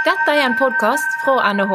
Dette 0.00 0.32
er 0.32 0.46
en 0.46 0.54
podkast 0.56 1.16
fra 1.20 1.50
NHH, 1.52 1.74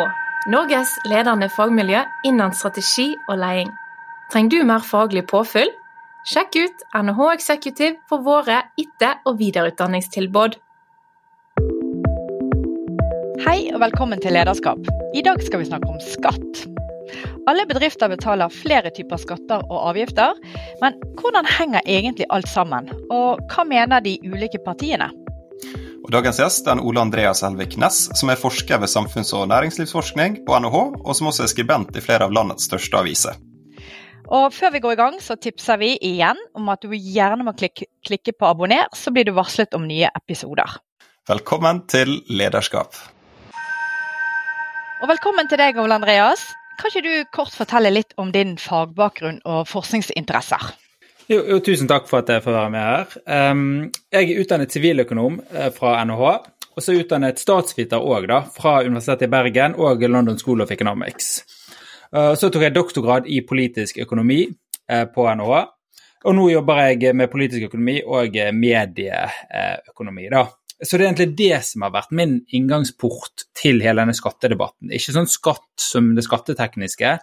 Norges 0.50 0.96
ledende 1.06 1.46
fagmiljø 1.54 2.00
innen 2.26 2.56
strategi 2.58 3.12
og 3.30 3.38
leding. 3.38 3.68
Trenger 4.34 4.50
du 4.50 4.64
mer 4.66 4.82
faglig 4.82 5.22
påfyll? 5.30 5.70
Sjekk 6.26 6.58
ut 6.58 6.80
NHH 6.98 7.28
Executive 7.36 8.00
for 8.10 8.24
våre 8.26 8.64
etter- 8.82 9.20
og 9.30 9.38
videreutdanningstilbud. 9.44 10.58
Hei 13.46 13.60
og 13.76 13.78
velkommen 13.84 14.24
til 14.24 14.34
Lederskap. 14.34 14.90
I 15.14 15.22
dag 15.22 15.44
skal 15.46 15.62
vi 15.62 15.70
snakke 15.70 15.94
om 15.94 16.02
skatt. 16.02 16.64
Alle 17.46 17.68
bedrifter 17.70 18.10
betaler 18.10 18.50
flere 18.50 18.90
typer 18.90 19.22
skatter 19.22 19.62
og 19.70 19.92
avgifter, 19.92 20.34
men 20.82 20.98
hvordan 21.22 21.46
henger 21.60 21.86
egentlig 21.86 22.26
alt 22.34 22.50
sammen? 22.50 22.90
Og 23.14 23.46
hva 23.54 23.68
mener 23.70 24.02
de 24.02 24.18
ulike 24.26 24.64
partiene? 24.66 25.12
Og 26.06 26.12
dagens 26.14 26.38
gjest 26.38 26.68
er 26.70 26.78
Ole 26.86 27.02
Andreas 27.02 27.40
Helvik 27.42 27.80
Næss, 27.82 28.12
som 28.14 28.30
er 28.30 28.38
forsker 28.38 28.78
ved 28.78 28.92
samfunns- 28.92 29.34
og 29.34 29.48
næringslivsforskning 29.50 30.44
på 30.46 30.60
NHH, 30.62 30.78
og 31.02 31.16
som 31.18 31.32
også 31.32 31.48
er 31.48 31.50
skribent 31.50 31.98
i 31.98 32.04
flere 32.06 32.28
av 32.28 32.36
landets 32.36 32.68
største 32.70 33.00
aviser. 33.00 33.40
Og 34.30 34.54
Før 34.54 34.76
vi 34.76 34.84
går 34.84 34.94
i 34.94 35.00
gang, 35.00 35.18
så 35.22 35.34
tipser 35.34 35.82
vi 35.82 35.96
igjen 35.98 36.38
om 36.54 36.70
at 36.70 36.86
du 36.86 36.94
gjerne 36.94 37.42
må 37.48 37.56
klikke, 37.58 37.90
klikke 38.06 38.36
på 38.38 38.46
abonner, 38.46 38.86
så 38.94 39.10
blir 39.10 39.26
du 39.26 39.34
varslet 39.34 39.74
om 39.74 39.90
nye 39.90 40.14
episoder. 40.14 40.78
Velkommen 41.26 41.88
til 41.90 42.22
Lederskap. 42.30 42.94
Og 45.02 45.10
velkommen 45.10 45.50
til 45.50 45.58
deg, 45.58 45.82
Ole 45.82 45.98
Andreas. 45.98 46.52
Kan 46.78 46.94
ikke 46.94 47.06
du 47.08 47.30
kort 47.34 47.58
fortelle 47.58 47.90
litt 47.90 48.14
om 48.22 48.30
din 48.30 48.60
fagbakgrunn 48.62 49.42
og 49.42 49.66
forskningsinteresser? 49.74 50.85
Jo, 51.26 51.40
jo, 51.42 51.56
tusen 51.66 51.88
takk 51.90 52.06
for 52.06 52.22
at 52.22 52.30
jeg 52.30 52.44
får 52.46 52.54
være 52.54 52.72
med 52.74 52.84
her. 52.86 53.14
Jeg 54.14 54.28
er 54.30 54.42
utdannet 54.44 54.74
siviløkonom 54.76 55.40
uh, 55.42 55.70
fra 55.74 55.98
NHH. 56.06 56.34
Og 56.76 56.84
så 56.84 56.92
er 56.92 56.98
jeg 56.98 57.06
utdannet 57.06 57.40
statsviter 57.42 58.04
òg, 58.04 58.28
fra 58.54 58.82
Universitetet 58.86 59.26
i 59.26 59.32
Bergen 59.32 59.78
og 59.82 60.04
London 60.06 60.38
School 60.38 60.62
of 60.62 60.74
Economics. 60.76 61.40
Uh, 62.14 62.36
så 62.38 62.52
tok 62.54 62.68
jeg 62.68 62.76
doktorgrad 62.76 63.30
i 63.32 63.40
politisk 63.48 63.98
økonomi 64.04 64.44
uh, 64.46 65.06
på 65.10 65.26
NHH. 65.40 65.64
Og 66.26 66.38
nå 66.38 66.46
jobber 66.52 66.84
jeg 66.84 67.16
med 67.18 67.32
politisk 67.34 67.72
økonomi 67.72 68.00
og 68.06 68.38
medieøkonomi, 68.58 70.30
da. 70.34 70.46
Så 70.76 70.98
det 70.98 71.06
er 71.06 71.10
egentlig 71.10 71.38
det 71.40 71.60
som 71.66 71.86
har 71.86 71.94
vært 71.94 72.14
min 72.18 72.38
inngangsport 72.54 73.46
til 73.58 73.82
hele 73.82 74.02
denne 74.02 74.14
skattedebatten. 74.18 74.94
Ikke 74.94 75.14
sånn 75.16 75.30
skatt 75.30 75.70
som 75.82 76.14
det 76.18 76.26
skattetekniske, 76.26 77.18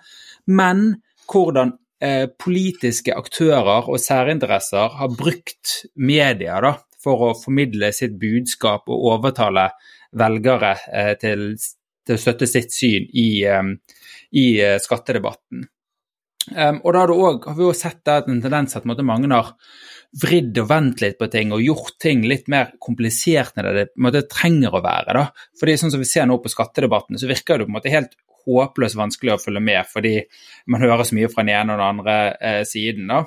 men 0.55 0.85
hvordan 1.31 1.75
eh, 2.03 2.27
politiske 2.45 3.15
aktører 3.17 3.89
og 3.91 4.01
særinteresser 4.03 4.99
har 4.99 5.15
brukt 5.17 5.83
media 5.95 6.59
da, 6.65 6.75
for 7.03 7.29
å 7.29 7.35
formidle 7.39 7.93
sitt 7.95 8.19
budskap 8.21 8.91
og 8.91 9.07
overtale 9.15 9.71
velgere 10.19 10.75
eh, 10.93 11.15
til, 11.21 11.53
til, 12.07 12.19
å 12.19 12.23
støtte 12.25 12.49
sitt 12.51 12.75
syn 12.75 13.09
i, 13.09 13.29
um, 13.49 13.77
i 14.37 14.47
uh, 14.61 14.77
skattedebatten. 14.83 15.65
Um, 16.51 16.81
og 16.83 16.93
da 16.93 17.05
har, 17.05 17.13
også, 17.15 17.49
har 17.49 17.57
vi 17.59 17.67
også 17.69 17.87
sett 17.87 18.13
en 18.13 18.43
tendens 18.43 18.77
at 18.77 18.87
mange 18.89 19.31
har 19.31 19.53
vridd 20.23 20.59
og 20.61 20.69
vendt 20.69 21.01
litt 21.01 21.17
på 21.21 21.29
ting 21.33 21.55
og 21.55 21.63
gjort 21.65 21.95
ting 22.03 22.27
litt 22.29 22.51
mer 22.53 22.75
komplisert 22.83 23.57
enn 23.57 23.71
det 23.79 23.87
det 24.19 24.25
trenger 24.29 24.75
å 24.75 24.83
være. 24.85 25.15
da. 25.17 25.47
Fordi 25.61 25.79
sånn 25.81 25.95
som 25.95 26.03
vi 26.03 26.11
ser 26.11 26.27
nå 26.29 26.37
på 26.43 26.53
skattedebatten, 26.53 27.17
så 27.17 27.31
virker 27.31 27.63
det 27.63 27.69
på 27.69 27.73
en 27.73 27.79
måte 27.79 27.95
helt 27.95 28.19
håpløst 28.47 28.99
vanskelig 28.99 29.35
å 29.35 29.41
følge 29.43 29.63
med, 29.65 29.83
fordi 29.91 30.17
man 30.73 30.85
hører 30.85 31.07
så 31.09 31.19
mye 31.19 31.31
fra 31.33 31.45
den 31.45 31.55
ene 31.55 31.75
og 31.75 31.81
den 31.81 31.89
andre 31.89 32.19
eh, 32.41 32.63
siden. 32.69 33.13
da. 33.13 33.23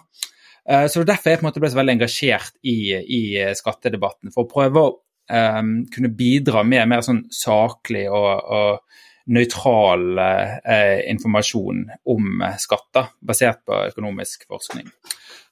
Eh, 0.69 0.85
så 0.91 1.03
Derfor 1.03 1.29
er 1.29 1.35
jeg 1.35 1.41
på 1.41 1.47
en 1.47 1.51
måte 1.51 1.63
ble 1.63 1.73
så 1.73 1.81
veldig 1.81 1.97
engasjert 1.97 2.55
i, 2.63 2.77
i 2.93 3.23
skattedebatten, 3.57 4.33
for 4.35 4.45
å 4.45 4.51
prøve 4.51 4.83
å 4.83 4.93
eh, 5.31 5.61
kunne 5.95 6.13
bidra 6.17 6.65
med 6.67 6.91
mer 6.91 7.05
sånn 7.05 7.25
saklig 7.33 8.07
og, 8.11 8.31
og 8.59 9.03
nøytral 9.25 10.19
eh, 10.21 10.99
informasjon 11.09 11.85
om 12.13 12.43
skatter, 12.61 13.09
basert 13.25 13.63
på 13.65 13.79
økonomisk 13.89 14.45
forskning. 14.51 14.91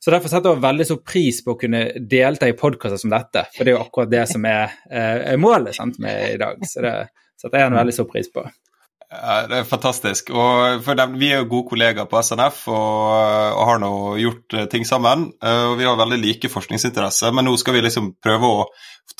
Så 0.04 0.12
Derfor 0.12 0.30
setter 0.30 0.52
jeg 0.52 0.64
veldig 0.66 0.86
stor 0.90 1.00
pris 1.08 1.38
på 1.44 1.54
å 1.54 1.60
kunne 1.60 1.86
delta 2.12 2.50
i 2.50 2.56
podkaster 2.60 3.00
som 3.00 3.14
dette, 3.14 3.46
for 3.56 3.64
det 3.64 3.72
er 3.72 3.78
jo 3.78 3.84
akkurat 3.86 4.12
det 4.12 4.26
som 4.30 4.46
er, 4.50 4.74
eh, 4.92 5.22
er 5.32 5.40
målet 5.42 5.78
sant, 5.78 6.00
med 6.04 6.34
i 6.34 6.42
dag. 6.42 6.60
Så 6.68 6.84
det 6.84 6.94
setter 7.40 7.62
jeg 7.62 7.72
en 7.72 7.80
veldig 7.80 7.96
stor 7.96 8.10
pris 8.12 8.30
på. 8.34 8.44
Ja, 9.14 9.34
det 9.50 9.60
er 9.60 9.68
fantastisk. 9.70 10.32
Og 10.34 10.88
dem, 10.98 11.18
vi 11.22 11.30
er 11.32 11.44
jo 11.44 11.50
gode 11.52 11.70
kollegaer 11.74 12.08
på 12.10 12.22
SNF 12.26 12.64
og, 12.72 13.10
og 13.54 13.68
har 13.70 13.82
nå 13.84 13.92
gjort 14.22 14.56
ting 14.74 14.88
sammen. 14.90 15.28
Og 15.38 15.76
vi 15.78 15.86
har 15.86 16.00
veldig 16.00 16.20
like 16.22 16.50
forskningsinteresser, 16.52 17.34
men 17.36 17.46
nå 17.48 17.54
skal 17.62 17.78
vi 17.78 17.84
liksom 17.86 18.16
prøve 18.24 18.50
å 18.50 18.66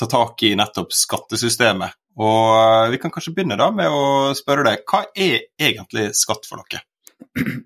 ta 0.00 0.08
tak 0.10 0.42
i 0.48 0.54
nettopp 0.58 0.94
skattesystemet. 0.96 1.94
Og 2.18 2.90
vi 2.90 2.98
kan 3.02 3.12
kanskje 3.14 3.34
begynne 3.36 3.58
da 3.58 3.70
med 3.74 3.90
å 3.90 4.34
spørre 4.38 4.66
deg, 4.66 4.82
hva 4.90 5.04
er 5.14 5.46
egentlig 5.58 6.10
skatt 6.18 6.46
for 6.48 6.62
noe? 6.62 6.82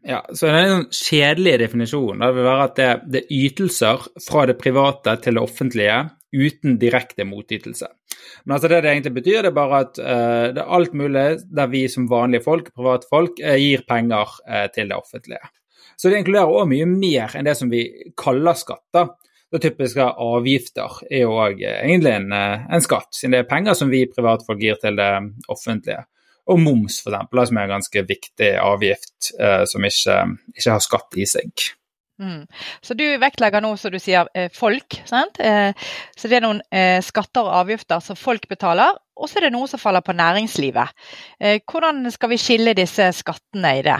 Ja, 0.07 0.23
så 0.33 0.49
Den 0.49 0.71
sånn 0.71 0.87
kjedelige 0.95 1.61
definisjonen 1.65 2.33
vil 2.33 2.47
være 2.47 2.69
at 2.69 2.79
det, 2.79 2.89
det 3.13 3.21
er 3.25 3.43
ytelser 3.49 4.07
fra 4.25 4.47
det 4.49 4.57
private 4.61 5.19
til 5.25 5.37
det 5.37 5.45
offentlige 5.45 5.99
uten 6.33 6.79
direkte 6.81 7.25
motytelse. 7.25 7.89
Men 8.45 8.57
altså 8.57 8.71
det 8.71 8.83
det 8.85 8.91
egentlig 8.93 9.15
betyr, 9.19 9.43
det 9.43 9.53
er 9.53 9.57
bare 9.57 9.81
at 9.85 10.01
uh, 10.01 10.49
det 10.55 10.63
er 10.63 10.75
alt 10.79 10.97
mulig 10.97 11.27
der 11.45 11.71
vi 11.73 11.85
som 11.89 12.09
vanlige 12.11 12.45
folk, 12.45 12.73
private 12.75 13.09
folk, 13.11 13.41
uh, 13.45 13.55
gir 13.57 13.85
penger 13.89 14.35
uh, 14.49 14.67
til 14.75 14.91
det 14.91 14.99
offentlige. 14.99 15.53
Så 15.99 16.11
det 16.11 16.21
inkluderer 16.21 16.53
òg 16.53 16.69
mye 16.71 16.87
mer 16.89 17.35
enn 17.35 17.49
det 17.49 17.57
som 17.59 17.71
vi 17.73 17.87
kaller 18.19 18.59
skatter. 18.59 19.15
Det 19.49 19.63
typiske 19.65 20.05
avgifter 20.05 21.01
er 21.09 21.25
jo 21.25 21.39
òg 21.41 21.63
egentlig 21.65 22.13
en, 22.13 22.35
en, 22.37 22.85
skatt, 22.85 23.09
siden 23.17 23.35
det 23.35 23.41
er 23.43 23.49
penger 23.51 23.75
som 23.79 23.91
vi 23.91 24.05
privatfolk 24.13 24.61
gir 24.61 24.77
til 24.83 24.99
det 24.99 25.09
offentlige. 25.49 26.05
Og 26.53 26.61
moms, 26.61 27.01
f.eks., 27.01 27.49
som 27.49 27.59
er 27.59 27.65
en 27.65 27.75
ganske 27.75 28.03
viktig 28.09 28.51
avgift 28.61 29.33
som 29.69 29.85
ikke, 29.89 30.19
ikke 30.53 30.77
har 30.77 30.85
skatt 30.85 31.19
i 31.21 31.27
seg. 31.29 31.65
Mm. 32.19 32.47
Så 32.83 32.95
du 32.99 33.05
vektlegger 33.23 33.63
nå, 33.63 33.73
som 33.79 33.93
du 33.95 33.99
sier, 34.03 34.29
folk. 34.55 34.99
sant? 35.07 35.39
Så 35.39 36.31
det 36.31 36.39
er 36.39 36.45
noen 36.45 36.63
skatter 37.05 37.47
og 37.47 37.61
avgifter 37.63 38.03
som 38.03 38.19
folk 38.19 38.49
betaler, 38.51 38.97
og 39.19 39.31
så 39.31 39.39
er 39.39 39.49
det 39.49 39.55
noe 39.55 39.69
som 39.71 39.81
faller 39.83 40.03
på 40.05 40.17
næringslivet. 40.19 40.95
Hvordan 41.63 42.07
skal 42.15 42.33
vi 42.33 42.41
skille 42.43 42.75
disse 42.79 43.11
skattene 43.15 43.75
i 43.79 43.85
det? 43.87 43.99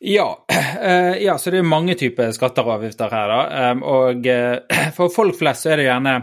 Ja, 0.00 0.28
ja 1.26 1.38
så 1.38 1.52
det 1.52 1.60
er 1.60 1.68
mange 1.68 1.96
typer 2.00 2.32
skatter 2.36 2.68
og 2.68 2.78
avgifter 2.78 3.12
her. 3.12 3.32
da, 3.32 3.72
og 3.84 4.28
For 4.96 5.12
folk 5.12 5.38
flest 5.40 5.64
så 5.64 5.74
er 5.74 5.80
det 5.80 5.88
gjerne 5.88 6.18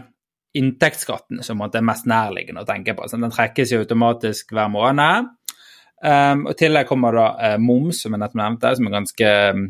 inntektsskatten 0.57 1.43
som 1.45 1.61
er 1.65 1.85
mest 1.85 2.07
nærliggende 2.09 2.63
å 2.63 2.69
tenke 2.69 2.95
på. 2.97 3.09
Så 3.09 3.17
den 3.21 3.33
trekkes 3.33 3.73
jo 3.73 3.81
automatisk 3.83 4.53
hver 4.53 4.69
måned. 4.73 5.33
og 6.05 6.53
I 6.53 6.57
tillegg 6.57 6.89
kommer 6.89 7.13
da 7.13 7.57
moms, 7.61 8.01
som 8.01 8.13
jeg 8.13 8.21
nettopp 8.21 8.41
nevnte, 8.41 8.73
som 8.77 8.89
er 8.89 8.97
ganske 8.99 9.33
Eh, 9.33 9.53
eh, 9.53 9.65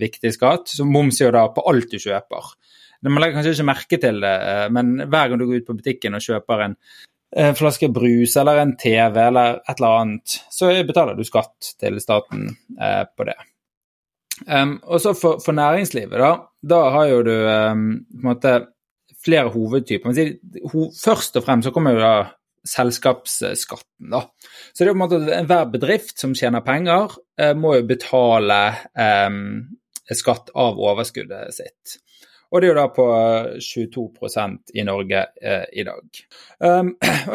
viktig 0.00 0.32
skatt. 0.34 0.70
Så 0.72 0.86
moms 0.88 1.20
er 1.20 1.28
jo 1.28 1.36
da 1.36 1.44
på 1.54 1.64
alt 1.70 1.92
du 1.92 1.98
kjøper. 2.02 2.50
Man 3.06 3.22
legger 3.22 3.38
kanskje 3.38 3.52
ikke 3.54 3.68
merke 3.68 3.98
til 4.02 4.18
det, 4.24 4.34
eh, 4.50 4.64
men 4.74 4.96
hver 5.06 5.28
gang 5.30 5.38
du 5.38 5.46
går 5.46 5.60
ut 5.60 5.68
på 5.68 5.76
butikken 5.78 6.18
og 6.18 6.24
kjøper 6.24 6.64
en, 6.66 6.80
flaske 7.54 7.90
brus 7.92 8.38
eller 8.40 8.56
en 8.62 8.70
TV 8.80 9.18
eller 9.20 9.58
et 9.60 9.74
eller 9.74 9.98
annet, 9.98 10.36
så 10.48 10.70
betaler 10.88 11.12
du 11.12 11.26
skatt 11.28 11.74
til 11.76 11.98
staten 12.00 12.46
eh, 12.80 13.04
på 13.04 13.26
det. 13.28 13.36
Og 14.48 14.96
så 15.02 15.12
for, 15.18 15.42
for, 15.44 15.52
næringslivet, 15.52 16.14
da, 16.16 16.30
da 16.72 16.78
har 16.94 17.10
jo 17.10 17.18
du 17.26 17.34
på 17.34 17.52
en 17.74 18.24
måte 18.24 18.54
flere 19.20 19.52
hovedtyper. 19.52 20.14
Først 20.96 21.36
og 21.36 21.44
fremst 21.44 21.68
så 21.68 21.74
kommer 21.74 21.98
jo 21.98 22.00
da 22.00 22.14
selskapsskatten. 22.68 24.10
Da. 24.12 24.24
Så 24.72 24.84
det 24.84 24.90
er 24.90 24.94
på 24.94 24.98
en 24.98 25.04
måte 25.04 25.38
Enhver 25.38 25.70
bedrift 25.72 26.18
som 26.20 26.36
tjener 26.36 26.64
penger, 26.66 27.16
eh, 27.40 27.54
må 27.56 27.76
jo 27.78 27.86
betale 27.88 28.60
eh, 28.92 29.40
skatt 30.18 30.52
av 30.54 30.80
overskuddet 30.80 31.56
sitt. 31.56 31.98
Og 32.48 32.62
det 32.62 32.68
er 32.68 32.72
jo 32.72 32.76
da 32.78 32.86
på 32.96 33.06
22% 33.60 34.72
i 34.80 34.84
Norge 34.88 35.24
eh, 35.42 35.66
i 35.80 35.84
dag. 35.88 36.04
Um, 36.58 36.88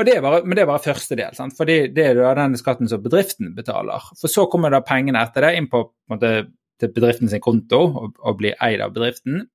det 0.03 0.17
bare, 0.19 0.41
men 0.43 0.57
det 0.57 0.65
er 0.65 0.67
bare 0.67 0.83
første 0.83 1.15
del, 1.15 1.31
sant? 1.37 1.53
for 1.55 1.69
det 1.69 1.95
er 1.95 2.17
da 2.17 2.33
den 2.35 2.57
skatten 2.59 2.89
som 2.91 2.99
bedriften 2.99 3.53
betaler. 3.55 4.03
For 4.19 4.27
så 4.27 4.49
kommer 4.51 4.73
da 4.73 4.81
pengene 4.83 5.21
etter 5.23 5.45
det 5.45 5.53
inn 5.55 5.69
på, 5.71 5.79
på 5.87 6.11
måte, 6.11 6.49
til 6.81 6.91
bedriften 6.91 7.31
sin 7.31 7.43
konto 7.43 7.79
og, 7.85 8.17
og 8.19 8.41
blir 8.41 8.57
eid 8.59 8.83
av 8.83 8.91
bedriften. 8.95 9.45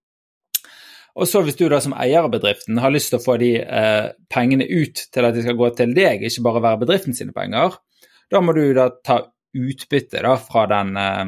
Og 1.19 1.27
så 1.27 1.43
hvis 1.43 1.59
du 1.59 1.65
da 1.71 1.81
som 1.83 1.97
eier 1.99 2.23
av 2.23 2.31
bedriften 2.31 2.79
har 2.79 2.93
lyst 2.95 3.11
til 3.11 3.19
å 3.19 3.25
få 3.25 3.39
de 3.43 3.57
eh, 3.59 4.11
pengene 4.31 4.69
ut 4.69 5.03
til 5.13 5.27
at 5.27 5.35
de 5.35 5.43
skal 5.43 5.59
gå 5.59 5.73
til 5.79 5.95
deg, 5.97 6.23
ikke 6.23 6.45
bare 6.47 6.63
være 6.63 6.83
bedriften 6.85 7.17
sine 7.17 7.35
penger, 7.35 7.75
da 8.31 8.43
må 8.45 8.55
du 8.55 8.63
da 8.77 8.89
ta 9.05 9.25
utbytte 9.59 10.23
da 10.23 10.37
fra 10.39 10.67
den 10.71 10.95
eh, 11.01 11.25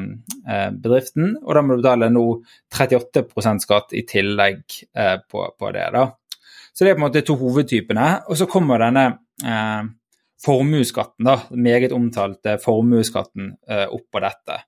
eh 0.53 0.69
bedriften, 0.71 1.35
og 1.43 1.57
da 1.57 1.63
må 1.65 1.75
du 1.75 1.83
betale 1.83 2.11
nå 2.13 2.25
38% 2.71 3.65
skatt 3.65 3.95
i 3.97 4.05
tillegg 4.07 4.63
eh, 4.95 5.17
på, 5.27 5.45
på, 5.59 5.71
det. 5.75 5.89
da. 5.97 6.07
Så 6.71 6.85
det 6.85 6.91
er 6.91 6.99
på 6.99 7.03
en 7.03 7.07
måte 7.09 7.25
to 7.27 7.35
hovedtypene. 7.35 8.07
Og 8.31 8.39
så 8.39 8.47
kommer 8.47 8.79
denne 8.79 9.07
eh, 9.43 9.81
formuesskatten, 10.45 11.27
da, 11.27 11.39
meget 11.51 11.91
omtalte 11.93 12.55
formuesskatten, 12.63 13.55
eh, 13.67 13.87
oppå 13.91 14.23
dette. 14.23 14.61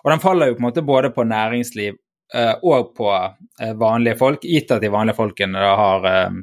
Og 0.00 0.14
den 0.14 0.22
faller 0.22 0.50
jo 0.50 0.56
på 0.56 0.64
en 0.64 0.68
måte 0.70 0.86
både 0.86 1.12
på 1.12 1.26
næringsliv 1.28 1.98
og 2.62 2.92
på 2.96 3.10
eh, 3.10 3.74
vanlige 3.78 4.18
folk, 4.20 4.44
gitt 4.46 4.70
at 4.74 4.82
de 4.82 4.92
vanlige 4.92 5.18
folkene 5.18 5.64
har 5.80 6.06
eh, 6.10 6.38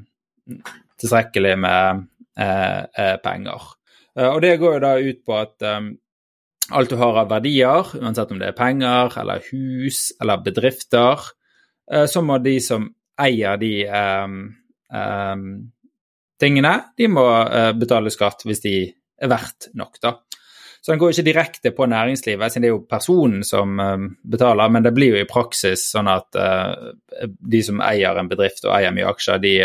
tilstrekkelig 1.00 1.56
med 1.62 2.04
eh, 2.40 2.82
eh, 2.84 3.16
penger. 3.24 3.72
Eh, 4.18 4.28
og 4.28 4.42
det 4.44 4.58
går 4.62 4.78
jo 4.78 4.84
da 4.84 4.94
ut 5.00 5.24
på 5.26 5.38
at 5.38 5.68
alt 6.68 6.92
du 6.92 6.98
har 7.00 7.22
av 7.22 7.32
verdier, 7.32 7.94
uansett 7.96 8.32
om 8.34 8.42
det 8.42 8.52
er 8.52 8.58
penger 8.58 9.14
eller 9.22 9.46
hus 9.52 10.12
eller 10.20 10.44
bedrifter, 10.44 11.30
eh, 11.92 12.06
så 12.10 12.24
må 12.26 12.40
de 12.44 12.58
som 12.64 12.90
eier 13.18 13.58
de 13.58 13.74
tingene, 16.38 16.74
de 16.94 17.08
må 17.10 17.24
betale 17.82 18.12
skatt 18.14 18.44
hvis 18.46 18.62
de 18.62 18.74
er 19.18 19.32
verdt 19.32 19.72
nok, 19.74 19.98
da. 20.04 20.12
Så 20.82 20.94
den 20.94 21.02
går 21.02 21.14
ikke 21.14 21.26
direkte 21.28 21.72
på 21.76 21.88
næringslivet, 21.90 22.54
siden 22.54 22.64
det 22.64 22.70
er 22.70 22.76
jo 22.76 22.84
personen 22.90 23.42
som 23.48 23.80
um, 23.80 24.06
betaler, 24.24 24.72
men 24.72 24.86
det 24.86 24.94
blir 24.96 25.16
jo 25.16 25.24
i 25.24 25.30
praksis 25.30 25.90
sånn 25.92 26.08
at 26.12 26.38
uh, 26.40 26.94
de 27.26 27.64
som 27.66 27.82
eier 27.84 28.20
en 28.20 28.30
bedrift 28.32 28.64
og 28.68 28.76
eier 28.78 28.96
mye 28.96 29.10
aksjer, 29.10 29.42
de, 29.44 29.58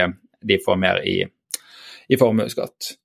de 0.42 0.58
får 0.64 0.80
mer 0.82 1.02
i, 1.06 1.20
i 2.08 2.18
formuesskatt 2.18 2.96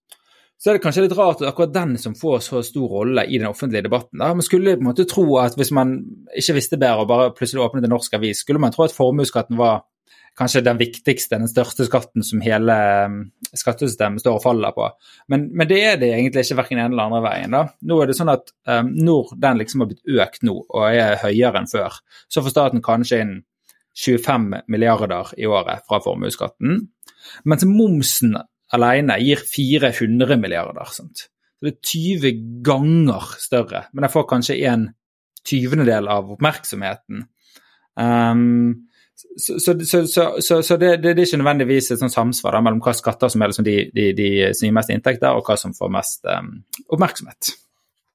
så 0.58 0.72
er 0.72 0.78
det 0.78 0.82
kanskje 0.82 1.04
litt 1.06 1.16
rart 1.18 1.42
at 1.44 1.52
akkurat 1.52 1.74
den 1.74 1.94
som 2.02 2.16
får 2.18 2.40
så 2.42 2.64
stor 2.66 2.90
rolle 2.90 3.28
i 3.30 3.38
den 3.38 3.50
offentlige 3.50 3.86
debatten. 3.86 4.18
Da. 4.18 4.32
Man 4.34 4.46
skulle 4.46 4.74
på 4.74 4.82
en 4.82 4.90
måte 4.90 5.06
tro 5.10 5.26
at 5.38 5.54
hvis 5.58 5.70
man 5.76 6.00
ikke 6.34 6.56
visste 6.58 6.80
bedre 6.82 7.04
og 7.04 7.12
bare 7.12 7.34
plutselig 7.38 7.62
åpnet 7.62 7.86
en 7.86 7.94
norsk 7.94 8.18
avis, 8.18 8.42
skulle 8.42 8.62
man 8.62 8.74
tro 8.74 8.88
at 8.88 8.96
formuesskatten 8.96 9.60
var 9.60 9.84
kanskje 10.38 10.64
den 10.66 10.78
viktigste, 10.80 11.40
den 11.40 11.50
største 11.50 11.88
skatten 11.88 12.26
som 12.26 12.42
hele 12.46 12.76
um, 13.08 13.18
skattesystemet 13.58 14.22
står 14.22 14.38
og 14.38 14.44
faller 14.44 14.76
på. 14.76 14.90
Men, 15.34 15.48
men 15.58 15.70
det 15.70 15.80
er 15.82 16.02
det 16.02 16.12
egentlig 16.14 16.46
ikke 16.46 16.60
verken 16.62 16.82
ene 16.82 16.94
eller 16.94 17.08
andre 17.08 17.22
veien. 17.26 17.56
da. 17.56 17.64
Nå 17.90 18.00
er 18.02 18.10
det 18.10 18.18
sånn 18.20 18.34
at 18.34 18.52
um, 18.70 18.92
Når 18.94 19.34
den 19.42 19.62
liksom 19.62 19.84
har 19.84 19.92
blitt 19.92 20.18
økt 20.28 20.46
nå 20.48 20.58
og 20.62 20.86
er 20.90 21.18
høyere 21.24 21.64
enn 21.64 21.72
før, 21.72 21.98
så 22.30 22.44
får 22.46 22.54
staten 22.54 22.86
kanskje 22.86 23.22
inn 23.26 23.34
25 23.98 24.52
milliarder 24.70 25.34
i 25.42 25.48
året 25.50 25.88
fra 25.90 26.00
formuesskatten. 26.04 26.84
Mens 27.50 27.66
momsen 27.66 28.38
alene 28.76 29.18
gir 29.24 29.42
400 29.42 30.38
milliarder. 30.38 30.94
Sant? 30.94 31.26
Så 31.58 31.66
det 31.66 31.74
er 31.74 31.90
20 31.90 32.44
ganger 32.66 33.32
større, 33.42 33.88
men 33.90 34.06
jeg 34.06 34.14
får 34.14 34.28
kanskje 34.30 34.60
en 34.70 34.86
tyvendedel 35.48 36.10
av 36.12 36.30
oppmerksomheten. 36.36 37.24
Um, 37.98 38.86
så, 39.18 39.58
så, 39.60 40.02
så, 40.06 40.58
så 40.62 40.78
det, 40.78 40.92
det, 41.02 41.14
er 41.14 41.24
ikke 41.24 41.40
nødvendigvis 41.42 41.92
et 41.92 42.02
sånt 42.02 42.14
samsvar 42.14 42.58
da, 42.58 42.64
mellom 42.66 42.82
hva 42.86 42.94
skatter 42.98 43.32
som 43.34 43.42
er 43.42 43.52
liksom 43.52 43.66
de, 43.66 43.78
de, 43.94 44.12
de, 44.18 44.28
som 44.54 44.68
gir 44.68 44.76
mest 44.78 44.94
inntekter, 44.94 45.34
og 45.34 45.48
hva 45.48 45.58
som 45.58 45.74
får 45.78 45.94
mest 45.94 46.30
um, 46.30 46.52
oppmerksomhet. 46.94 47.52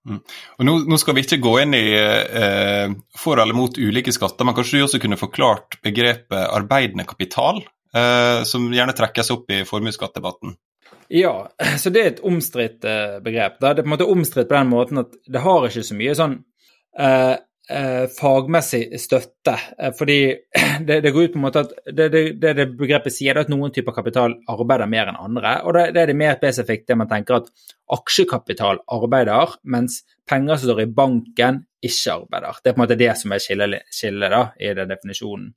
Mm. 0.09 0.19
Og 0.59 0.67
nå, 0.67 0.77
nå, 0.91 0.99
skal 0.99 1.15
vi 1.15 1.23
ikke 1.27 1.43
gå 1.43 1.53
inn 1.63 1.77
i 1.79 1.85
eh, 1.95 2.95
for 3.19 3.39
eller 3.39 3.55
mot 3.55 3.77
ulike 3.79 4.15
skatter, 4.15 4.47
men 4.47 4.57
kanskje 4.57 4.81
du 4.81 4.87
også 4.87 5.03
kunne 5.03 5.21
forklart 5.21 5.79
begrepet 5.85 6.41
arbeidende 6.43 7.07
kapital? 7.07 7.63
Eh, 7.95 8.43
som 8.49 8.71
gjerne 8.73 8.95
trekkes 8.97 9.31
opp 9.35 9.51
i 9.53 9.65
formuesskattdebatten. 9.69 10.55
Ja, 11.13 11.35
så 11.83 11.93
det 11.93 12.03
er 12.03 12.13
et 12.15 12.23
omstridt 12.25 12.87
eh, 12.89 13.19
begrep. 13.25 13.59
Det 13.61 13.69
er 13.69 13.83
på 13.83 13.89
en 13.91 13.95
måte 13.95 14.09
omstridt 14.09 14.49
på 14.49 14.57
den 14.57 14.71
måten 14.73 15.03
at 15.05 15.13
det 15.29 15.43
har 15.45 15.69
ikke 15.69 15.85
så 15.85 15.99
mye 15.99 16.15
sånn 16.17 16.39
eh, 16.99 17.35
eh, 17.71 18.05
fagmessig 18.11 19.01
støtte. 19.01 19.55
Eh, 19.79 19.93
fordi 19.99 20.19
det, 20.87 21.01
det, 21.05 21.13
går 21.13 21.29
ut 21.29 21.35
på 21.35 21.41
en 21.41 21.45
måte 21.47 21.65
at 21.67 21.75
det, 21.87 22.09
det, 22.15 22.55
det 22.59 22.69
begrepet 22.79 23.15
sier, 23.15 23.37
er 23.37 23.45
at 23.45 23.53
noen 23.53 23.75
typer 23.75 23.95
kapital 23.97 24.37
arbeider 24.51 24.91
mer 24.91 25.13
enn 25.13 25.21
andre. 25.21 25.59
Og 25.67 25.77
det 25.79 26.03
er 26.03 26.13
det 26.13 26.19
mer 26.19 26.39
spesifikt 26.41 26.89
det 26.91 26.99
man 26.99 27.11
tenker 27.11 27.41
at 27.41 27.51
aksjekapital 27.93 28.83
arbeider, 28.93 29.57
mens 29.65 30.03
penger 30.29 30.59
som 30.59 30.73
står 30.73 30.85
i 30.85 30.91
banken, 31.03 31.65
ikke 31.83 32.19
arbeider. 32.19 32.61
Det 32.63 32.71
er 32.71 32.77
på 32.77 32.81
en 32.81 32.85
måte 32.87 33.01
det 33.01 33.15
som 33.21 33.35
er 33.35 33.43
skillet, 33.43 33.89
skille, 33.93 34.45
i 34.63 34.75
den 34.79 34.93
definisjonen. 34.93 35.51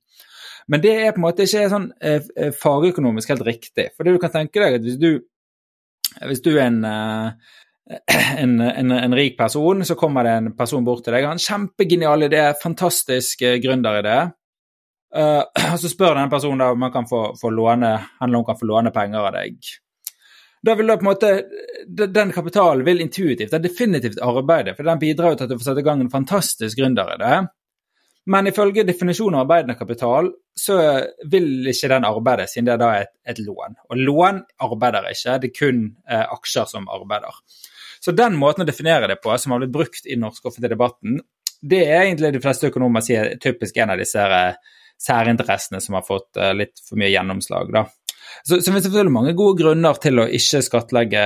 Men 0.66 0.82
det 0.82 0.94
er 0.98 1.12
på 1.14 1.20
en 1.20 1.26
måte 1.28 1.46
ikke 1.46 1.68
sånn 1.70 1.92
eh, 2.02 2.24
eh, 2.34 2.50
fagøkonomisk 2.54 3.30
helt 3.30 3.46
riktig. 3.46 3.90
For 3.94 4.06
det 4.06 4.16
du 4.16 4.22
kan 4.22 4.34
tenke 4.34 4.62
deg 4.62 4.80
at 4.80 4.86
hvis 4.86 4.98
du, 4.98 5.12
hvis 6.26 6.42
du 6.42 6.50
er 6.56 6.64
en, 6.66 6.80
eh, 6.88 7.60
en, 8.42 8.60
en, 8.60 8.90
en, 8.90 9.14
rik 9.14 9.36
person, 9.38 9.84
så 9.84 9.94
kommer 9.94 10.24
det 10.24 10.30
en 10.30 10.50
person 10.56 10.84
bort 10.84 11.04
til 11.06 11.14
deg, 11.14 11.26
har 11.26 11.36
en 11.36 11.42
kjempegenial 11.42 12.26
idé, 12.26 12.42
fantastisk 12.62 13.44
uh, 13.46 13.56
gründeridé. 13.62 14.18
Uh, 15.16 15.42
og 15.72 15.80
så 15.82 15.90
spør 15.90 16.16
denne 16.16 16.32
personen 16.32 16.66
om 16.66 16.86
han 16.86 16.94
kan 16.94 17.08
få, 17.08 17.28
få 17.40 17.52
låne, 17.54 17.96
han 18.20 18.38
kan 18.46 18.58
få 18.58 18.70
låne 18.72 18.94
penger 18.94 19.28
av 19.28 19.36
deg. 19.38 19.60
Da 20.66 20.74
vil 20.74 20.88
da 20.90 20.96
på 20.98 21.04
en 21.04 21.12
måte, 21.12 21.28
Den 21.86 22.32
kapitalen 22.34 22.82
vil 22.86 23.04
intuitivt, 23.04 23.52
er 23.54 23.62
definitivt 23.62 24.18
arbeide, 24.24 24.74
for 24.74 24.88
den 24.88 24.98
bidrar 24.98 25.36
til 25.36 25.46
at 25.46 25.52
du 25.52 25.60
får 25.60 25.68
sette 25.68 25.84
i 25.84 25.86
gang 25.86 26.00
en 26.02 26.10
fantastisk 26.10 26.80
gründeridé. 26.80 27.44
Men 28.26 28.50
ifølge 28.50 28.82
definisjonen 28.86 29.38
av 29.38 29.44
arbeidende 29.44 29.76
kapital, 29.78 30.32
så 30.58 30.76
vil 31.30 31.68
ikke 31.70 31.90
den 31.92 32.06
arbeide, 32.08 32.48
siden 32.50 32.66
det 32.66 32.78
da 32.82 32.88
er 32.96 33.04
et, 33.06 33.12
et 33.30 33.40
lån. 33.46 33.76
Og 33.90 34.00
lån 34.02 34.40
arbeider 34.66 35.06
ikke, 35.12 35.36
det 35.42 35.52
er 35.52 35.54
kun 35.54 35.82
eh, 36.10 36.24
aksjer 36.24 36.66
som 36.70 36.88
arbeider. 36.90 37.38
Så 38.02 38.14
den 38.16 38.38
måten 38.40 38.64
å 38.64 38.68
definere 38.68 39.08
det 39.10 39.20
på, 39.22 39.34
som 39.38 39.54
har 39.54 39.62
blitt 39.62 39.74
brukt 39.74 40.06
i 40.06 40.16
den 40.16 40.24
norske 40.26 40.48
offentlige 40.48 40.74
debatten, 40.74 41.20
det 41.62 41.84
er 41.86 42.04
egentlig 42.04 42.32
de 42.34 42.42
fleste 42.42 42.70
økonomer 42.70 43.04
sier 43.04 43.36
typisk 43.42 43.78
en 43.80 43.94
av 43.94 44.00
disse 44.00 44.22
eh, 44.22 44.58
særinteressene 45.02 45.80
som 45.82 45.98
har 45.98 46.04
fått 46.06 46.40
eh, 46.40 46.54
litt 46.56 46.82
for 46.86 46.98
mye 47.00 47.12
gjennomslag. 47.12 47.70
Da. 47.74 47.84
Så, 48.42 48.56
så 48.56 48.58
det 48.58 48.66
finnes 48.66 48.86
selvfølgelig 48.88 49.14
mange 49.14 49.36
gode 49.38 49.60
grunner 49.62 50.02
til 50.02 50.22
å 50.22 50.26
ikke 50.38 50.64
skattlegge 50.66 51.24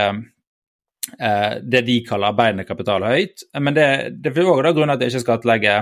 eh, 1.16 1.54
det 1.64 1.82
de 1.88 1.96
kaller 2.06 2.34
arbeidende 2.34 2.68
kapital 2.68 3.08
høyt, 3.08 3.46
men 3.58 3.76
det, 3.76 3.88
det 4.20 4.34
er 4.34 4.52
òg 4.52 4.68
grunner 4.68 5.00
til 5.00 5.08
å 5.08 5.14
ikke 5.14 5.24
skattlegge 5.26 5.78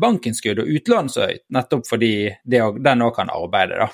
bankinnskudd 0.00 0.60
og 0.60 0.68
utlån 0.76 1.08
så 1.08 1.26
høyt, 1.30 1.42
nettopp 1.56 1.86
fordi 1.88 2.14
det, 2.44 2.60
den 2.84 3.04
òg 3.06 3.14
kan 3.16 3.32
arbeide. 3.32 3.80
da. 3.80 3.88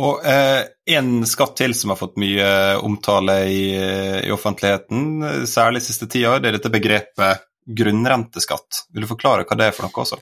Og 0.00 0.26
eh, 0.26 0.66
En 0.96 1.24
skatt 1.26 1.56
til 1.58 1.74
som 1.76 1.94
har 1.94 2.00
fått 2.00 2.18
mye 2.20 2.46
omtale 2.84 3.38
i, 3.48 3.64
i 4.26 4.30
offentligheten, 4.34 5.46
særlig 5.48 5.82
siste 5.86 6.08
tida, 6.10 6.38
det 6.38 6.50
er 6.50 6.58
dette 6.58 6.72
begrepet 6.72 7.44
grunnrenteskatt. 7.64 8.84
Vil 8.92 9.06
du 9.06 9.10
forklare 9.10 9.46
hva 9.48 9.56
det 9.58 9.70
er 9.70 9.76
for 9.76 9.86
noe 9.86 10.04
også? 10.04 10.20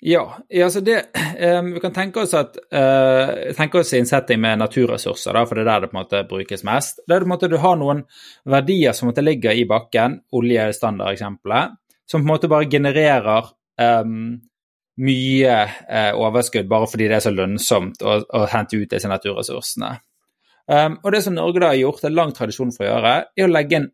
Ja, 0.00 0.22
altså 0.62 0.80
det, 0.86 0.96
eh, 1.38 1.60
vi 1.62 1.82
kan 1.82 1.94
tenke 1.94 2.22
oss, 2.22 2.34
at, 2.38 2.56
eh, 2.72 3.52
tenke 3.58 3.82
oss 3.82 3.92
i 3.92 4.00
en 4.00 4.08
setting 4.08 4.40
med 4.40 4.62
naturressurser, 4.62 5.34
da, 5.34 5.44
for 5.44 5.58
det 5.58 5.66
er 5.66 5.70
der 5.72 5.84
det 5.84 5.90
på 5.92 5.98
en 5.98 6.02
måte 6.04 6.22
brukes 6.30 6.64
mest. 6.66 7.02
Der 7.10 7.26
en 7.26 7.32
måte, 7.32 7.50
du 7.50 7.58
har 7.60 7.76
noen 7.80 8.04
verdier 8.48 8.96
som 8.96 9.10
måtte 9.10 9.26
ligge 9.26 9.54
i 9.54 9.66
bakken, 9.68 10.20
olje 10.32 10.68
er 10.68 10.76
standardeksempelet, 10.76 11.76
som 12.08 12.22
på 12.22 12.24
en 12.24 12.32
måte 12.32 12.50
bare 12.50 12.70
genererer 12.70 13.52
um, 13.78 14.36
mye 14.98 15.54
uh, 15.86 16.12
overskudd 16.18 16.68
bare 16.70 16.88
fordi 16.90 17.08
det 17.10 17.18
er 17.18 17.24
så 17.28 17.34
lønnsomt 17.34 18.02
å, 18.02 18.18
å 18.34 18.44
hente 18.50 18.80
ut 18.80 18.90
disse 18.90 19.10
naturressursene. 19.10 19.94
Um, 20.68 20.98
og 21.00 21.14
det 21.14 21.22
som 21.24 21.36
Norge 21.36 21.62
da 21.62 21.72
har 21.72 21.80
gjort, 21.80 22.02
det 22.02 22.10
er 22.10 22.18
lang 22.18 22.34
tradisjon 22.36 22.74
for 22.74 22.84
å 22.84 22.90
gjøre, 22.90 23.14
er 23.38 23.46
å 23.46 23.52
legge 23.52 23.80
en 23.80 23.88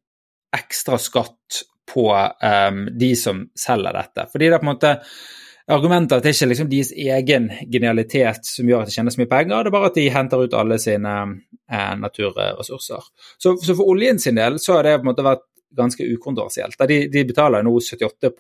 ekstra 0.54 0.98
skatt 1.02 1.62
på 1.90 2.08
um, 2.10 2.84
de 2.98 3.14
som 3.18 3.44
selger 3.58 3.94
dette. 3.94 4.26
Fordi 4.32 4.48
det 4.48 4.56
er 4.56 4.62
på 4.62 4.66
en 4.66 4.72
måte 4.72 4.94
argumentet 5.74 6.18
at 6.18 6.26
det 6.26 6.34
ikke 6.34 6.44
er 6.44 6.50
liksom 6.52 6.70
deres 6.70 6.92
egen 6.92 7.48
genialitet 7.72 8.48
som 8.48 8.68
gjør 8.68 8.84
at 8.84 8.90
de 8.90 8.96
tjener 8.96 9.14
så 9.14 9.20
mye 9.22 9.30
penger, 9.30 9.64
det 9.64 9.70
er 9.70 9.76
bare 9.76 9.90
at 9.90 9.98
de 9.98 10.04
henter 10.12 10.44
ut 10.44 10.56
alle 10.58 10.78
sine 10.82 11.14
eh, 11.70 11.94
naturressurser. 12.00 13.10
Så, 13.38 13.54
så, 13.56 13.72
for 13.72 13.94
oljen 13.94 14.20
sin 14.20 14.40
del 14.40 14.58
så 14.60 14.78
har 14.78 14.88
det 14.88 14.98
på 14.98 15.06
en 15.06 15.10
måte 15.12 15.24
vært 15.24 15.46
ganske 15.74 16.06
ukontroversielt. 16.06 16.78
De, 16.88 16.98
de 17.10 17.24
betaler 17.26 17.64
nå 17.64 17.72
78 17.80 18.32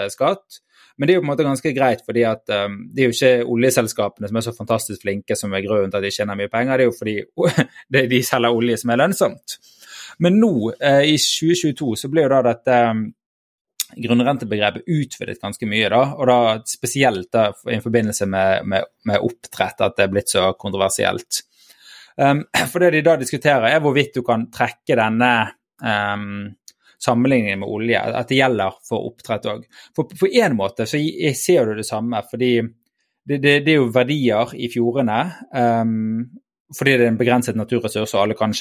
eh, 0.00 0.08
skatt, 0.12 0.62
men 0.96 1.08
det 1.08 1.14
er 1.14 1.18
jo 1.18 1.22
på 1.22 1.26
en 1.26 1.32
måte 1.32 1.46
ganske 1.46 1.72
greit, 1.76 2.02
fordi 2.06 2.24
at 2.28 2.52
um, 2.52 2.76
det 2.92 3.04
er 3.04 3.10
jo 3.10 3.16
ikke 3.16 3.52
oljeselskapene 3.54 4.28
som 4.28 4.38
er 4.38 4.46
så 4.46 4.54
fantastisk 4.56 5.04
flinke 5.06 5.36
som 5.38 5.54
er 5.54 5.64
grunnen 5.64 5.92
til 5.92 6.00
at 6.00 6.06
de 6.06 6.12
tjener 6.14 6.38
mye 6.38 6.52
penger, 6.52 6.78
det 6.78 6.86
er 6.86 6.90
jo 6.90 6.98
fordi 6.98 7.16
uh, 7.40 8.04
de 8.12 8.22
selger 8.26 8.60
olje 8.60 8.78
som 8.82 8.92
er 8.92 9.02
lønnsomt. 9.02 9.58
Men 10.22 10.38
nå, 10.42 10.54
uh, 10.74 11.02
i 11.08 11.16
2022, 11.16 11.96
så 12.02 12.12
blir 12.12 12.28
jo 12.28 12.34
da 12.34 12.42
dette 12.50 12.78
um, 12.92 13.06
grunnrentebegrepet 13.96 14.88
utvidet 14.88 15.40
ganske 15.42 15.68
mye, 15.68 15.88
da, 15.92 16.02
og 16.16 16.28
da 16.28 16.38
spesielt 16.68 17.28
da, 17.34 17.48
i 17.70 17.80
forbindelse 17.82 18.28
med, 18.30 18.68
med, 18.68 18.92
med, 19.08 19.24
oppdrett 19.24 19.82
at 19.84 19.98
det 19.98 20.06
er 20.06 20.12
blitt 20.12 20.32
så 20.32 20.46
kontroversielt. 20.58 21.42
Um, 22.16 22.44
for 22.70 22.84
det 22.84 22.92
de 22.96 23.04
da 23.06 23.18
diskuterer, 23.20 23.70
er 23.70 23.84
hvorvidt 23.84 24.16
du 24.16 24.24
kan 24.26 24.48
trekke 24.52 24.98
denne 24.98 25.32
um, 25.80 26.52
sammenligningen 27.02 27.62
med 27.62 27.70
olje, 27.70 28.02
at 28.20 28.30
det 28.30 28.38
gjelder 28.38 28.78
for 28.86 29.08
oppdrett 29.10 29.48
òg. 29.50 29.66
På 29.96 30.28
en 30.28 30.56
måte 30.58 30.86
så 30.88 31.00
jeg 31.00 31.34
ser 31.38 31.66
du 31.66 31.80
det 31.80 31.88
samme, 31.88 32.22
fordi 32.30 32.54
det, 32.62 33.38
det, 33.42 33.58
det 33.66 33.74
er 33.74 33.80
jo 33.80 33.90
verdier 33.94 34.54
i 34.58 34.70
fjordene. 34.72 35.18
Um, 35.54 36.22
fordi 36.72 36.94
det 36.96 37.06
er 37.06 37.12
en 37.12 37.20
begrenset 37.20 37.58
naturressurs, 37.58 38.14
og 38.14 38.22
alle 38.22 38.38
kan 38.38 38.54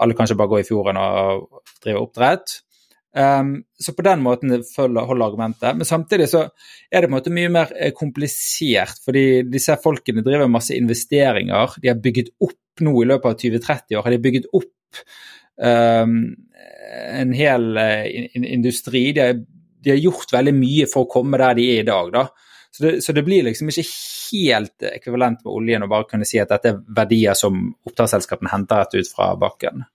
alle 0.00 0.16
kan 0.16 0.26
ikke 0.26 0.38
bare 0.40 0.52
gå 0.54 0.62
i 0.62 0.66
fjorden 0.66 1.00
og 1.02 1.62
drive 1.84 2.00
oppdrett. 2.06 2.56
Um, 3.18 3.54
så 3.80 3.94
på 3.96 4.04
den 4.04 4.22
måten 4.22 4.62
følger, 4.62 5.06
holder 5.08 5.26
argumentet. 5.26 5.76
Men 5.76 5.88
samtidig 5.88 6.28
så 6.30 6.44
er 6.90 7.00
det 7.00 7.08
på 7.08 7.12
en 7.12 7.18
måte 7.18 7.34
mye 7.34 7.52
mer 7.52 7.72
eh, 7.76 7.92
komplisert, 7.96 9.00
fordi 9.04 9.42
disse 9.50 9.76
folkene 9.82 10.24
driver 10.24 10.50
masse 10.50 10.76
investeringer. 10.76 11.78
De 11.82 11.90
har 11.90 12.02
bygget 12.02 12.34
opp 12.44 12.84
nå 12.84 12.94
i 13.02 13.08
løpet 13.08 13.30
av 13.32 13.40
20-30 13.42 13.98
år 13.98 14.06
har 14.06 14.14
de 14.14 14.22
bygget 14.22 14.50
opp 14.54 15.02
en 15.58 17.32
hel 17.34 17.76
uh, 17.76 18.04
industri. 18.34 19.12
De 19.12 19.20
har, 19.20 19.40
de 19.84 19.90
har, 19.90 19.98
gjort 19.98 20.32
veldig 20.32 20.54
mye 20.54 20.86
for 20.90 21.06
å 21.06 21.10
komme 21.10 21.40
der 21.40 21.58
de 21.58 21.66
er 21.74 21.82
i 21.82 21.88
dag. 21.88 22.12
da. 22.14 22.26
Så 22.70 22.84
det, 22.84 22.94
så 23.02 23.12
det, 23.12 23.24
blir 23.26 23.46
liksom 23.46 23.70
ikke 23.72 23.86
helt 24.32 24.88
ekvivalent 24.92 25.44
med 25.44 25.52
oljen 25.52 25.84
å 25.86 25.90
bare 25.90 26.08
kunne 26.10 26.26
si 26.28 26.40
at 26.40 26.50
dette 26.52 26.74
er 26.74 26.82
verdier 26.96 27.38
som 27.38 27.70
oppdrettsselskapene 27.88 28.52
henter 28.52 28.84
rett 28.84 28.98
ut 28.98 29.12
fra 29.14 29.32
bakken. 29.40 29.86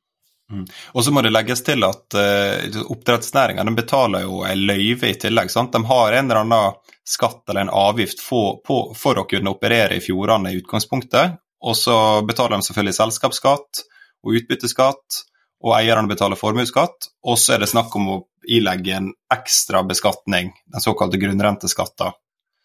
Mm. 0.52 0.66
Og 0.94 1.06
så 1.06 1.14
må 1.14 1.22
det 1.24 1.32
legges 1.32 1.64
til 1.66 1.86
at 1.88 2.18
uh, 2.18 2.82
oppdrettsnæringa 2.94 3.66
betaler 3.78 4.26
jo 4.26 4.42
en 4.48 4.66
løyve 4.68 5.14
i 5.14 5.20
tillegg. 5.20 5.52
sant? 5.54 5.74
De 5.74 5.84
har 5.88 6.18
en 6.18 6.26
eller 6.26 6.44
annen 6.44 6.82
skatt 7.08 7.50
eller 7.50 7.66
en 7.66 7.74
avgift 7.74 8.22
for, 8.24 8.60
på, 8.66 8.80
for 8.98 9.20
å 9.20 9.28
kunne 9.30 9.54
operere 9.54 9.98
i 9.98 10.04
fjordene 10.04 10.54
i 10.54 10.60
utgangspunktet. 10.62 11.40
Og 11.64 11.78
så 11.80 11.96
betaler 12.28 12.58
de 12.58 12.68
selvfølgelig 12.68 12.98
selskapsskatt 12.98 13.84
og 14.24 14.38
utbytteskatt, 14.40 15.24
og 15.64 15.76
eierne 15.78 16.12
betaler 16.12 16.40
formuesskatt. 16.40 17.10
Og 17.28 17.40
så 17.40 17.56
er 17.56 17.64
det 17.64 17.72
snakk 17.72 17.96
om 17.96 18.10
å 18.12 18.20
ilegge 18.44 18.98
en 18.98 19.14
ekstra 19.34 19.84
beskatning, 19.88 20.52
den 20.74 20.84
såkalte 20.84 21.20
grunnrenteskatten. 21.22 22.16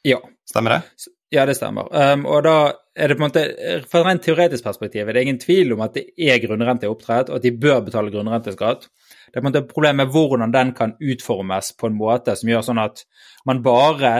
Ja. 0.07 0.19
Stemmer 0.49 0.79
det? 0.79 1.09
Ja, 1.31 1.45
det 1.47 1.59
stemmer. 1.59 1.91
Um, 1.93 2.25
og 2.27 2.43
da 2.47 2.55
er 2.97 3.11
det 3.11 3.19
på 3.19 3.21
en 3.21 3.27
måte, 3.29 3.43
Fra 3.91 4.01
et 4.01 4.07
rent 4.07 4.23
teoretisk 4.25 4.65
perspektiv 4.65 5.09
er 5.09 5.15
det 5.15 5.27
ingen 5.27 5.41
tvil 5.43 5.75
om 5.75 5.83
at 5.85 5.99
det 5.99 6.07
er 6.17 6.41
grunnrente 6.41 6.89
i 6.89 6.91
oppdrett, 6.91 7.29
og 7.29 7.39
at 7.39 7.45
de 7.45 7.53
bør 7.53 7.83
betale 7.85 8.13
grunnrenteskatt. 8.15 8.89
Det 9.29 9.37
er 9.37 9.43
på 9.43 9.45
en 9.45 9.51
måte 9.51 9.67
problemet 9.69 10.11
hvordan 10.15 10.55
den 10.55 10.73
kan 10.79 10.97
utformes 10.99 11.75
på 11.77 11.91
en 11.91 11.99
måte 11.99 12.35
som 12.39 12.49
gjør 12.49 12.65
sånn 12.65 12.81
at 12.81 13.05
man 13.47 13.61
bare 13.63 14.15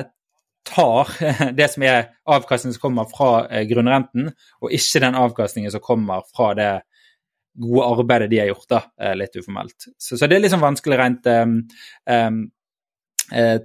tar 0.69 1.09
det 1.59 1.71
som 1.73 1.87
er 1.89 2.11
avkastningen 2.29 2.77
som 2.77 2.85
kommer 2.85 3.09
fra 3.09 3.47
eh, 3.47 3.65
grunnrenten, 3.71 4.29
og 4.61 4.75
ikke 4.75 5.03
den 5.07 5.17
avkastningen 5.17 5.73
som 5.73 5.85
kommer 5.85 6.29
fra 6.37 6.53
det 6.59 6.73
gode 7.59 7.89
arbeidet 7.89 8.31
de 8.31 8.41
har 8.43 8.53
gjort, 8.53 8.69
da, 8.71 8.83
eh, 9.03 9.17
litt 9.19 9.37
uformelt. 9.37 9.91
Så, 9.99 10.19
så 10.19 10.29
det 10.29 10.39
er 10.39 10.45
liksom 10.45 10.63
vanskelig 10.63 11.01
rent 11.01 11.29
um, 11.33 11.59
um, 12.09 12.41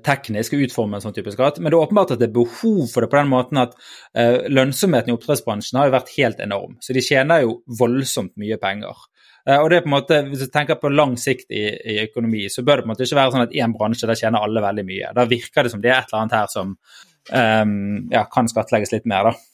teknisk 0.03 0.57
å 0.57 0.59
utforme 0.65 0.97
en 0.97 1.05
sånn 1.05 1.15
type 1.15 1.31
skatt, 1.31 1.61
men 1.61 1.71
det 1.71 1.77
er 1.77 1.85
åpenbart 1.85 2.15
at 2.15 2.19
det 2.19 2.27
er 2.27 2.35
behov 2.35 2.81
for 2.91 3.05
det 3.05 3.11
på 3.13 3.19
den 3.21 3.31
måten 3.31 3.61
at 3.61 3.77
uh, 3.77 4.43
lønnsomheten 4.51 5.13
i 5.13 5.15
oppdrettsbransjen 5.15 5.79
har 5.79 5.87
jo 5.87 5.95
vært 5.95 6.13
helt 6.17 6.43
enorm. 6.43 6.75
Så 6.83 6.95
de 6.97 7.05
tjener 7.05 7.45
jo 7.45 7.61
voldsomt 7.79 8.33
mye 8.41 8.59
penger. 8.59 9.05
Uh, 9.47 9.59
og 9.61 9.69
det 9.71 9.79
er 9.79 9.85
på 9.85 9.91
en 9.91 9.95
måte, 9.97 10.19
Hvis 10.27 10.43
du 10.43 10.51
tenker 10.51 10.79
på 10.81 10.91
lang 10.91 11.15
sikt 11.19 11.49
i, 11.51 11.63
i, 11.93 11.97
økonomi, 12.03 12.45
så 12.51 12.65
bør 12.65 12.81
det 12.81 12.85
på 12.85 12.89
en 12.89 12.95
måte 12.95 13.07
ikke 13.07 13.21
være 13.21 13.35
sånn 13.37 13.47
at 13.47 13.57
én 13.63 13.77
bransje 13.77 14.09
der 14.09 14.19
tjener 14.19 14.43
alle 14.43 14.63
veldig 14.63 14.85
mye. 14.89 15.15
Da 15.15 15.27
virker 15.31 15.63
det 15.63 15.73
som 15.73 15.83
det 15.83 15.93
er 15.93 16.01
et 16.01 16.11
eller 16.11 16.25
annet 16.25 16.37
her 16.41 16.51
som 16.51 16.75
um, 16.75 17.75
ja, 18.11 18.27
kan 18.31 18.51
skattlegges 18.51 18.95
litt 18.95 19.07
mer. 19.09 19.31
da. 19.31 19.52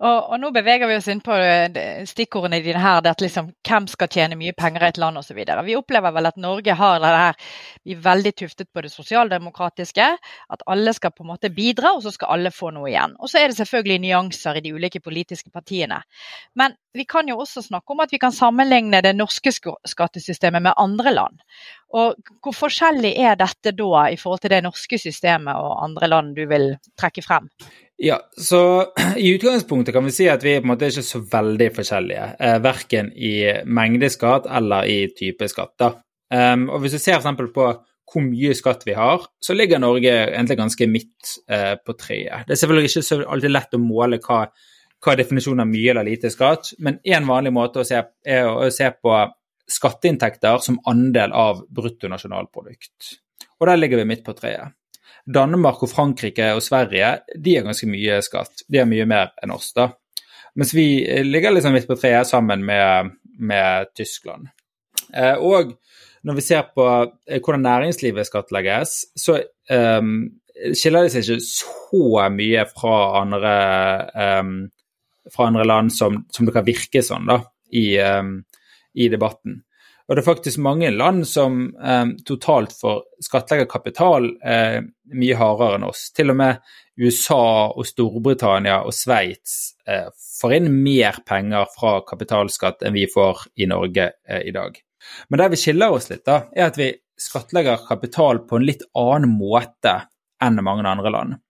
Og, 0.00 0.18
og, 0.18 0.34
nå 0.40 0.50
beveger 0.54 0.90
vi 0.90 0.96
oss 0.98 1.08
inn 1.12 1.22
på 1.24 1.36
eh, 1.38 2.04
stikkordene 2.08 2.60
dine 2.64 2.82
her, 2.82 3.00
det 3.04 3.14
at 3.14 3.24
liksom, 3.24 3.50
hvem 3.66 3.88
skal 3.90 4.10
tjene 4.12 4.38
mye 4.40 4.54
penger 4.56 4.84
i 4.84 4.90
et 4.92 5.00
land 5.00 5.20
osv. 5.20 5.40
Vi 5.66 5.76
opplever 5.78 6.14
vel 6.14 6.30
at 6.30 6.40
Norge 6.40 6.76
har 6.78 7.00
det 7.02 7.12
her, 7.14 7.38
vi 7.84 7.96
er 7.96 8.04
veldig 8.04 8.34
tuftet 8.42 8.70
på 8.72 8.84
det 8.84 8.92
sosialdemokratiske. 8.92 10.08
At 10.54 10.64
alle 10.70 10.94
skal 10.96 11.12
på 11.14 11.24
en 11.24 11.32
måte 11.32 11.52
bidra, 11.54 11.94
og 11.96 12.04
så 12.04 12.12
skal 12.14 12.34
alle 12.36 12.54
få 12.54 12.72
noe 12.74 12.90
igjen. 12.90 13.16
Og 13.20 13.30
så 13.30 13.40
er 13.40 13.50
det 13.50 13.58
selvfølgelig 13.58 14.00
nyanser 14.04 14.58
i 14.58 14.64
de 14.64 14.74
ulike 14.74 15.02
politiske 15.04 15.52
partiene. 15.54 16.00
Men 16.58 16.76
vi 16.94 17.06
kan 17.08 17.28
jo 17.28 17.40
også 17.42 17.62
snakke 17.64 17.94
om 17.94 18.02
at 18.04 18.12
vi 18.14 18.20
kan 18.22 18.34
sammenligne 18.34 19.02
det 19.04 19.14
norske 19.16 19.52
skattesystemet 19.52 20.62
med 20.62 20.78
andre 20.78 21.14
land. 21.14 21.40
Og 21.94 22.14
Hvor 22.42 22.54
forskjellig 22.56 23.14
er 23.22 23.36
dette 23.38 23.74
da 23.76 24.06
i 24.10 24.18
forhold 24.18 24.42
til 24.42 24.50
det 24.50 24.62
norske 24.66 24.98
systemet 24.98 25.54
og 25.54 25.82
andre 25.84 26.10
land 26.10 26.34
du 26.36 26.44
vil 26.50 26.72
trekke 26.98 27.22
frem? 27.22 27.50
Ja, 28.04 28.18
så 28.36 28.92
I 29.16 29.30
utgangspunktet 29.34 29.94
kan 29.94 30.04
vi 30.04 30.12
si 30.12 30.28
at 30.28 30.44
vi 30.44 30.58
på 30.58 30.66
en 30.66 30.74
måte 30.74 30.84
er 30.84 30.92
ikke 30.92 31.06
så 31.06 31.22
veldig 31.30 31.70
forskjellige. 31.72 32.26
Eh, 32.36 32.58
verken 32.64 33.10
i 33.16 33.34
mengdeskatt 33.64 34.48
eller 34.58 34.90
i 34.90 34.98
type 35.16 35.48
skatt. 35.48 35.86
Um, 36.34 36.68
og 36.68 36.82
Hvis 36.82 36.98
du 36.98 37.00
ser 37.00 37.22
f.eks. 37.22 37.48
på 37.54 37.70
hvor 38.12 38.24
mye 38.26 38.52
skatt 38.56 38.84
vi 38.84 38.92
har, 38.98 39.24
så 39.40 39.56
ligger 39.56 39.80
Norge 39.80 40.12
egentlig 40.12 40.58
ganske 40.60 40.88
midt 40.90 41.32
eh, 41.48 41.72
på 41.80 41.96
treet. 41.96 42.44
Det 42.44 42.52
er 42.52 42.60
selvfølgelig 42.60 42.90
ikke 42.90 43.06
så 43.08 43.20
alltid 43.24 43.54
lett 43.54 43.78
å 43.78 43.80
måle 43.80 44.20
hva, 44.26 44.42
hva 45.00 45.16
definisjonen 45.16 45.64
av 45.64 45.72
mye 45.72 45.94
eller 45.94 46.06
lite 46.10 46.30
skatt, 46.30 46.74
men 46.84 47.00
én 47.08 47.24
vanlig 47.28 47.54
måte 47.56 47.80
å 47.80 47.88
se, 47.88 48.02
er 48.04 48.50
å 48.50 48.68
se 48.74 48.92
på 49.00 49.16
skatteinntekter 49.78 50.60
som 50.60 50.76
andel 50.92 51.32
av 51.32 51.64
bruttonasjonalprodukt. 51.72 53.14
Og 53.56 53.70
der 53.70 53.80
ligger 53.80 54.02
vi 54.02 54.10
midt 54.12 54.26
på 54.26 54.36
treet. 54.36 54.76
Danmark 55.24 55.82
og 55.84 55.90
Frankrike 55.90 56.50
og 56.56 56.62
Sverige 56.64 57.16
de 57.36 57.56
har 57.56 57.66
ganske 57.66 57.88
mye 57.90 58.20
skatt. 58.24 58.64
De 58.68 58.80
har 58.80 58.88
mye 58.90 59.06
mer 59.08 59.32
enn 59.42 59.54
oss. 59.54 59.72
da. 59.76 59.90
Mens 60.54 60.74
vi 60.74 60.86
ligger 61.24 61.54
liksom 61.54 61.74
midt 61.74 61.88
på 61.88 61.96
treet 61.98 62.28
sammen 62.28 62.64
med, 62.66 63.14
med 63.38 63.90
Tyskland. 63.96 64.48
Eh, 65.14 65.34
og 65.34 65.74
når 66.24 66.38
vi 66.38 66.44
ser 66.46 66.70
på 66.74 66.86
eh, 67.26 67.40
hvordan 67.40 67.64
næringslivet 67.66 68.28
skattlegges, 68.28 68.96
så 69.18 69.38
eh, 69.40 70.00
skiller 70.72 71.04
det 71.04 71.12
seg 71.12 71.26
ikke 71.26 71.46
så 71.48 72.28
mye 72.32 72.64
fra 72.70 72.96
andre, 73.20 73.54
eh, 74.24 75.28
fra 75.34 75.50
andre 75.50 75.66
land 75.68 75.92
som, 75.92 76.22
som, 76.32 76.46
det 76.46 76.54
kan 76.54 76.66
virke 76.66 77.02
sånn 77.04 77.28
da, 77.28 77.40
i, 77.74 77.86
um, 77.98 78.36
i 78.94 79.10
debatten. 79.12 79.62
Og 80.04 80.16
det 80.16 80.20
er 80.20 80.26
faktisk 80.26 80.60
mange 80.60 80.90
land 80.92 81.24
som 81.28 81.70
eh, 81.80 82.06
totalt 82.28 82.74
får 82.76 83.04
skattlegge 83.24 83.64
kapital 83.70 84.26
eh, 84.44 84.82
mye 85.16 85.38
hardere 85.40 85.78
enn 85.78 85.86
oss. 85.88 86.10
Til 86.12 86.34
og 86.34 86.38
med 86.42 86.60
USA 87.00 87.70
og 87.72 87.86
Storbritannia 87.88 88.82
og 88.84 88.92
Sveits 88.94 89.74
eh, 89.88 90.10
får 90.40 90.58
inn 90.58 90.68
mer 90.84 91.22
penger 91.26 91.70
fra 91.72 91.96
kapitalskatt 92.06 92.84
enn 92.84 92.96
vi 92.98 93.06
får 93.10 93.46
i 93.56 93.70
Norge 93.70 94.10
eh, 94.28 94.44
i 94.44 94.52
dag. 94.54 94.76
Men 95.28 95.40
der 95.40 95.54
vi 95.54 95.60
skiller 95.60 95.96
oss 95.96 96.10
litt, 96.12 96.24
da, 96.28 96.42
er 96.52 96.68
at 96.68 96.78
vi 96.80 96.92
skattlegger 97.20 97.86
kapital 97.88 98.42
på 98.44 98.58
en 98.58 98.68
litt 98.68 98.84
annen 98.98 99.32
måte 99.38 99.96
enn 100.44 100.60
mange 100.66 100.84
andre 100.88 101.12
land. 101.16 101.40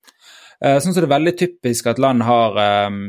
Eh, 0.63 0.79
sånn 0.79 0.95
som 0.95 1.03
det 1.03 1.09
er 1.09 1.17
veldig 1.17 1.37
typisk 1.43 1.91
at 1.91 2.01
land 2.03 2.23
har 2.27 2.59
eh, 2.63 3.03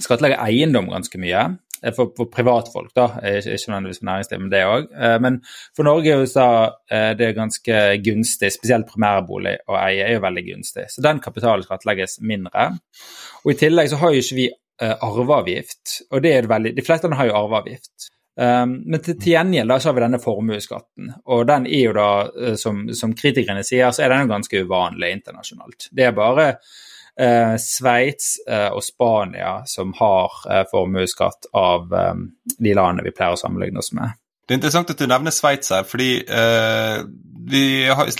skattlegger 0.00 0.40
eiendom 0.40 0.88
ganske 0.88 1.20
mye. 1.20 1.50
Eh, 1.82 1.94
for, 1.94 2.10
for 2.16 2.30
privatfolk, 2.32 2.90
da, 2.96 3.06
ikke, 3.22 3.54
ikke 3.54 3.70
nødvendigvis 3.70 4.00
for 4.00 4.08
næringsliv, 4.08 4.42
men 4.42 4.52
det 4.52 4.62
òg. 4.66 4.88
Eh, 4.94 5.16
men 5.22 5.38
for 5.76 5.86
Norge 5.86 6.16
og 6.16 6.24
USA 6.26 6.48
eh, 6.90 7.12
det 7.18 7.28
er 7.28 7.36
ganske 7.36 7.82
gunstig, 8.04 8.52
spesielt 8.54 8.88
primærbolig 8.90 9.56
å 9.68 9.78
eie 9.78 10.06
er 10.06 10.16
jo 10.16 10.24
veldig 10.24 10.44
gunstig. 10.50 10.88
Så 10.92 11.04
den 11.04 11.22
kapitalen 11.24 11.66
skattlegges 11.66 12.18
mindre. 12.26 12.70
Og 13.44 13.54
i 13.54 13.58
tillegg 13.60 13.90
så 13.92 14.00
har 14.02 14.14
jo 14.14 14.24
ikke 14.24 14.38
vi 14.38 14.48
arveavgift, 14.78 15.96
og 16.14 16.20
det 16.22 16.30
er 16.30 16.44
det 16.44 16.50
veldig 16.52 16.70
De 16.76 16.82
fleste 16.86 17.08
har 17.18 17.26
jo 17.26 17.32
arveavgift. 17.34 18.04
Men 18.38 19.00
til, 19.02 19.16
til 19.18 19.32
gjengjeld 19.32 19.72
så 19.74 19.88
har 19.88 19.96
vi 19.96 20.04
denne 20.04 20.20
formuesskatten, 20.22 21.08
og 21.34 21.40
den 21.48 21.66
er 21.66 21.82
jo 21.82 21.94
da, 21.96 22.10
som, 22.62 22.84
som 22.94 23.16
kritikerne 23.18 23.64
sier, 23.66 23.90
så 23.90 24.04
er 24.04 24.14
den 24.14 24.30
ganske 24.30 24.62
uvanlig 24.62 25.10
internasjonalt. 25.16 25.88
Det 25.90 26.06
er 26.06 26.14
bare 26.14 26.46
eh, 27.20 27.56
Sveits 27.62 28.36
eh, 28.48 28.68
og 28.72 28.84
Spania 28.84 29.58
som 29.66 29.92
har 29.98 30.38
eh, 30.50 30.64
formuesskatt 30.70 31.50
av 31.56 31.92
eh, 31.94 32.14
de 32.58 32.74
landene 32.74 33.06
vi 33.06 33.14
pleier 33.14 33.36
å 33.36 33.40
sammenligne 33.40 33.82
oss 33.82 33.92
med. 33.96 34.16
Det 34.48 34.54
er 34.54 34.62
interessant 34.62 34.90
at 34.94 35.00
du 35.00 35.04
nevner 35.10 35.34
Sveits 35.34 35.74
her, 35.74 35.84
fordi 35.84 36.22
eh, 36.24 37.02
vi 37.52 37.64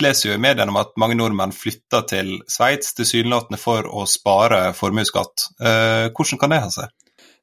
leser 0.01 0.29
jo 0.29 0.35
i 0.35 0.41
mediene 0.41 0.69
om 0.69 0.77
at 0.77 0.91
mange 1.01 1.17
nordmenn 1.17 1.53
flytter 1.55 2.05
til 2.09 2.35
Sveits 2.49 2.93
tilsynelatende 2.97 3.57
for 3.57 3.89
å 3.89 4.05
spare 4.09 4.67
formuesskatt. 4.77 5.47
Eh, 5.57 6.05
hvordan 6.13 6.41
kan 6.41 6.53
det 6.53 6.61
ha 6.65 6.69
seg? 6.73 6.93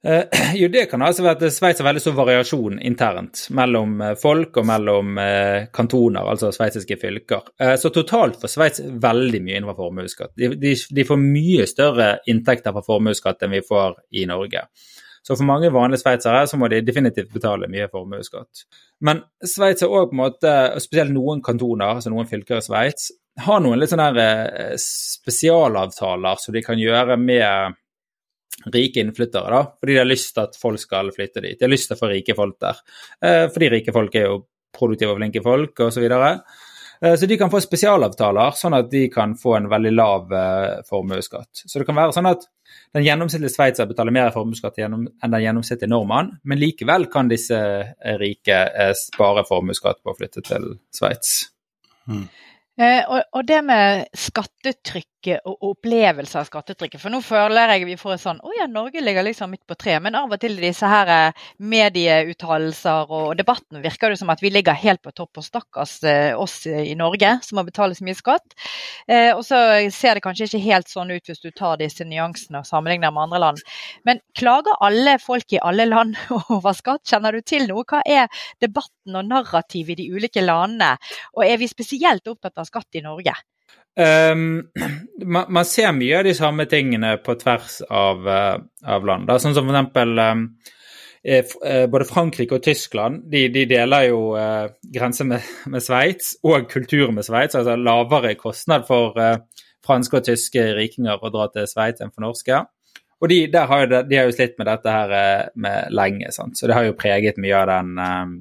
Uh, 0.05 0.23
jo, 0.61 0.69
det 0.69 0.87
kan 0.91 1.03
altså 1.03 1.25
være 1.25 1.38
at 1.49 1.55
Sveits 1.55 1.81
har 1.81 1.88
veldig 1.88 2.03
stor 2.03 2.17
variasjon 2.19 2.81
internt 2.85 3.47
mellom 3.57 3.97
uh, 4.03 4.12
folk 4.21 4.59
og 4.61 4.67
mellom 4.69 5.17
uh, 5.19 5.69
kantoner, 5.75 6.26
altså 6.26 6.53
sveitsiske 6.55 6.99
fylker. 7.00 7.49
så 7.81 7.91
totalt 7.95 8.38
får 8.41 8.53
Sveits 8.53 8.83
veldig 9.03 9.41
mye 9.43 9.57
innenfor 9.57 9.79
formuesskatt. 9.81 10.35
De, 10.37 10.53
de, 10.61 10.75
de, 10.76 11.07
får 11.09 11.19
mye 11.23 11.67
større 11.71 12.11
inntekter 12.31 12.76
fra 12.76 12.85
formuesskatt 12.87 13.43
enn 13.43 13.57
vi 13.57 13.65
får 13.67 13.97
i 14.21 14.26
Norge. 14.29 14.67
Så 15.26 15.35
for 15.35 15.49
mange 15.49 15.73
vanlige 15.75 16.05
sveitsere 16.05 16.45
så 16.47 16.59
må 16.61 16.69
de 16.71 16.85
definitivt 16.87 17.33
betale 17.35 17.67
mye 17.71 17.88
formuesskatt. 17.91 18.67
Men 19.03 19.25
Sveits 19.43 19.83
har 19.83 19.91
òg 19.91 20.12
på 20.12 20.15
en 20.15 20.21
måte, 20.21 20.53
spesielt 20.85 21.11
noen 21.11 21.43
kantoner, 21.43 21.97
altså 21.97 22.12
noen 22.15 22.29
fylker 22.31 22.61
i 22.61 22.67
Sveits, 22.69 23.11
har 23.43 23.59
noen 23.61 23.81
litt 23.81 23.91
sånne 23.91 24.29
spesialavtaler 24.81 26.38
som 26.41 26.55
de 26.55 26.62
kan 26.65 26.79
gjøre 26.79 27.19
med 27.21 27.75
rike 28.73 29.03
innflyttere, 29.03 29.50
da, 29.53 29.62
fordi 29.81 29.95
de 29.95 30.00
har 30.00 30.09
lyst 30.09 30.35
til 30.35 30.47
at 30.47 30.57
folk 30.59 30.81
skal 30.81 31.12
flytte 31.15 31.43
dit. 31.45 31.59
De 31.59 31.67
har 31.67 31.73
lyst 31.73 31.91
til 31.91 31.97
å 31.97 32.00
få 32.00 32.11
rike 32.12 32.37
folk 32.38 32.57
der, 32.62 32.81
eh, 33.23 33.45
fordi 33.53 33.73
rike 33.73 33.95
folk 33.95 34.15
er 34.17 34.31
jo 34.31 34.41
produktive 34.76 35.15
og 35.15 35.21
flinke 35.21 35.43
folk 35.45 35.81
osv. 35.81 35.95
Så, 35.97 36.05
videre. 36.05 36.31
Eh, 37.03 37.15
så 37.17 37.29
de 37.29 37.38
kan 37.38 37.53
få 37.53 37.61
spesialavtaler, 37.62 38.57
sånn 38.59 38.76
at 38.79 38.91
de 38.91 39.07
kan 39.12 39.37
få 39.38 39.57
en 39.59 39.69
veldig 39.73 39.93
lav 39.95 40.33
eh, 40.33 40.83
formuesskatt. 40.88 41.65
Så 41.65 41.79
det 41.79 41.88
kan 41.88 41.99
være 41.99 42.17
sånn 42.17 42.31
at 42.33 42.49
den 42.97 43.05
gjennomsnittlige 43.07 43.55
sveitser 43.55 43.88
betaler 43.88 44.15
mer 44.15 44.33
formuesskatt 44.35 44.81
enn 44.83 45.07
den 45.07 45.45
gjennomsnittlige 45.45 45.93
nordmann, 45.93 46.33
men 46.45 46.61
likevel 46.61 47.07
kan 47.12 47.29
disse 47.31 47.59
rike 48.21 48.59
spare 48.99 49.45
formuesskatt 49.49 50.03
på 50.03 50.12
å 50.12 50.19
flytte 50.19 50.43
til 50.47 50.75
Sveits. 50.95 51.38
Mm. 52.09 52.26
Eh, 52.76 53.03
og, 53.09 53.23
og, 53.33 53.45
det 53.49 53.62
med 53.65 54.05
skattetrykk 54.12 55.16
og 55.49 55.65
opplevelse 55.71 56.39
av 56.39 56.47
skattetrykket. 56.47 57.01
For 57.03 57.13
nå 57.13 57.21
føler 57.25 57.73
jeg 57.75 57.87
vi 57.89 57.97
får 57.99 58.15
en 58.15 58.23
sånn 58.23 58.41
Å 58.47 58.53
ja, 58.55 58.67
Norge 58.71 59.03
ligger 59.03 59.25
liksom 59.27 59.51
midt 59.53 59.65
på 59.69 59.77
tre. 59.79 59.97
Men 60.03 60.15
av 60.19 60.33
og 60.33 60.41
til 60.43 60.57
disse 60.61 60.87
her 60.87 61.11
eh, 61.13 61.47
medieuttalelser 61.59 63.13
og 63.17 63.33
debatten 63.39 63.83
virker 63.85 64.13
det 64.13 64.21
som 64.21 64.31
at 64.33 64.43
vi 64.45 64.53
ligger 64.55 64.77
helt 64.79 65.03
på 65.03 65.15
topp. 65.17 65.41
Og 65.41 65.47
stakkars 65.47 65.97
eh, 66.07 66.33
oss 66.39 66.59
i 66.67 66.95
Norge 66.99 67.37
som 67.47 67.59
må 67.59 67.67
betale 67.67 67.97
så 67.97 68.07
mye 68.07 68.19
skatt. 68.19 68.57
Eh, 69.09 69.33
og 69.33 69.43
så 69.47 69.61
ser 69.95 70.19
det 70.19 70.25
kanskje 70.27 70.51
ikke 70.51 70.63
helt 70.69 70.93
sånn 70.93 71.11
ut 71.15 71.33
hvis 71.33 71.43
du 71.43 71.51
tar 71.51 71.81
disse 71.81 72.07
nyansene 72.07 72.63
og 72.63 72.69
sammenligner 72.69 73.15
med 73.15 73.27
andre 73.27 73.43
land. 73.49 73.65
Men 74.07 74.23
klager 74.39 74.79
alle 74.85 75.19
folk 75.23 75.57
i 75.57 75.63
alle 75.63 75.89
land 75.91 76.17
over 76.55 76.77
skatt? 76.77 77.05
Kjenner 77.09 77.35
du 77.35 77.43
til 77.43 77.67
noe? 77.71 77.87
Hva 77.87 78.05
er 78.07 78.31
debatten 78.63 79.19
og 79.19 79.29
narrativet 79.31 79.97
i 79.97 80.05
de 80.05 80.09
ulike 80.15 80.45
landene? 80.45 80.97
Og 81.35 81.47
er 81.47 81.61
vi 81.61 81.71
spesielt 81.71 82.27
opptatt 82.31 82.63
av 82.63 82.69
skatt 82.69 82.99
i 82.99 83.05
Norge? 83.05 83.35
Um, 84.33 84.62
man, 85.25 85.47
man, 85.49 85.65
ser 85.65 85.95
mye 85.97 86.19
av 86.19 86.26
de 86.26 86.35
samme 86.37 86.67
tingene 86.69 87.15
på 87.25 87.33
tvers 87.41 87.79
av, 87.88 88.26
uh, 88.29 88.59
av 88.85 89.07
land. 89.09 89.25
Da. 89.31 89.38
Sånn 89.41 89.55
som 89.57 89.65
for 89.65 89.73
eksempel 89.73 90.19
um, 90.21 90.43
både 91.88 92.07
Frankrike 92.07 92.59
og 92.59 92.62
Tyskland 92.62 93.25
de, 93.33 93.47
de 93.55 93.65
deler 93.71 94.11
jo 94.11 94.19
uh, 94.37 94.69
grense 94.93 95.25
med, 95.25 95.49
med 95.73 95.83
Sveits 95.83 96.35
og 96.45 96.69
kultur 96.69 97.09
med 97.09 97.25
Sveits. 97.25 97.57
Altså 97.57 97.79
lavere 97.81 98.35
kostnad 98.37 98.85
for 98.85 99.17
franske 99.87 100.21
og 100.21 100.29
tyske 100.29 100.67
rikinger 100.76 101.17
å 101.17 101.33
dra 101.33 101.49
til 101.55 101.65
Sveits 101.71 102.05
enn 102.05 102.12
for 102.12 102.26
norske. 102.26 102.61
Og 103.25 103.33
de, 103.33 103.41
har 103.49 103.87
jo, 103.87 104.03
de 104.05 104.19
har 104.21 104.29
jo 104.29 104.35
slitt 104.37 104.59
med 104.61 104.69
dette 104.69 104.93
her 104.93 105.15
med 105.57 105.95
lenge, 105.97 106.29
sant? 106.37 106.59
så 106.61 106.69
det 106.69 106.76
har 106.76 106.85
jo 106.85 106.99
preget 107.00 107.41
mye 107.41 107.62
av 107.62 107.71
den 107.73 107.97
um, 107.97 108.37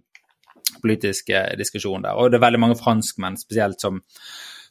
politiske 0.84 1.46
diskusjonen 1.56 2.10
der. 2.10 2.20
Og 2.20 2.28
det 2.32 2.42
er 2.42 2.46
veldig 2.50 2.62
mange 2.62 2.80
franskmenn 2.80 3.40
spesielt 3.40 3.80
som 3.80 4.02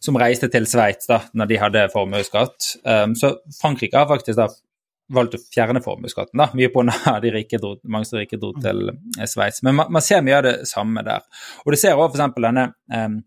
som 0.05 0.19
reiste 0.21 0.51
til 0.53 0.69
Sveits 0.69 1.09
da 1.09 1.23
når 1.37 1.51
de 1.51 1.61
hadde 1.63 1.89
formuesskatt. 1.93 2.71
Um, 2.85 3.17
så 3.19 3.35
Frankrike 3.61 3.99
har 3.99 4.11
faktisk 4.11 4.39
da 4.41 4.49
valgt 5.13 5.37
å 5.37 5.41
fjerne 5.53 5.83
formuesskatten, 5.85 6.41
da, 6.41 6.49
mye 6.57 6.71
pga. 6.73 7.17
de 7.23 7.33
rike 7.35 7.61
dro, 7.61 7.75
mange 7.93 8.09
som 8.09 8.21
rike 8.21 8.39
dro 8.41 8.55
til 8.57 8.89
eh, 8.91 9.27
Sveits. 9.29 9.63
Men 9.67 9.77
man, 9.81 9.93
man, 9.93 10.05
ser 10.05 10.25
mye 10.25 10.39
av 10.39 10.47
det 10.47 10.55
samme 10.71 11.05
der. 11.07 11.27
Og 11.65 11.75
du 11.75 11.81
ser 11.81 11.99
også 11.99 12.21
f.eks. 12.21 12.39
denne 12.41 12.71
um, 12.93 13.19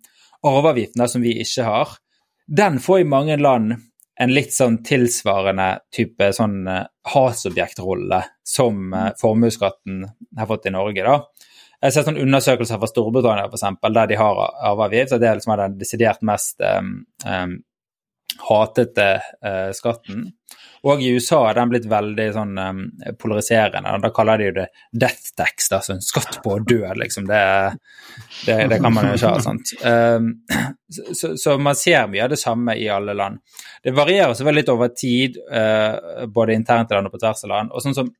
arveavgiften 0.47 1.03
da, 1.03 1.09
som 1.11 1.25
vi 1.25 1.35
ikke 1.43 1.67
har. 1.67 1.97
Den 2.47 2.81
får 2.81 3.03
i 3.03 3.09
mange 3.09 3.37
land 3.41 3.75
en 4.17 4.33
litt 4.33 4.55
sånn 4.55 4.79
tilsvarende 4.85 5.69
type 5.93 6.31
sånn 6.33 6.63
uh, 6.65 6.85
hatsobjektrolle 7.13 8.23
som 8.47 8.95
uh, 8.95 9.11
formuesskatten 9.19 10.01
har 10.39 10.49
fått 10.49 10.69
i 10.69 10.73
Norge. 10.73 11.05
da. 11.05 11.19
Jeg 11.83 11.93
ser 11.93 12.07
sånne 12.07 12.23
undersøkelser 12.25 12.79
fra 12.81 12.89
Storbritannia 12.89 13.49
for 13.49 13.59
eksempel, 13.59 13.93
der 13.93 14.09
de 14.09 14.17
har 14.17 14.39
arveavgift. 14.71 15.13
og 15.13 15.21
Det 15.21 15.29
er 15.29 15.37
liksom 15.37 15.57
den 15.59 15.77
desidert 15.77 16.23
mest 16.25 16.63
um, 16.65 16.93
um, 17.25 17.59
hatete 18.47 19.09
uh, 19.45 19.69
skatten. 19.77 20.25
Og 20.87 21.01
i 21.01 21.09
USA 21.13 21.39
er 21.49 21.57
den 21.57 21.71
blitt 21.71 21.85
veldig 21.89 22.25
sånn 22.33 22.57
um, 22.57 22.81
polariserende. 23.19 23.93
Da 24.01 24.11
kaller 24.15 24.41
de 24.41 24.49
jo 24.49 24.55
det 24.59 24.67
death 25.05 25.33
tax, 25.37 25.69
altså 25.75 25.95
en 25.95 26.03
skatt 26.05 26.39
på 26.43 26.55
å 26.55 26.59
dø, 26.63 26.81
liksom. 26.97 27.27
Det, 27.29 27.41
det, 28.45 28.57
det, 28.71 28.79
kan 28.81 28.93
man 28.95 29.09
jo 29.09 29.17
ikke 29.17 29.33
ha. 29.33 29.41
sant? 29.43 29.73
Um, 29.83 30.31
så, 30.89 31.33
så, 31.37 31.57
man 31.61 31.77
ser 31.77 32.07
mye 32.11 32.25
av 32.25 32.33
det 32.33 32.41
samme 32.41 32.77
i 32.79 32.87
alle 32.93 33.17
land. 33.17 33.41
Det 33.83 33.93
varierer 33.97 34.33
selvfølgelig 34.33 34.63
litt 34.63 34.73
over 34.73 34.93
tid, 34.97 35.41
uh, 35.51 36.25
både 36.25 36.57
internt 36.57 36.93
i 36.93 36.97
land 36.97 37.09
og 37.11 37.17
på 37.17 37.21
tvers 37.25 37.45
av 37.45 37.53
land. 37.53 37.73
og 37.73 37.85
sånn 37.85 37.97
som 37.97 38.13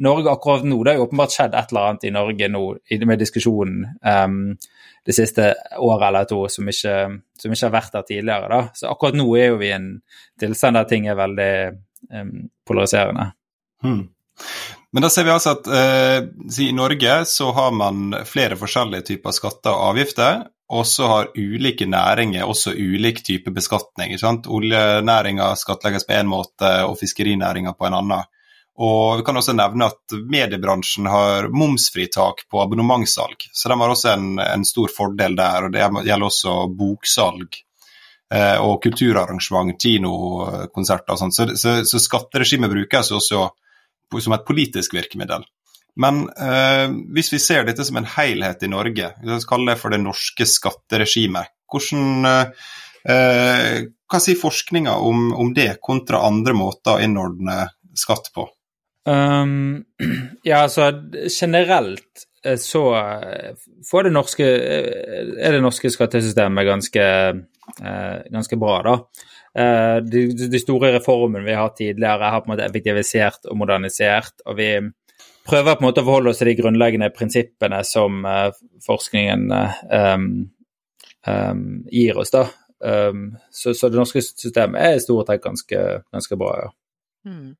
Norge 0.00 0.32
akkurat 0.32 0.64
nå. 0.64 0.78
Det 0.84 0.92
har 0.92 1.00
jo 1.00 1.06
åpenbart 1.08 1.34
skjedd 1.34 1.56
et 1.56 1.72
eller 1.72 1.88
annet 1.88 2.06
i 2.08 2.12
Norge 2.14 2.48
nå 2.52 2.62
med 3.08 3.20
diskusjonen 3.20 3.82
um, 4.00 4.38
det 5.06 5.16
siste 5.16 5.50
året 5.80 6.06
eller 6.08 6.28
to 6.28 6.44
som 6.52 6.68
ikke, 6.68 6.94
som 7.40 7.52
ikke, 7.52 7.66
har 7.66 7.74
vært 7.74 7.96
der 7.96 8.06
tidligere. 8.08 8.48
Da. 8.52 8.62
Så 8.76 8.88
akkurat 8.90 9.18
nå 9.18 9.26
er 9.36 9.52
jo 9.52 9.60
vi 9.60 9.70
i 9.70 9.76
en 9.76 9.90
tilstand 10.40 10.78
der 10.78 10.88
ting 10.88 11.08
er 11.08 11.20
veldig 11.20 11.52
um, 12.16 12.32
polariserende. 12.68 13.30
Hmm. 13.84 14.06
Men 14.90 15.04
da 15.04 15.10
ser 15.12 15.26
vi 15.28 15.34
altså 15.34 15.54
at 15.58 15.68
uh, 15.70 16.56
i 16.64 16.70
Norge 16.74 17.20
så 17.30 17.52
har 17.56 17.76
man 17.76 18.16
flere 18.26 18.58
forskjellige 18.58 19.12
typer 19.12 19.36
skatter 19.36 19.72
og 19.74 19.92
avgifter. 19.92 20.42
Og 20.70 20.84
så 20.86 21.06
har 21.10 21.32
ulike 21.34 21.86
næringer 21.90 22.46
også 22.46 22.70
ulik 22.78 23.24
type 23.26 23.50
beskatning. 23.50 24.14
Oljenæringa 24.46 25.48
skattlegges 25.58 26.06
på 26.06 26.14
en 26.14 26.30
måte, 26.30 26.68
og 26.86 26.94
fiskerinæringa 27.00 27.74
på 27.74 27.88
en 27.88 27.96
annen. 27.98 28.28
Og 28.80 29.20
vi 29.20 29.24
kan 29.26 29.36
også 29.36 29.52
nevne 29.52 29.90
at 29.90 30.14
mediebransjen 30.32 31.08
har 31.10 31.50
momsfritak 31.52 32.46
på 32.48 32.62
abonnementssalg, 32.62 33.50
så 33.52 33.68
de 33.68 33.76
har 33.76 33.92
også 33.92 34.14
en, 34.14 34.28
en 34.40 34.64
stor 34.64 34.92
fordel 34.94 35.36
der. 35.36 35.66
og 35.66 35.74
Det 35.74 35.82
gjelder 36.08 36.28
også 36.30 36.54
boksalg 36.78 37.58
eh, 38.32 38.56
og 38.56 38.78
kulturarrangement, 38.82 39.74
kinokonserter 39.76 41.12
og 41.12 41.20
sånt. 41.20 41.36
Så, 41.36 41.50
så, 41.60 41.74
så 41.84 42.00
skatteregimet 42.00 42.72
brukes 42.72 43.12
også 43.18 43.48
som 44.18 44.34
et 44.34 44.46
politisk 44.48 44.96
virkemiddel. 44.96 45.44
Men 46.00 46.22
eh, 46.40 46.86
hvis 47.12 47.32
vi 47.34 47.40
ser 47.42 47.66
dette 47.68 47.84
som 47.84 47.98
en 48.00 48.08
helhet 48.16 48.62
i 48.64 48.70
Norge, 48.70 49.10
vi 49.20 49.40
skal 49.42 49.66
det 49.68 49.76
for 49.80 49.92
det 49.92 50.00
norske 50.00 50.46
skatteregimet, 50.48 51.52
hvordan 51.70 52.30
eh, 52.30 53.82
hva 54.10 54.22
sier 54.22 54.40
forskninga 54.40 54.96
om, 55.04 55.28
om, 55.36 55.52
det 55.54 55.74
kontra 55.84 56.22
andre 56.26 56.56
måter 56.56 56.96
å 56.96 57.04
innordne 57.04 57.66
skatt 57.92 58.32
på? 58.34 58.48
Um, 59.06 59.84
ja, 60.42 60.56
altså 60.56 60.92
generelt 61.40 62.26
eh, 62.44 62.56
så 62.56 62.82
eh, 62.96 63.54
får 63.90 64.06
det 64.06 64.12
norske 64.12 64.44
eh, 64.44 65.32
er 65.40 65.56
det 65.56 65.62
norske 65.64 65.90
skattesystemet 65.90 66.68
ganske, 66.68 67.04
ganske 68.30 68.56
bra, 68.60 68.80
da. 68.84 68.94
De, 69.50 70.20
de, 70.30 70.58
store 70.62 70.92
reformene 70.94 71.42
vi 71.42 71.54
har 71.54 71.64
hatt 71.64 71.80
tidligere, 71.80 72.28
har 72.30 72.42
på 72.42 72.50
en 72.50 72.52
måte 72.52 72.66
effektivisert 72.66 73.48
og 73.50 73.56
modernisert. 73.58 74.42
og 74.46 74.56
vi 74.58 74.68
prøver 75.46 75.74
på 75.74 75.82
en 75.82 75.88
måte 75.88 76.04
å 76.04 76.06
forholde 76.06 76.30
oss 76.30 76.38
til 76.38 76.50
de 76.52 76.56
grunnleggende 76.60 77.08
prinsippene 77.14 77.80
som 77.86 78.22
forskningen 78.86 79.48
um, 79.50 80.28
um, 81.26 81.64
gir 81.90 82.18
oss. 82.22 82.30
da. 82.30 82.44
Um, 82.78 83.32
så, 83.50 83.74
så, 83.74 83.90
det 83.90 83.98
norske 83.98 84.22
systemet 84.22 84.82
er 84.82 84.98
i 84.98 85.02
store 85.02 85.26
trekk 85.26 85.48
ganske, 85.48 85.82
ganske 86.14 86.38
bra. 86.38 86.54
ja. 86.62 86.70
Mm. 87.26 87.56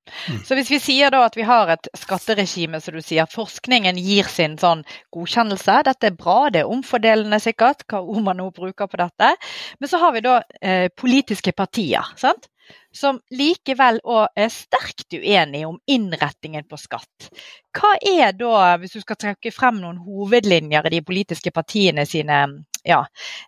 Så 0.46 0.56
hvis 0.56 0.70
vi 0.72 0.78
sier 0.80 1.12
da 1.12 1.24
at 1.26 1.36
vi 1.36 1.44
har 1.44 1.68
et 1.74 1.88
skatteregime, 1.98 2.80
som 2.80 2.96
du 2.96 3.02
sier, 3.04 3.28
forskningen 3.28 3.98
gir 4.00 4.28
sin 4.30 4.56
sånn 4.60 4.86
godkjennelse, 5.12 5.82
dette 5.90 6.08
er 6.08 6.16
bra, 6.16 6.38
det 6.52 6.62
er 6.62 6.72
omfordelende 6.72 7.40
sikkert, 7.42 7.84
hva 7.90 8.00
ord 8.00 8.24
man 8.30 8.40
nå 8.40 8.48
bruker 8.56 8.88
på 8.88 9.00
dette, 9.00 9.34
men 9.80 9.90
så 9.90 10.00
har 10.00 10.16
vi 10.16 10.24
da 10.24 10.38
eh, 10.60 10.88
politiske 10.96 11.52
partier, 11.56 12.14
sant? 12.20 12.48
som 12.94 13.16
likevel 13.34 14.00
òg 14.06 14.38
er 14.38 14.50
sterkt 14.50 15.14
uenige 15.14 15.66
om 15.66 15.78
innrettingen 15.90 16.66
på 16.70 16.78
skatt. 16.78 17.28
Hva 17.76 17.96
er 17.98 18.34
da, 18.38 18.76
hvis 18.82 18.94
du 18.94 19.02
skal 19.02 19.18
trekke 19.18 19.52
frem 19.54 19.80
noen 19.82 20.00
hovedlinjer 20.04 20.86
i 20.86 20.94
de 20.96 21.02
politiske 21.06 21.50
partiene 21.54 22.06
sine 22.06 22.40
ja, 22.86 23.02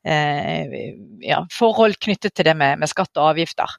eh, 0.04 0.76
ja, 1.22 1.42
forhold 1.54 1.98
knyttet 2.02 2.34
til 2.34 2.50
det 2.50 2.56
med, 2.58 2.82
med 2.82 2.90
skatt 2.90 3.14
og 3.18 3.32
avgifter? 3.32 3.78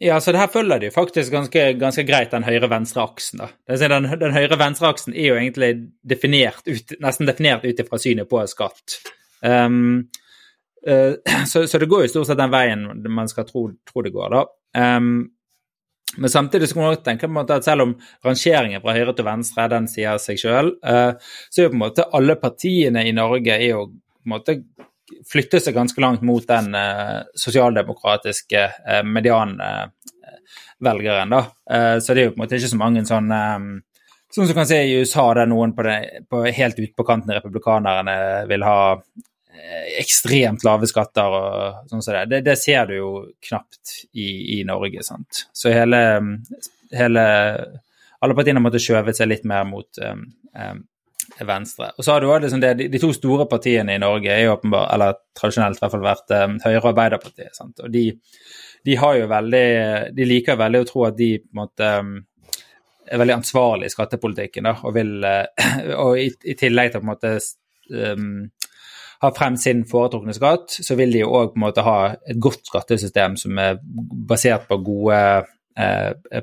Ja, 0.00 0.20
så 0.20 0.32
det 0.32 0.40
her 0.40 0.50
følger 0.52 0.80
de 0.82 0.90
faktisk 0.92 1.32
ganske, 1.32 1.64
ganske 1.80 2.04
greit 2.08 2.32
den 2.32 2.44
høyre-venstre-aksen. 2.46 3.42
da. 3.42 3.50
Den, 3.80 4.08
den 4.20 4.34
høyre-venstre-aksen 4.36 5.14
er 5.16 5.28
jo 5.30 5.36
egentlig 5.38 5.72
definert 6.08 6.66
ut, 6.68 6.96
nesten 7.02 7.28
definert 7.28 7.64
ut 7.64 7.80
ifra 7.80 8.00
synet 8.00 8.30
på 8.30 8.42
skatt. 8.50 8.98
Um, 9.42 10.08
uh, 10.88 11.14
så, 11.50 11.66
så, 11.66 11.78
det 11.78 11.88
går 11.90 12.06
jo 12.06 12.14
stort 12.14 12.30
sett 12.30 12.40
den 12.40 12.52
veien 12.52 12.88
man 13.12 13.30
skal 13.30 13.48
tro, 13.48 13.68
tro 13.88 14.04
det 14.04 14.14
går, 14.14 14.36
da. 14.36 14.44
Um, 14.96 15.14
men 16.16 16.28
samtidig 16.28 16.68
så 16.68 16.76
kan 16.76 16.84
man 16.84 16.96
tenke 17.00 17.26
på 17.26 17.32
en 17.32 17.38
måte 17.38 17.56
at 17.56 17.64
selv 17.64 17.86
om 17.86 17.92
rangeringen 18.24 18.82
fra 18.84 18.92
høyre 18.92 19.14
til 19.16 19.24
venstre 19.24 19.68
den 19.72 19.88
sier 19.88 20.20
seg 20.20 20.40
sjøl, 20.40 20.74
uh, 20.84 21.16
så 21.48 21.62
er 21.62 21.68
jo 21.68 21.74
på 21.74 21.78
en 21.78 21.84
måte 21.86 22.08
alle 22.16 22.36
partiene 22.40 23.06
i 23.08 23.14
Norge 23.16 23.56
er 23.56 23.70
jo 23.70 23.86
på 23.92 24.28
en 24.28 24.34
måte 24.36 24.58
flytte 25.28 25.60
seg 25.62 25.74
ganske 25.76 26.00
langt 26.02 26.22
mot 26.26 26.48
den 26.48 26.74
uh, 26.74 27.22
sosialdemokratiske 27.38 28.62
uh, 28.88 29.02
medianvelgeren. 29.06 31.30
da. 31.32 31.40
Uh, 31.70 31.98
så 32.00 32.14
det 32.14 32.20
er 32.20 32.26
jo 32.28 32.34
på 32.34 32.38
en 32.40 32.44
måte 32.44 32.56
ikke 32.58 32.74
så 32.74 32.84
mange 32.84 33.02
sånn 33.08 33.30
Sånn 34.32 34.46
som 34.46 34.54
du 34.54 34.56
kan 34.56 34.64
se 34.64 34.78
i 34.80 34.96
USA, 34.96 35.26
der 35.36 35.44
noen 35.44 35.76
på 35.76 35.84
det, 35.84 36.24
på, 36.24 36.40
helt 36.56 36.78
ute 36.78 36.96
på 36.96 37.04
kanten 37.04 37.36
republikanerne 37.36 38.48
vil 38.48 38.64
ha 38.64 38.96
ekstremt 40.00 40.64
lave 40.64 40.88
skatter 40.88 41.28
og 41.36 41.84
sånn 41.90 42.00
som 42.00 42.16
det. 42.16 42.24
det. 42.30 42.40
Det 42.46 42.54
ser 42.56 42.88
du 42.88 42.94
jo 42.96 43.28
knapt 43.44 44.08
i, 44.16 44.56
i 44.56 44.64
Norge, 44.64 45.04
sant. 45.04 45.52
Så 45.52 45.68
hele, 45.76 46.00
hele 46.96 47.24
Alle 48.24 48.38
partiene 48.38 48.64
måtte 48.64 48.80
skjøvet 48.80 49.20
seg 49.20 49.28
litt 49.28 49.44
mer 49.44 49.68
mot 49.68 50.00
um, 50.00 50.24
um, 50.56 50.80
venstre. 51.46 51.90
Og 51.96 52.04
så 52.04 52.14
har 52.14 52.22
du 52.22 52.28
også 52.28 52.44
liksom 52.44 52.62
det, 52.62 52.72
de, 52.92 53.00
to 53.02 53.12
store 53.16 53.46
partiene 53.50 53.96
i 53.96 54.02
Norge 54.02 54.32
er 54.32 54.44
jo 54.44 54.56
åpenbart, 54.56 54.90
eller 54.94 55.20
tradisjonelt 55.38 55.78
i 55.78 55.84
hvert 55.84 55.94
fall 55.94 56.04
vært 56.04 56.34
um, 56.36 56.58
Høyre 56.64 56.82
og 56.82 56.90
Arbeiderpartiet. 56.92 57.54
Sant? 57.56 57.82
Og 57.82 57.92
de, 57.92 58.04
de, 58.86 58.98
har 59.00 59.16
jo 59.18 59.30
veldig 59.30 59.66
De 60.16 60.28
liker 60.28 60.60
veldig 60.60 60.82
å 60.82 60.88
tro 60.88 61.06
at 61.08 61.18
de 61.18 61.30
på 61.42 61.52
en 61.52 61.62
måte 61.62 61.92
um, 62.02 62.14
er 63.12 63.22
veldig 63.22 63.38
ansvarlige 63.40 63.90
i 63.90 63.94
skattepolitikken, 63.96 64.68
da, 64.68 64.76
og 64.82 64.96
vil 64.96 65.14
uh, 65.24 65.70
Og 66.06 66.18
i, 66.20 66.28
i, 66.44 66.58
tillegg 66.58 66.92
til 66.92 67.02
på 67.02 67.08
en 67.08 67.12
måte 67.14 67.36
um, 67.92 68.34
ha 69.22 69.30
frem 69.36 69.56
sin 69.60 69.84
foretrukne 69.86 70.34
skatt, 70.34 70.72
så 70.82 70.96
vil 70.98 71.12
de 71.14 71.22
jo 71.22 71.30
òg 71.38 71.58
ha 71.86 71.98
et 72.26 72.38
godt 72.42 72.66
skattesystem 72.66 73.36
som 73.38 73.58
er 73.62 73.78
basert 74.28 74.66
på 74.66 74.80
gode 74.82 75.18
eh, 75.18 75.50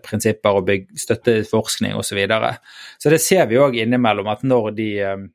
prinsipper 0.04 0.58
og 0.58 0.66
bygg, 0.68 0.88
støtte 0.98 1.36
forskning 1.48 1.94
osv. 1.96 2.08
Så, 2.10 2.18
videre. 2.18 2.54
så 2.98 3.12
det 3.14 3.22
ser 3.22 3.46
vi 3.50 3.60
òg 3.62 3.78
innimellom 3.78 4.30
at 4.32 4.42
når 4.48 4.72
de 4.78 4.88
eh, 5.06 5.28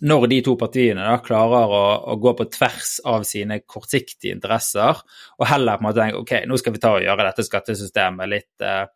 når 0.00 0.26
de 0.30 0.38
to 0.46 0.54
partiene 0.58 1.04
da 1.04 1.18
klarer 1.22 1.74
å, 1.74 1.82
å, 2.12 2.16
gå 2.20 2.32
på 2.38 2.46
tvers 2.54 2.94
av 3.08 3.26
sine 3.28 3.60
kortsiktige 3.60 4.34
interesser, 4.34 5.02
og 5.38 5.48
heller 5.50 5.78
på 5.78 5.84
en 5.84 5.88
måte 5.88 6.00
tenke 6.00 6.22
ok, 6.22 6.32
nå 6.48 6.58
skal 6.58 6.74
vi 6.74 6.82
ta 6.82 6.94
og 6.96 7.04
gjøre 7.04 7.26
dette 7.28 7.44
skattesystemet 7.46 8.30
litt, 8.30 8.64
uh, 8.64 8.86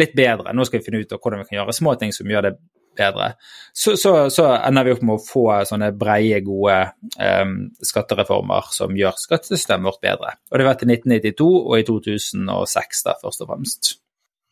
litt 0.00 0.16
bedre, 0.18 0.54
nå 0.56 0.66
skal 0.66 0.80
vi 0.80 0.88
finne 0.88 1.04
ut 1.04 1.14
hvordan 1.16 1.44
vi 1.44 1.50
kan 1.50 1.60
gjøre 1.60 1.76
små 1.76 1.94
ting 2.00 2.14
som 2.16 2.28
gjør 2.30 2.48
det 2.48 2.54
bedre, 2.98 3.32
så, 3.72 3.96
så, 3.96 4.14
så 4.30 4.46
ender 4.56 4.86
vi 4.86 4.94
opp 4.94 5.02
med 5.06 5.16
å 5.16 5.24
få 5.24 5.44
sånne 5.68 5.90
breie, 5.98 6.40
gode 6.44 6.78
um, 7.16 7.56
skattereformer 7.86 8.70
som 8.74 8.96
gjør 8.96 9.18
skattesystemet 9.20 9.88
vårt 9.88 10.02
bedre. 10.04 10.34
Og 10.50 10.56
det 10.56 10.64
har 10.64 10.72
vært 10.72 10.86
i 10.86 10.90
1992 10.92 11.50
og 11.60 11.74
i 11.78 11.86
2006, 11.88 13.02
da, 13.06 13.16
først 13.22 13.44
og 13.44 13.52
fremst. 13.52 13.92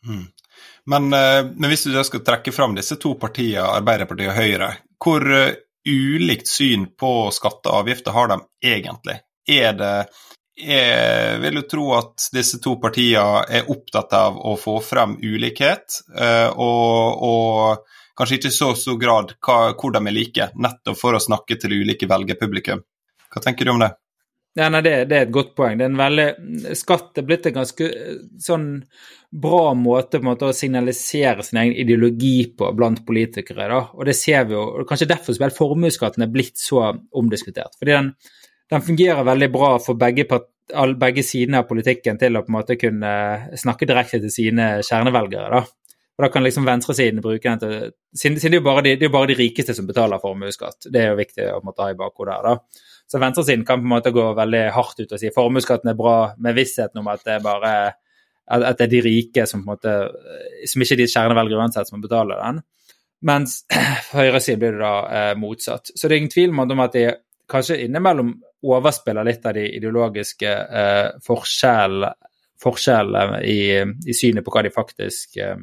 Mm. 0.07 0.25
Men, 0.89 1.09
eh, 1.13 1.41
men, 1.51 1.69
hvis 1.69 1.87
du 1.89 1.99
skal 2.07 2.23
trekke 2.25 2.53
fram 2.55 2.77
disse 2.77 2.97
to 3.01 3.13
partiene, 3.19 3.67
Arbeiderpartiet 3.79 4.31
og 4.31 4.39
Høyre, 4.39 4.71
hvor 4.99 5.27
ulikt 5.89 6.49
syn 6.49 6.89
på 6.99 7.13
skatter 7.35 7.71
og 7.71 7.83
avgifter 7.83 8.15
har 8.15 8.31
de 8.31 8.39
egentlig? 8.73 9.19
Er 9.49 9.77
det 9.77 9.93
jeg 10.59 11.39
vil 11.39 11.61
jo 11.61 11.67
tro 11.71 11.85
at 11.95 12.25
disse 12.35 12.59
to 12.59 12.75
partiene 12.81 13.45
er 13.47 13.69
opptatt 13.71 14.11
av 14.17 14.39
å 14.43 14.57
få 14.59 14.79
frem 14.83 15.15
ulikhet, 15.21 16.01
eh, 16.19 16.49
og, 16.51 17.23
og 17.23 17.85
kanskje 18.19 18.39
ikke 18.39 18.51
i 18.51 18.57
så 18.59 18.73
stor 18.75 18.99
grad 18.99 19.33
hva, 19.45 19.57
hvor 19.79 19.95
de 19.95 20.03
er 20.03 20.15
like, 20.15 20.51
nettopp 20.59 20.99
for 20.99 21.15
å 21.15 21.23
snakke 21.23 21.55
til 21.59 21.79
ulike 21.79 22.09
velgerpublikum. 22.09 22.83
Hva 23.29 23.43
tenker 23.43 23.67
du 23.67 23.73
om 23.73 23.83
det? 23.83 23.93
Ja, 24.57 24.65
nei, 24.73 24.81
det, 24.81 24.93
det, 25.07 25.15
er 25.15 25.27
et 25.27 25.33
godt 25.33 25.53
poeng. 25.55 25.77
Det 25.77 25.85
er 25.85 25.91
en 25.91 25.99
veldig, 25.99 26.27
skatt 26.75 27.19
er 27.21 27.25
blitt 27.27 27.45
en 27.47 27.59
ganske 27.59 27.89
sånn 28.41 28.67
bra 29.29 29.75
måte, 29.77 30.17
på 30.17 30.25
en 30.25 30.31
måte 30.31 30.49
å 30.49 30.55
signalisere 30.57 31.45
sin 31.45 31.61
egen 31.61 31.75
ideologi 31.79 32.49
på 32.57 32.71
blant 32.75 33.03
politikere. 33.07 33.69
Da. 33.69 33.81
Og 33.93 34.09
det 34.09 34.17
ser 34.17 34.49
vi 34.49 34.57
jo, 34.57 34.65
og 34.81 34.89
Kanskje 34.89 35.11
derfor 35.11 35.37
er 35.37 35.55
formuesskatten 35.55 36.25
er 36.25 36.33
blitt 36.33 36.57
så 36.59 36.81
omdiskutert. 36.89 37.77
Fordi 37.79 37.93
den, 37.93 38.13
den 38.73 38.85
fungerer 38.87 39.27
veldig 39.27 39.51
bra 39.53 39.75
for 39.83 40.01
begge, 40.01 40.25
begge 41.05 41.25
sidene 41.25 41.61
av 41.61 41.69
politikken 41.69 42.17
til 42.19 42.35
å 42.35 42.43
på 42.43 42.51
en 42.51 42.57
måte 42.57 42.79
kunne 42.81 43.13
snakke 43.63 43.87
direkte 43.89 44.19
til 44.25 44.33
sine 44.33 44.71
kjernevelgere. 44.81 45.61
da. 45.61 45.78
Og 46.19 46.25
Da 46.25 46.29
kan 46.33 46.43
liksom 46.43 46.65
venstresiden 46.67 47.21
bruke 47.23 47.47
den 47.47 47.59
til 47.59 47.91
Siden 48.11 48.35
det 48.35 48.49
er 48.49 48.59
jo 48.59 48.65
bare 48.65 48.81
de, 48.83 48.91
er 49.05 49.11
bare 49.13 49.29
de 49.31 49.37
rikeste 49.39 49.73
som 49.73 49.87
betaler 49.87 50.19
formuesskatt. 50.19 50.89
Det 50.91 50.99
er 50.99 51.13
jo 51.13 51.19
viktig 51.19 51.45
å 51.53 51.61
måtte 51.63 51.85
ha 51.85 51.93
i 51.93 51.95
bakhodet 51.95 52.33
her. 52.35 52.43
da. 52.43 52.83
Så 53.07 53.21
venstresiden 53.21 53.63
kan 53.65 53.79
på 53.79 53.87
en 53.87 53.93
måte 53.93 54.11
gå 54.11 54.25
veldig 54.35 54.65
hardt 54.75 54.99
ut 54.99 55.13
og 55.15 55.21
si 55.21 55.31
formuesskatten 55.31 55.89
er 55.89 55.95
bra, 55.97 56.33
med 56.37 56.57
vissheten 56.57 56.99
om 56.99 57.07
at 57.07 57.23
det 57.23 57.37
er 57.37 57.45
bare 57.45 57.71
at 58.49 58.77
det 58.79 58.87
er 58.87 58.91
de 58.91 59.01
rike 59.05 59.45
som 59.47 59.61
på 59.61 59.69
en 59.69 59.77
måte, 59.77 59.95
som 60.65 60.81
ikke 60.81 60.97
de 60.97 61.07
kjernevelgere 61.07 61.61
uansett, 61.61 61.87
som 61.87 62.01
betaler 62.01 62.41
den. 62.41 62.61
Mens 63.29 63.59
høyresiden 64.17 64.59
blir 64.59 64.75
det 64.75 64.83
da 64.83 64.93
eh, 65.07 65.33
motsatt. 65.37 65.91
Så 65.93 66.07
det 66.07 66.15
er 66.15 66.23
ingen 66.23 66.33
tvil 66.33 66.55
om 66.55 66.81
at 66.81 66.97
de 66.97 67.05
kanskje 67.49 67.77
innimellom 67.85 68.33
overspiller 68.65 69.27
litt 69.27 69.45
av 69.45 69.55
de 69.55 69.67
ideologiske 69.77 70.49
eh, 70.49 71.05
forskjellene 71.23 72.15
forskjell 72.59 73.15
i, 73.47 73.59
i, 73.79 74.13
synet 74.15 74.43
på 74.43 74.51
hva 74.51 74.65
de 74.65 74.71
faktisk 74.73 75.37
eh, 75.39 75.55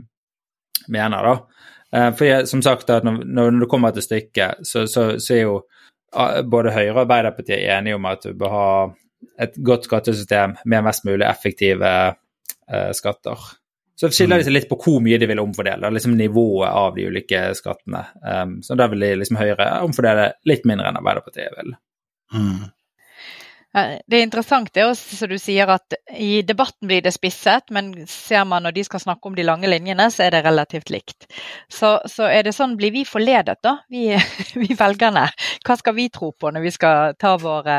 mener. 0.93 1.27
da. 1.27 1.67
Eh, 1.93 2.11
for 2.17 2.29
jeg, 2.29 2.49
som 2.49 2.63
sagt, 2.63 2.89
når, 2.89 3.25
når, 3.25 3.59
det 3.61 3.71
kommer 3.71 3.95
til 3.95 4.05
stykket, 4.05 4.67
så, 4.67 4.87
så, 4.91 5.09
så 5.23 5.35
er 5.35 5.43
jo 5.43 5.59
både 6.51 6.73
Høyre 6.73 6.95
og 6.95 7.03
Arbeiderpartiet 7.05 7.59
er 7.59 7.79
enige 7.79 7.99
om 7.99 8.07
at 8.09 8.25
du 8.25 8.37
bør 8.39 8.55
ha 8.55 8.71
et 9.43 9.57
godt 9.65 9.89
skattesystem 9.89 10.57
med 10.65 10.85
mest 10.87 11.05
mulig 11.05 11.27
effektive 11.29 11.93
eh, 12.71 12.93
skatter. 12.97 13.49
Så 13.97 14.11
skiller 14.13 14.41
de 14.41 14.45
seg 14.45 14.53
litt 14.53 14.69
på 14.69 14.77
hvor 14.77 15.01
mye 15.01 15.17
de 15.21 15.29
vil 15.31 15.41
omfordele, 15.41 15.89
liksom 15.93 16.17
nivået 16.19 16.69
av 16.69 16.97
de 16.97 17.07
ulike 17.09 17.43
skattene. 17.57 18.03
Um, 18.21 18.59
så 18.65 18.77
da 18.77 18.91
vil 18.93 19.07
de 19.07 19.15
liksom 19.23 19.39
Høyre 19.41 19.71
omfordele 19.87 20.27
litt 20.49 20.67
mindre 20.69 20.91
enn 20.91 20.99
Arbeiderpartiet 21.01 21.55
vil. 21.57 21.73
Mm. 22.37 22.67
Det 23.77 24.17
er 24.17 24.25
interessant 24.25 24.71
det 24.73 24.87
også, 24.87 25.19
som 25.19 25.29
du 25.29 25.37
sier 25.41 25.69
at 25.69 25.97
i 26.17 26.41
debatten 26.47 26.89
blir 26.89 27.03
det 27.05 27.13
spisset, 27.13 27.69
men 27.75 27.93
ser 28.09 28.47
man 28.49 28.65
når 28.65 28.73
de 28.79 28.85
skal 28.87 29.03
snakke 29.03 29.29
om 29.29 29.37
de 29.37 29.45
lange 29.45 29.69
linjene, 29.69 30.09
så 30.13 30.25
er 30.27 30.33
det 30.33 30.45
relativt 30.47 30.93
likt. 30.95 31.29
Så, 31.69 31.99
så 32.09 32.31
er 32.31 32.47
det 32.47 32.55
sånn, 32.57 32.79
blir 32.81 32.95
vi 32.95 33.05
forledet 33.09 33.59
da, 33.67 33.77
vi, 33.93 34.09
vi, 34.63 34.71
velgerne? 34.79 35.27
Hva 35.67 35.77
skal 35.77 35.97
vi 35.99 36.09
tro 36.15 36.33
på 36.33 36.53
når 36.55 36.65
vi 36.65 36.73
skal 36.73 37.19
ta 37.21 37.35
våre 37.43 37.77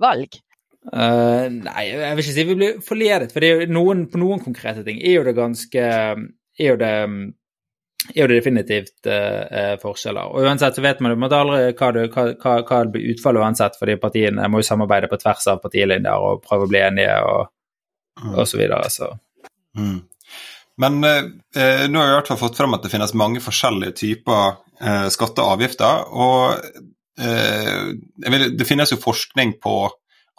valg? 0.00 0.40
Uh, 0.88 1.50
nei, 1.52 1.84
jeg 1.90 2.16
vil 2.16 2.24
ikke 2.24 2.32
si 2.38 2.48
vi 2.48 2.56
blir 2.56 2.82
forledet, 2.86 3.34
for 3.34 3.68
noen, 3.68 4.06
på 4.08 4.20
noen 4.22 4.40
konkrete 4.40 4.86
ting 4.86 5.02
er 5.02 5.18
jo 5.18 5.26
det 5.26 5.36
ganske 5.36 5.84
er 6.58 6.72
jo 6.72 6.78
det 6.80 6.94
er 8.14 8.20
jo 8.22 8.28
det 8.30 8.38
definitivt 8.38 9.08
eh, 9.10 9.74
forskjeller. 9.82 10.32
Og 10.32 10.46
Uansett 10.46 10.78
så 10.78 10.84
vet 10.84 11.00
man 11.04 11.14
jo 11.14 11.28
aldri 11.28 11.72
hva 11.76 11.88
du, 11.94 12.00
hva, 12.12 12.26
hva 12.40 12.54
hva 12.66 12.82
blir 12.92 13.08
utfallet 13.12 13.42
uansett, 13.42 13.78
fordi 13.80 13.98
partiene 14.00 14.48
må 14.48 14.62
jo 14.62 14.68
samarbeide 14.68 15.10
på 15.10 15.18
tvers 15.20 15.48
av 15.52 15.62
partilinjer 15.64 16.28
og 16.28 16.44
prøve 16.44 16.68
å 16.68 16.70
bli 16.70 16.82
enige 16.84 17.16
og, 17.26 17.50
mm. 18.22 18.34
og 18.34 18.44
så 18.48 18.60
videre. 18.60 18.92
Så. 18.94 19.10
Mm. 19.78 19.98
Men 20.78 21.00
eh, 21.04 21.88
nå 21.90 22.00
har 22.00 22.10
vi 22.10 22.14
i 22.14 22.18
hvert 22.20 22.32
fall 22.32 22.42
fått 22.44 22.60
frem 22.60 22.78
at 22.78 22.86
det 22.86 22.92
finnes 22.94 23.16
mange 23.18 23.42
forskjellige 23.44 23.98
typer 23.98 24.44
eh, 24.80 25.08
skatter 25.12 25.44
og 25.44 25.58
avgifter. 25.58 26.06
Og 26.14 26.86
vil, 27.18 28.44
det 28.54 28.66
finnes 28.68 28.92
jo 28.94 29.00
forskning 29.02 29.56
på 29.58 29.72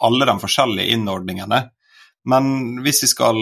alle 0.00 0.24
de 0.24 0.34
forskjellige 0.40 0.94
innordningene. 0.96 1.58
Men 2.28 2.82
hvis 2.84 3.02
vi 3.04 3.08
skal 3.08 3.38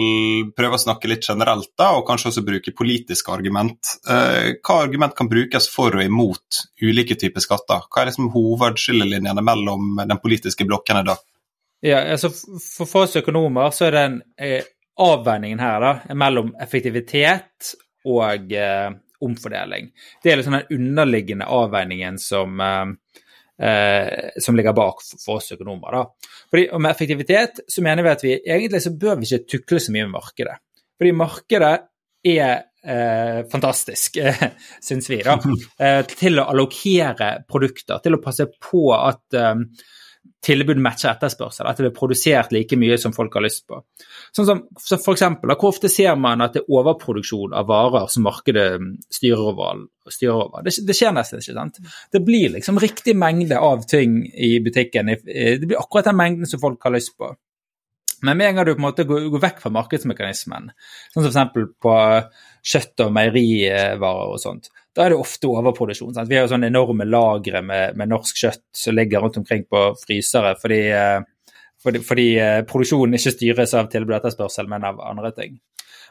prøve 0.55 0.77
å 0.77 0.81
snakke 0.81 1.09
litt 1.11 1.25
generelt, 1.27 1.71
da, 1.77 1.89
og 1.97 2.05
kanskje 2.07 2.29
også 2.31 2.43
bruke 2.47 2.71
politiske 2.75 3.33
argument, 3.33 3.95
eh, 4.07 4.53
hva 4.63 4.77
argument 4.85 5.15
kan 5.17 5.27
brukes 5.31 5.67
for 5.71 5.97
og 5.97 6.05
imot 6.05 6.61
ulike 6.81 7.17
typer 7.19 7.43
skatter? 7.43 7.89
Hva 7.91 8.01
er 8.01 8.11
liksom 8.11 8.31
hovedskillelinjene 8.31 9.43
mellom 9.43 9.99
den 9.99 10.21
politiske 10.23 10.67
blokkene 10.69 11.03
da? 11.07 11.17
Ja, 11.83 11.99
altså 12.11 12.31
For 12.31 13.03
oss 13.03 13.19
økonomer 13.19 13.71
så 13.75 13.89
er 13.89 13.97
den 13.97 14.17
eh, 14.39 14.63
avveiningen 14.99 15.59
her 15.63 15.83
da, 15.83 15.93
mellom 16.15 16.53
effektivitet 16.59 17.73
og 18.07 18.53
eh, 18.55 18.89
omfordeling. 19.23 19.91
Det 20.23 20.31
er 20.31 20.39
liksom 20.39 20.55
den 20.55 20.79
underliggende 20.79 21.47
avveiningen 21.51 22.19
som 22.19 22.59
eh, 22.63 23.19
eh, 23.61 24.29
som 24.41 24.57
ligger 24.57 24.75
bak 24.77 25.03
for 25.25 25.39
oss 25.39 25.51
økonomer. 25.55 25.97
Da. 25.97 26.31
Fordi, 26.49 26.65
og 26.73 26.81
Med 26.81 26.91
effektivitet 26.91 27.61
så 27.67 27.83
mener 27.85 28.05
vi 28.05 28.13
at 28.13 28.25
vi 28.25 28.33
egentlig 28.39 28.81
så 28.85 28.95
bør 28.95 29.19
vi 29.19 29.29
ikke 29.29 29.57
tukle 29.57 29.83
så 29.83 29.93
mye 29.95 30.07
med 30.07 30.17
markedet. 30.17 30.57
Fordi 30.99 31.13
markedet 31.15 31.75
er 32.29 32.53
eh, 32.83 33.39
fantastisk, 33.51 34.17
eh, 34.23 34.43
syns 34.83 35.09
vi, 35.11 35.21
da, 35.25 35.37
eh, 35.85 36.01
til 36.09 36.41
å 36.41 36.49
allokere 36.51 37.31
produkter. 37.49 38.03
Til 38.03 38.17
å 38.17 38.23
passe 38.23 38.49
på 38.55 38.89
at 38.97 39.39
eh, 39.39 39.55
tilbud 40.43 40.79
matcher 40.79 41.11
etterspørsel, 41.11 41.67
at 41.67 41.77
det 41.77 41.85
blir 41.85 41.95
produsert 41.95 42.53
like 42.55 42.77
mye 42.79 42.97
som 43.01 43.13
folk 43.15 43.33
har 43.35 43.43
lyst 43.43 43.65
på. 43.67 43.81
Sånn 44.35 44.47
som 44.47 44.61
så 44.79 44.99
for 45.01 45.17
eksempel, 45.17 45.51
Hvor 45.55 45.73
ofte 45.73 45.91
ser 45.91 46.15
man 46.15 46.41
at 46.41 46.55
det 46.55 46.63
er 46.63 46.79
overproduksjon 46.79 47.53
av 47.53 47.67
varer 47.67 48.07
som 48.07 48.23
markedet 48.23 48.79
mm, 48.79 48.93
styrer 49.11 49.43
over? 49.51 49.83
Styrer 50.07 50.39
over? 50.45 50.63
Det, 50.63 50.75
det, 50.87 50.95
skjer 50.95 51.13
nesten 51.15 51.43
ikke. 51.43 51.57
sant? 51.57 51.81
Det 52.11 52.23
blir 52.23 52.55
liksom 52.55 52.79
riktig 52.79 53.17
mengde 53.19 53.59
av 53.59 53.83
ting 53.89 54.23
i 54.31 54.57
butikken. 54.63 55.11
Det 55.15 55.67
blir 55.67 55.79
akkurat 55.79 56.11
den 56.11 56.19
mengden 56.19 56.49
som 56.49 56.63
folk 56.63 56.83
har 56.83 56.95
lyst 56.95 57.17
på. 57.19 57.33
Men 58.21 58.37
med 58.37 58.49
en 58.49 58.55
gang 58.55 58.65
du 58.67 58.73
på 58.73 58.81
en 58.81 58.87
måte 58.89 59.07
går, 59.07 59.29
går 59.31 59.43
vekk 59.43 59.61
fra 59.63 59.71
markedsmekanismen, 59.71 60.71
sånn 61.13 61.27
som 61.29 61.51
f.eks. 61.51 61.75
på 61.79 61.93
kjøtt- 62.67 63.05
og 63.05 63.13
meierivarer 63.15 64.33
og 64.33 64.41
sånt, 64.43 64.67
da 64.95 65.05
er 65.05 65.13
det 65.13 65.21
ofte 65.21 65.49
overproduksjon. 65.49 66.13
Sant? 66.15 66.29
Vi 66.29 66.37
har 66.37 66.47
jo 66.47 66.53
sånne 66.53 66.69
enorme 66.71 67.05
lagre 67.07 67.61
med, 67.65 67.97
med, 67.99 68.09
norsk 68.11 68.41
kjøtt 68.41 68.63
som 68.75 68.97
ligger 68.97 69.23
rundt 69.23 69.37
omkring 69.41 69.65
på 69.69 69.83
frysere 70.01 70.55
fordi, 70.59 70.81
eh, 70.95 71.19
fordi, 71.83 72.01
fordi 72.05 72.29
eh, 72.41 72.61
produksjonen 72.69 73.17
ikke 73.19 73.35
styres 73.35 73.75
av 73.77 73.91
tilbud 73.93 74.15
og 74.15 74.19
etterspørsel, 74.19 74.69
men 74.71 74.87
av 74.89 75.01
andre 75.05 75.31
ting. 75.37 75.59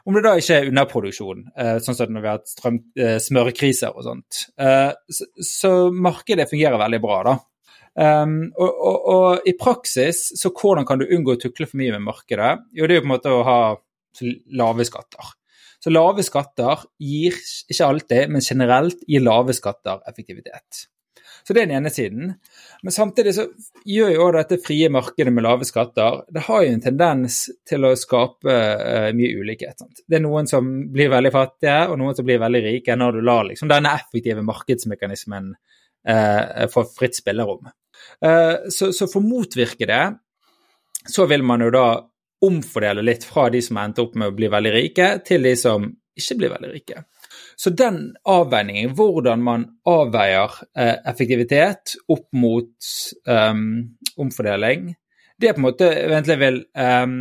Om 0.07 0.15
det 0.15 0.23
da 0.25 0.37
ikke 0.39 0.61
er 0.61 0.71
underproduksjon, 0.71 1.43
eh, 1.59 1.77
sånn 1.85 1.99
som 1.99 2.15
når 2.15 2.25
vi 2.25 2.31
har 2.31 2.39
hatt 2.39 3.23
smørkriser 3.27 3.99
og 3.99 4.07
sånt. 4.07 4.45
Så, 5.13 5.27
så 5.45 5.73
markedet 5.93 6.47
fungerer 6.49 6.81
veldig 6.81 7.01
bra, 7.03 7.19
da. 7.27 7.39
Um, 7.99 8.53
og, 8.55 8.69
og, 8.71 9.07
og, 9.11 9.47
i 9.51 9.57
praksis, 9.59 10.21
så 10.39 10.53
hvordan 10.55 10.87
kan 10.87 11.01
du 11.01 11.09
unngå 11.09 11.35
å 11.35 11.41
tukle 11.43 11.67
for 11.67 11.81
mye 11.81 11.97
med 11.97 12.05
markedet? 12.07 12.53
Jo, 12.79 12.87
det 12.87 12.95
er 12.95 13.01
jo 13.01 13.03
på 13.03 13.09
en 13.09 13.15
måte 13.17 13.33
å 13.35 13.41
ha 13.43 13.59
lave 14.55 14.87
skatter. 14.87 15.33
Så 15.89 15.95
lave 15.95 16.21
skatter 16.21 16.85
gir 17.01 17.37
ikke 17.73 17.87
alltid, 17.87 18.33
men 18.35 18.45
generelt 18.45 19.01
gir 19.09 19.23
lave 19.25 19.55
skatter 19.57 20.03
effektivitet. 20.11 20.83
Så 21.47 21.55
det 21.57 21.63
er 21.63 21.69
den 21.71 21.79
ene 21.79 21.89
siden. 21.89 22.33
Men 22.85 22.93
samtidig 22.93 23.33
så 23.33 23.47
gjør 23.89 24.11
jo 24.13 24.27
dette 24.37 24.59
frie 24.61 24.91
markedet 24.93 25.33
med 25.33 25.47
lave 25.47 25.65
skatter 25.65 26.19
det 26.35 26.43
har 26.45 26.65
jo 26.65 26.75
en 26.75 26.85
tendens 26.85 27.39
til 27.69 27.87
å 27.89 27.95
skape 27.97 28.53
uh, 28.53 29.09
mye 29.17 29.39
ulikhet. 29.41 29.79
Sant? 29.81 30.03
Det 30.05 30.19
er 30.19 30.25
noen 30.27 30.51
som 30.51 30.69
blir 30.93 31.09
veldig 31.09 31.33
fattige, 31.33 31.79
og 31.89 31.97
noen 32.03 32.19
som 32.19 32.29
blir 32.29 32.43
veldig 32.43 32.63
rike 32.67 32.99
når 33.01 33.17
du 33.17 33.25
lar 33.31 33.49
liksom, 33.49 33.73
denne 33.73 33.95
effektive 33.97 34.45
markedsmekanismen 34.45 35.55
uh, 35.57 36.69
få 36.75 36.85
fritt 36.93 37.17
spillerom. 37.17 37.73
Uh, 38.21 38.69
så, 38.69 38.93
så 38.93 39.09
for 39.09 39.23
å 39.23 39.31
motvirke 39.31 39.89
det, 39.89 40.05
så 41.09 41.25
vil 41.33 41.49
man 41.49 41.65
jo 41.65 41.73
da 41.73 41.87
omfordele 42.45 43.03
litt 43.03 43.25
fra 43.27 43.49
de 43.51 43.61
som 43.65 43.81
endte 43.81 44.05
opp 44.05 44.15
med 44.19 44.31
å 44.31 44.37
bli 44.37 44.51
veldig 44.53 44.75
rike, 44.75 45.09
til 45.27 45.47
de 45.49 45.55
som 45.59 45.89
ikke 46.19 46.37
blir 46.39 46.53
veldig 46.55 46.71
rike. 46.73 47.03
Så 47.59 47.73
den 47.75 47.99
avveiningen, 48.29 48.95
hvordan 48.99 49.43
man 49.43 49.67
avveier 49.89 50.55
eh, 50.79 50.95
effektivitet 51.11 51.97
opp 52.11 52.27
mot 52.39 52.93
um, 53.27 53.67
omfordeling, 54.19 54.93
det 55.39 55.55
på 55.55 55.63
en 55.63 55.67
måte 55.69 55.91
egentlig 55.91 56.39
vil 56.41 56.61
um, 56.75 57.19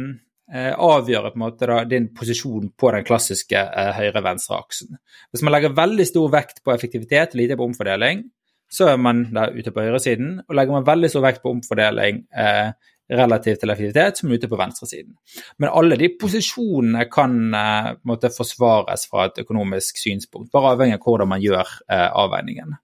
avgjøre 0.47 1.33
på 1.33 1.37
en 1.37 1.43
måte 1.43 1.69
da, 1.69 1.81
din 1.89 2.07
posisjon 2.17 2.71
på 2.79 2.91
den 2.95 3.05
klassiske 3.05 3.61
uh, 3.61 3.91
høyre-venstre-aksen. 3.97 4.97
Hvis 5.29 5.43
man 5.45 5.53
legger 5.53 5.75
veldig 5.77 6.07
stor 6.07 6.31
vekt 6.33 6.63
på 6.65 6.73
effektivitet 6.73 7.35
og 7.35 7.41
lite 7.41 7.57
på 7.59 7.67
omfordeling, 7.67 8.23
så 8.69 8.91
er 8.91 8.97
man 8.99 9.25
der 9.35 9.53
ute 9.55 9.71
på 9.73 9.83
høyresiden. 9.83 10.37
Og 10.47 10.57
legger 10.57 10.77
man 10.77 10.87
veldig 10.87 11.11
stor 11.11 11.25
vekt 11.27 11.43
på 11.43 11.53
omfordeling 11.53 12.23
uh, 12.35 12.71
relativt 13.09 13.61
til 13.61 13.71
effektivitet 13.71 14.19
som 14.19 14.29
er 14.29 14.39
ute 14.39 14.49
på 14.51 14.59
venstresiden. 14.59 15.13
Men 15.57 15.71
alle 15.71 15.99
de 15.99 16.09
posisjonene 16.19 17.05
kan 17.11 17.37
eh, 17.55 17.93
måtte 18.07 18.33
forsvares 18.33 19.07
fra 19.11 19.29
et 19.29 19.39
økonomisk 19.45 20.01
synspunkt, 20.01 20.51
bare 20.51 20.75
avhengig 20.75 20.99
av 20.99 21.07
hvordan 21.07 21.31
man 21.35 21.43
gjør 21.43 21.63
eh, 21.63 22.09
avveiningen. 22.09 22.75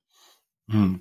Mm. 0.73 0.93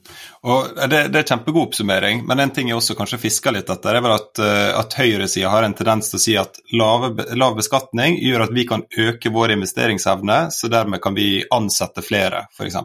Og 0.43 0.75
det, 0.91 1.05
det, 1.15 1.21
er 1.21 1.29
kjempegod 1.29 1.69
oppsummering, 1.69 2.25
men 2.27 2.43
en 2.43 2.51
ting 2.55 2.69
jeg 2.69 2.77
også 2.81 2.97
kanskje 2.99 3.21
fisker 3.23 3.55
litt 3.55 3.71
etter, 3.71 3.95
er 3.95 4.03
vel 4.05 4.15
at, 4.17 4.41
eh, 4.43 4.71
at 4.75 4.97
høyresida 4.99 5.53
har 5.53 5.67
en 5.67 5.77
tendens 5.79 6.11
til 6.11 6.19
å 6.19 6.23
si 6.25 6.35
at 6.41 6.59
lave, 6.75 7.13
lav 7.39 7.55
beskatning 7.59 8.19
gjør 8.19 8.49
at 8.49 8.55
vi 8.57 8.67
kan 8.69 8.83
øke 9.07 9.31
vår 9.33 9.55
investeringsevne, 9.55 10.41
så 10.51 10.71
dermed 10.73 11.03
kan 11.05 11.15
vi 11.15 11.45
ansette 11.55 12.03
flere, 12.05 12.49
f.eks. 12.51 12.81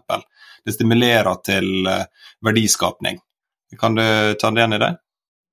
Det 0.67 0.75
stimulerer 0.75 1.41
til 1.47 1.89
eh, 1.89 2.29
verdiskapning. 2.45 3.19
Kan 3.79 3.97
du 3.97 4.03
det 4.03 4.37
igjen 4.37 4.77
i 4.77 4.83
det? 4.85 4.93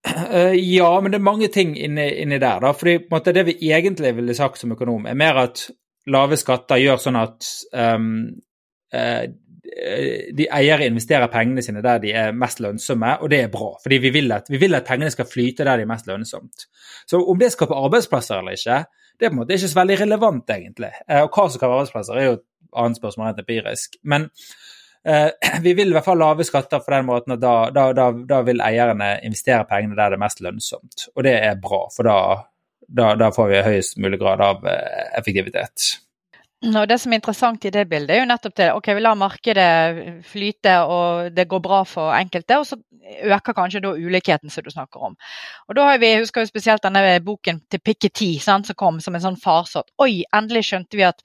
Uh, 0.04 0.52
ja, 0.52 0.88
men 1.00 1.12
det 1.12 1.18
er 1.18 1.24
mange 1.24 1.48
ting 1.48 1.72
inni, 1.80 2.08
inni 2.22 2.38
der. 2.38 2.60
da, 2.60 2.72
fordi 2.76 2.98
måte 3.10 3.32
Det 3.32 3.46
vi 3.46 3.72
egentlig 3.72 4.14
ville 4.16 4.34
sagt 4.34 4.60
som 4.60 4.72
økonom, 4.72 5.06
er 5.06 5.14
mer 5.14 5.40
at 5.46 5.70
lave 6.06 6.36
skatter 6.36 6.76
gjør 6.82 7.00
sånn 7.00 7.16
at 7.16 7.48
um, 7.72 8.10
uh, 8.94 9.22
de 10.36 10.46
eiere 10.52 10.86
investerer 10.86 11.32
pengene 11.32 11.62
sine 11.64 11.80
der 11.82 12.02
de 12.02 12.12
er 12.12 12.36
mest 12.36 12.60
lønnsomme, 12.60 13.16
og 13.22 13.30
det 13.32 13.40
er 13.42 13.48
bra. 13.52 13.72
fordi 13.82 13.98
vi 13.98 14.10
vil, 14.10 14.32
at, 14.32 14.50
vi 14.50 14.60
vil 14.60 14.74
at 14.74 14.84
pengene 14.84 15.10
skal 15.10 15.26
flyte 15.26 15.64
der 15.64 15.80
de 15.80 15.86
er 15.86 15.90
mest 15.90 16.06
lønnsomt. 16.06 16.68
Så 17.08 17.18
om 17.24 17.38
det 17.38 17.52
skaper 17.52 17.80
arbeidsplasser 17.86 18.38
eller 18.38 18.52
ikke, 18.52 18.84
det 19.18 19.26
er 19.26 19.30
på 19.30 19.34
en 19.34 19.40
måte 19.40 19.56
ikke 19.56 19.68
så 19.72 19.80
veldig 19.80 20.00
relevant, 20.00 20.50
egentlig. 20.50 20.92
Uh, 21.08 21.24
og 21.24 21.32
hva 21.32 21.48
som 21.48 21.56
skaper 21.56 21.78
arbeidsplasser, 21.78 22.20
er 22.20 22.28
jo 22.28 22.36
et 22.38 22.46
annet 22.76 23.00
spørsmål 23.00 23.32
enn 23.32 23.42
empirisk. 23.46 23.96
Men 24.04 24.28
Eh, 24.28 24.73
vi 25.64 25.74
vil 25.76 25.90
i 25.90 25.96
hvert 25.96 26.06
fall 26.06 26.20
lave 26.20 26.46
skatter 26.48 26.80
på 26.80 26.94
den 26.94 27.08
måten 27.08 27.36
og 27.36 27.42
da, 27.42 27.54
da, 27.74 27.88
da, 27.96 28.08
da, 28.28 28.40
vil 28.46 28.62
eierne 28.64 29.18
investere 29.26 29.66
pengene 29.68 29.98
der 29.98 30.14
det 30.14 30.18
er 30.18 30.24
mest 30.24 30.40
lønnsomt. 30.44 31.08
Og 31.14 31.26
det 31.26 31.34
er 31.44 31.60
bra, 31.60 31.82
for 31.92 32.08
da, 32.08 33.28
får 33.34 33.50
vi 33.52 33.66
høyest 33.68 34.00
mulig 34.00 34.20
grad 34.22 34.42
av 34.44 34.64
eh, 34.68 35.10
effektivitet. 35.18 35.90
Og 36.62 36.88
Det 36.88 36.96
som 37.00 37.12
er 37.12 37.20
interessant 37.20 37.64
i 37.64 37.70
det 37.70 37.84
bildet, 37.88 38.14
er 38.14 38.22
jo 38.22 38.28
nettopp 38.30 38.54
det 38.56 38.70
ok, 38.72 38.86
vi 38.96 39.02
lar 39.04 39.18
markedet 39.20 40.22
flyte 40.24 40.78
og 40.88 41.34
det 41.36 41.48
går 41.48 41.60
bra 41.60 41.82
for 41.84 42.14
enkelte, 42.16 42.56
og 42.58 42.66
så 42.66 42.78
øker 43.04 43.52
kanskje 43.52 43.82
da 43.84 43.92
ulikheten 43.92 44.50
som 44.50 44.64
du 44.64 44.70
snakker 44.70 45.02
om. 45.02 45.16
Og 45.68 45.76
da 45.76 45.84
har 45.90 45.98
vi, 46.00 46.14
husker 46.18 46.40
jo 46.40 46.48
spesielt 46.48 46.82
denne 46.84 47.20
boken 47.24 47.60
til 47.70 47.80
Piketty 47.84 48.30
som 48.40 48.64
kom 48.76 49.00
som 49.00 49.14
en 49.14 49.24
sånn 49.24 49.36
farsott. 49.40 49.90
Oi, 50.00 50.24
endelig 50.34 50.64
skjønte 50.70 50.96
vi 50.96 51.04
at 51.04 51.20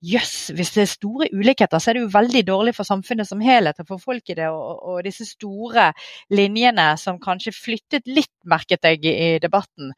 jøss, 0.00 0.34
yes, 0.48 0.56
hvis 0.56 0.72
det 0.76 0.82
er 0.84 0.90
store 0.92 1.28
ulikheter, 1.34 1.78
så 1.78 1.90
er 1.90 1.98
det 1.98 2.04
jo 2.06 2.12
veldig 2.14 2.44
dårlig 2.48 2.74
for 2.76 2.88
samfunnet 2.88 3.28
som 3.28 3.42
helhet 3.44 3.80
og 3.82 3.90
for 3.90 4.04
folk 4.10 4.32
i 4.32 4.38
det. 4.38 4.48
Og, 4.48 4.80
og 4.88 5.02
disse 5.04 5.26
store 5.28 5.90
linjene 6.32 6.90
som 7.00 7.20
kanskje 7.20 7.52
flyttet 7.56 8.08
litt, 8.08 8.32
merket 8.48 8.88
jeg 8.88 9.04
i 9.04 9.28
debatten. 9.42 9.92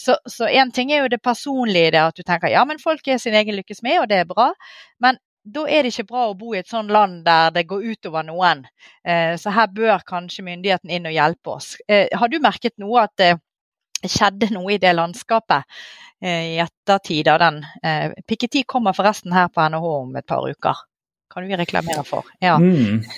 Så 0.00 0.16
én 0.48 0.72
ting 0.72 0.92
er 0.92 1.04
jo 1.04 1.12
det 1.12 1.20
personlige, 1.22 1.92
det 1.92 2.00
at 2.00 2.16
du 2.16 2.24
tenker 2.24 2.52
ja, 2.52 2.64
men 2.64 2.80
folk 2.80 3.06
er 3.08 3.20
sin 3.20 3.36
egen 3.36 3.58
lykkes 3.58 3.82
med, 3.84 4.00
og 4.00 4.08
det 4.08 4.22
er 4.22 4.29
bra. 4.30 4.52
Men 5.02 5.18
da 5.44 5.64
er 5.68 5.84
det 5.84 5.94
ikke 5.94 6.10
bra 6.10 6.26
å 6.28 6.36
bo 6.38 6.52
i 6.54 6.60
et 6.60 6.68
sånt 6.68 6.92
land 6.92 7.22
der 7.24 7.52
det 7.54 7.66
går 7.70 7.86
utover 7.94 8.26
noen. 8.26 8.66
Eh, 9.06 9.34
så 9.40 9.52
her 9.54 9.70
bør 9.72 10.04
kanskje 10.06 10.44
myndigheten 10.46 10.92
inn 10.92 11.08
og 11.08 11.16
hjelpe 11.16 11.54
oss. 11.56 11.74
Eh, 11.88 12.08
har 12.12 12.28
du 12.28 12.38
merket 12.42 12.76
noe 12.82 13.06
at 13.06 13.14
det 13.20 13.32
skjedde 14.04 14.50
noe 14.54 14.74
i 14.74 14.80
det 14.80 14.92
landskapet 14.96 15.64
eh, 16.22 16.54
i 16.54 16.60
ettertid 16.62 17.28
av 17.32 17.40
den? 17.42 17.64
Piketty 18.28 18.64
kommer 18.68 18.96
forresten 18.96 19.32
her 19.36 19.48
på 19.52 19.64
NHH 19.64 19.90
om 19.96 20.16
et 20.20 20.28
par 20.28 20.46
uker. 20.46 20.86
Kan 21.30 21.46
du 21.46 21.56
reklamere 21.56 22.04
for? 22.04 22.30
Ja. 22.40 22.58
Mm. 22.58 23.04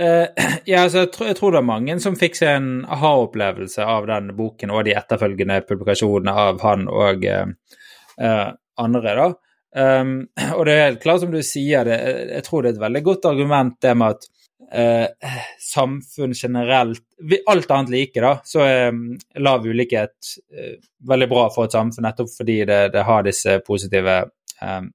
Ja, 0.00 0.84
altså, 0.84 1.00
jeg, 1.02 1.08
tror, 1.12 1.26
jeg, 1.26 1.36
tror, 1.36 1.50
det 1.50 1.58
er 1.58 1.66
mange 1.66 1.96
som 2.00 2.14
fikk 2.16 2.36
seg 2.38 2.54
en 2.56 2.68
aha-opplevelse 2.94 3.84
av 3.84 4.06
den 4.08 4.30
boken 4.38 4.70
og 4.72 4.84
de 4.86 4.94
etterfølgende 4.96 5.58
publikasjonene 5.66 6.30
av 6.30 6.60
han 6.62 6.86
og 6.88 7.26
uh, 7.26 8.44
andre. 8.80 9.16
da. 9.18 9.26
Um, 9.76 10.26
og 10.56 10.64
det 10.66 10.74
er 10.74 10.86
helt 10.88 11.02
klart, 11.02 11.22
som 11.22 11.32
du 11.32 11.40
sier, 11.46 11.86
det, 11.86 11.98
jeg 12.34 12.46
tror 12.46 12.62
det 12.62 12.72
er 12.72 12.78
et 12.78 12.84
veldig 12.86 13.02
godt 13.06 13.30
argument 13.30 13.76
det 13.82 13.96
med 13.98 14.16
at 14.16 14.30
uh, 14.74 15.34
samfunn 15.62 16.34
generelt 16.34 17.04
Alt 17.50 17.70
annet 17.70 17.92
like, 17.92 18.20
da, 18.22 18.38
så 18.44 18.62
er 18.64 18.94
um, 18.94 19.02
lav 19.44 19.66
ulikhet 19.66 20.32
uh, 20.56 20.78
veldig 21.08 21.28
bra 21.30 21.44
for 21.52 21.68
et 21.68 21.76
samfunn, 21.76 22.06
nettopp 22.06 22.32
fordi 22.32 22.62
det, 22.68 22.80
det 22.94 23.04
har 23.06 23.26
disse 23.26 23.58
positive 23.66 24.22
um, 24.62 24.88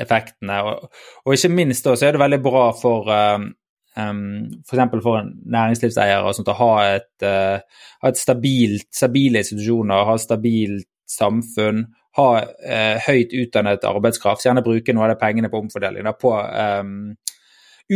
effektene. 0.00 0.58
Og, 0.64 0.88
og, 1.24 1.34
ikke 1.34 1.52
minst 1.52 1.86
da, 1.86 1.94
så 1.96 2.08
er 2.08 2.16
det 2.16 2.24
veldig 2.24 2.40
bra 2.44 2.64
for 2.76 3.12
um, 3.12 3.50
um, 4.00 4.24
f.eks. 4.64 4.96
for 5.04 5.20
en 5.20 5.32
næringslivseier 5.44 6.32
sånt, 6.36 6.52
å 6.52 6.58
ha 6.62 6.72
et, 6.96 7.12
uh, 7.26 7.84
ha 8.02 8.12
et 8.12 8.20
stabilt, 8.20 8.88
stabile 8.94 9.44
institusjoner, 9.44 10.08
ha 10.08 10.16
et 10.16 10.24
stabilt 10.24 10.88
samfunn, 11.06 11.84
ha 12.16 12.28
eh, 12.40 13.06
høyt 13.06 13.34
utdannet 13.36 13.84
arbeidskraft, 13.84 14.46
gjerne 14.46 14.64
bruke 14.64 14.94
noe 14.94 15.06
av 15.06 15.14
de 15.14 15.20
pengene 15.20 15.50
på 15.52 15.60
omfordeling 15.60 16.06
da, 16.06 16.14
på 16.16 16.32
eh, 16.44 16.82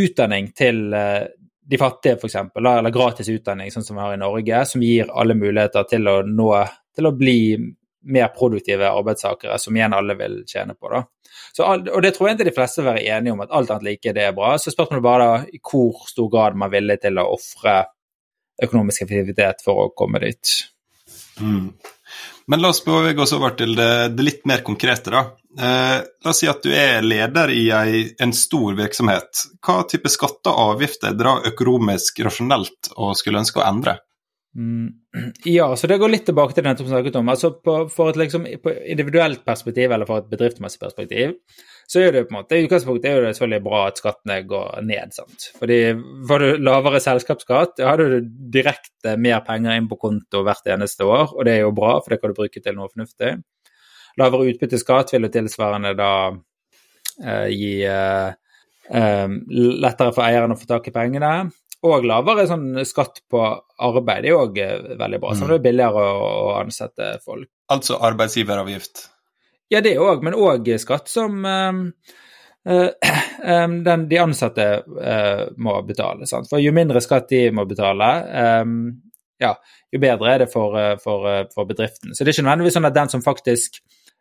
utdanning 0.01 0.51
til 0.57 0.83
eh, 0.97 1.23
de 1.71 1.79
fattige, 1.79 2.19
f.eks., 2.19 2.37
eller 2.59 2.95
gratis 2.95 3.31
utdanning, 3.31 3.71
sånn 3.71 3.87
som 3.87 3.99
vi 3.99 4.05
har 4.05 4.17
i 4.17 4.21
Norge, 4.21 4.65
som 4.67 4.83
gir 4.83 5.13
alle 5.15 5.37
muligheter 5.39 5.87
til 5.91 6.09
å 6.11 6.17
nå 6.27 6.51
til 6.97 7.07
å 7.07 7.15
bli 7.15 7.41
mer 8.11 8.33
produktive 8.35 8.89
arbeidstakere, 8.89 9.59
som 9.61 9.77
igjen 9.77 9.95
alle 9.95 10.17
vil 10.19 10.41
tjene 10.49 10.75
på. 10.75 10.91
da. 10.91 11.05
Så, 11.53 11.67
og 11.67 12.03
Det 12.03 12.13
tror 12.17 12.31
jeg 12.31 12.41
de 12.41 12.55
fleste 12.55 12.83
vil 12.83 12.91
være 12.91 13.07
enige 13.15 13.35
om, 13.35 13.43
at 13.45 13.55
alt 13.55 13.71
annet 13.71 13.87
like 13.87 14.15
det 14.17 14.25
er 14.27 14.37
bra. 14.37 14.55
Så 14.59 14.73
spørsmålet 14.73 15.05
bare 15.05 15.29
da, 15.29 15.39
i 15.53 15.61
hvor 15.63 16.05
stor 16.09 16.31
grad 16.33 16.59
man 16.59 16.71
er 16.71 16.79
villig 16.79 16.99
til 17.05 17.21
å 17.21 17.29
ofre 17.37 17.77
økonomisk 18.61 19.05
effektivitet 19.05 19.65
for 19.65 19.85
å 19.85 19.93
komme 19.97 20.21
dit. 20.23 20.57
Mm. 21.41 21.71
Men 22.51 22.65
la 22.65 22.73
oss 22.73 22.81
bevege 22.83 23.23
oss 23.23 23.33
over 23.37 23.53
til 23.55 23.77
det, 23.79 23.91
det 24.19 24.25
litt 24.27 24.47
mer 24.51 24.65
konkrete. 24.67 25.13
da. 25.15 25.21
Eh, 25.59 25.99
la 26.25 26.31
oss 26.33 26.41
si 26.43 26.49
at 26.51 26.65
du 26.67 26.73
er 26.75 27.05
leder 27.07 27.53
i 27.55 27.69
ei, 27.71 28.01
en 28.19 28.33
stor 28.35 28.75
virksomhet. 28.79 29.45
Hva 29.63 29.85
type 29.87 30.11
skatter 30.11 30.51
og 30.51 30.75
avgifter 30.75 31.15
drar 31.15 31.47
økonomisk 31.47 32.19
rasjonelt 32.27 32.91
og 32.97 33.15
skulle 33.19 33.45
ønske 33.45 33.63
å 33.63 33.67
endre? 33.69 34.01
Mm, 34.59 34.89
ja, 35.45 35.69
så 35.77 35.87
det 35.87 36.01
går 36.03 36.11
litt 36.11 36.27
tilbake 36.27 36.57
til 36.57 36.67
det 36.67 36.75
vi 36.81 36.91
snakket 36.91 37.21
om. 37.21 37.31
Altså 37.31 37.53
på, 37.55 37.77
For 37.95 38.11
et 38.11 38.19
liksom, 38.19 38.49
individuelt 38.51 39.45
perspektiv 39.47 39.95
eller 39.95 40.11
for 40.11 40.25
et 40.25 40.31
bedriftsmessig 40.33 40.83
perspektiv, 40.83 41.37
så 41.91 42.05
er 42.05 42.13
det 42.15 42.21
på 42.29 42.35
en 42.35 42.39
måte, 42.39 42.55
i 42.55 42.67
utgangspunktet 42.69 43.11
er 43.11 43.25
det 43.25 43.31
selvfølgelig 43.35 43.65
bra 43.65 43.79
at 43.89 43.99
skattene 43.99 44.37
går 44.47 44.83
ned. 44.87 45.15
sant? 45.17 45.49
Fordi 45.59 45.79
Får 46.29 46.45
du 46.45 46.61
lavere 46.63 47.01
selskapsskatt, 47.03 47.83
har 47.83 47.99
du 47.99 48.29
direkte 48.55 49.17
mer 49.19 49.41
penger 49.47 49.75
inn 49.75 49.89
på 49.91 49.99
konto 49.99 50.45
hvert 50.47 50.71
eneste 50.71 51.09
år, 51.09 51.35
og 51.35 51.49
det 51.49 51.57
er 51.57 51.65
jo 51.65 51.73
bra, 51.75 51.97
for 51.99 52.15
det 52.15 52.21
kan 52.23 52.31
du 52.31 52.39
bruke 52.39 52.63
til 52.63 52.79
noe 52.79 52.93
fornuftig. 52.93 53.33
Lavere 54.23 54.53
utbytteskatt 54.53 55.17
vil 55.17 55.27
jo 55.27 55.33
tilsvarende 55.35 55.97
da 55.99 56.13
eh, 56.31 57.49
gi 57.57 57.75
eh, 57.83 58.39
eh, 58.91 59.37
lettere 59.83 60.15
for 60.15 60.29
eieren 60.29 60.55
å 60.55 60.61
få 60.61 60.71
tak 60.71 60.91
i 60.91 60.95
pengene. 60.95 61.35
Og 61.91 62.05
lavere 62.05 62.45
sånn 62.47 62.83
skatt 62.85 63.23
på 63.33 63.41
arbeid 63.81 64.27
det 64.27 64.31
er 64.31 64.39
òg 64.39 64.59
eh, 64.63 64.91
veldig 65.01 65.23
bra. 65.23 65.35
Så 65.35 65.47
mm. 65.47 65.49
det 65.51 65.57
er 65.59 65.65
billigere 65.65 66.11
å 66.13 66.51
ansette 66.61 67.15
folk. 67.25 67.51
Altså 67.73 67.99
arbeidsgiveravgift? 67.99 69.09
Ja, 69.71 69.83
det 69.85 69.97
òg, 70.03 70.25
men 70.27 70.35
òg 70.35 70.67
skatt 70.83 71.11
som 71.11 71.45
um, 71.47 71.85
um, 72.67 73.77
den, 73.87 74.09
de 74.11 74.19
ansatte 74.19 74.67
uh, 74.83 75.45
må 75.63 75.77
betale. 75.87 76.27
Sant? 76.27 76.51
For 76.51 76.63
jo 76.63 76.75
mindre 76.75 77.03
skatt 77.05 77.31
de 77.31 77.47
må 77.55 77.65
betale, 77.71 78.11
um, 78.65 78.77
ja, 79.41 79.55
jo 79.91 80.03
bedre 80.03 80.35
er 80.35 80.45
det 80.45 80.51
for, 80.53 80.75
for, 81.01 81.31
for, 81.55 81.69
bedriften. 81.71 82.13
Så 82.13 82.25
det 82.25 82.33
er 82.33 82.37
ikke 82.37 82.49
nødvendigvis 82.49 82.77
sånn 82.77 82.91
at 82.91 82.99
den 82.99 83.13
som 83.15 83.23
faktisk 83.25 83.81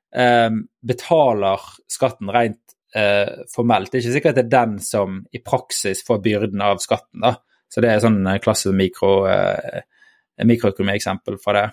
betaler 0.10 1.66
skatten 1.92 2.32
rent 2.34 2.70
eh, 2.96 3.46
formelt. 3.56 3.92
Det 3.92 4.00
er 4.00 4.04
ikke 4.04 4.16
sikkert 4.18 4.40
det 4.40 4.46
er 4.46 4.54
den 4.56 4.80
som 4.84 5.22
i 5.32 5.42
praksis 5.44 6.04
får 6.08 6.22
byrden 6.26 6.64
av 6.66 6.82
skatten. 6.84 7.22
da. 7.26 7.36
Så 7.70 7.82
det 7.82 7.92
er 7.92 8.02
sånn 8.04 8.24
klasse 8.42 8.74
mikro, 8.74 9.28
eh, 9.30 9.82
mikroøkonomieksempel 10.46 11.38
for 11.44 11.58
det. 11.58 11.68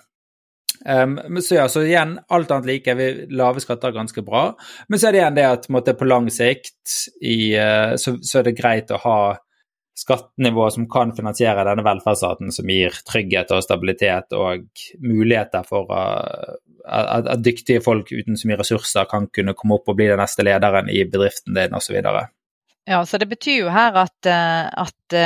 Um, 0.85 1.41
så 1.41 1.55
ja, 1.55 1.69
så 1.69 1.81
igjen, 1.83 2.19
alt 2.27 2.51
annet 2.51 2.69
like, 2.69 2.93
vi 2.93 3.07
lave 3.35 3.59
skatter 3.59 3.91
ganske 3.91 4.21
bra. 4.21 4.51
Men 4.87 4.99
så 4.99 5.09
er 5.09 5.15
det 5.15 5.21
igjen 5.21 5.37
det 5.39 5.47
at 5.49 5.67
måtte, 5.73 5.95
på 5.97 6.07
lang 6.07 6.29
sikt 6.31 6.95
i, 7.21 7.57
uh, 7.57 7.95
så, 7.99 8.17
så, 8.21 8.39
er 8.39 8.49
det 8.49 8.57
greit 8.59 8.93
å 8.93 9.01
ha 9.03 9.19
skattenivå 9.97 10.67
som 10.71 10.85
kan 10.91 11.11
finansiere 11.17 11.65
denne 11.65 11.85
velferdsstaten 11.85 12.53
som 12.53 12.69
gir 12.69 12.93
trygghet 13.09 13.51
og 13.55 13.63
stabilitet 13.65 14.35
og 14.37 14.67
muligheter 15.01 15.65
for 15.67 15.89
uh, 15.89 16.57
at, 16.85 17.25
at, 17.25 17.41
dyktige 17.43 17.81
folk 17.83 18.11
uten 18.13 18.37
så 18.37 18.47
mye 18.47 18.59
ressurser 18.61 19.09
kan 19.09 19.25
kunne 19.33 19.57
komme 19.57 19.79
opp 19.79 19.89
og 19.89 19.97
bli 19.97 20.11
den 20.11 20.21
neste 20.21 20.45
lederen 20.45 20.91
i 20.93 21.01
bedriften 21.09 21.57
din 21.57 21.75
osv. 21.75 21.97
Ja, 22.87 23.01
så 23.03 23.17
det 23.19 23.27
betyr 23.33 23.65
jo 23.65 23.73
her 23.73 23.97
at, 24.05 24.19
uh, 24.29 24.85
at 24.85 25.17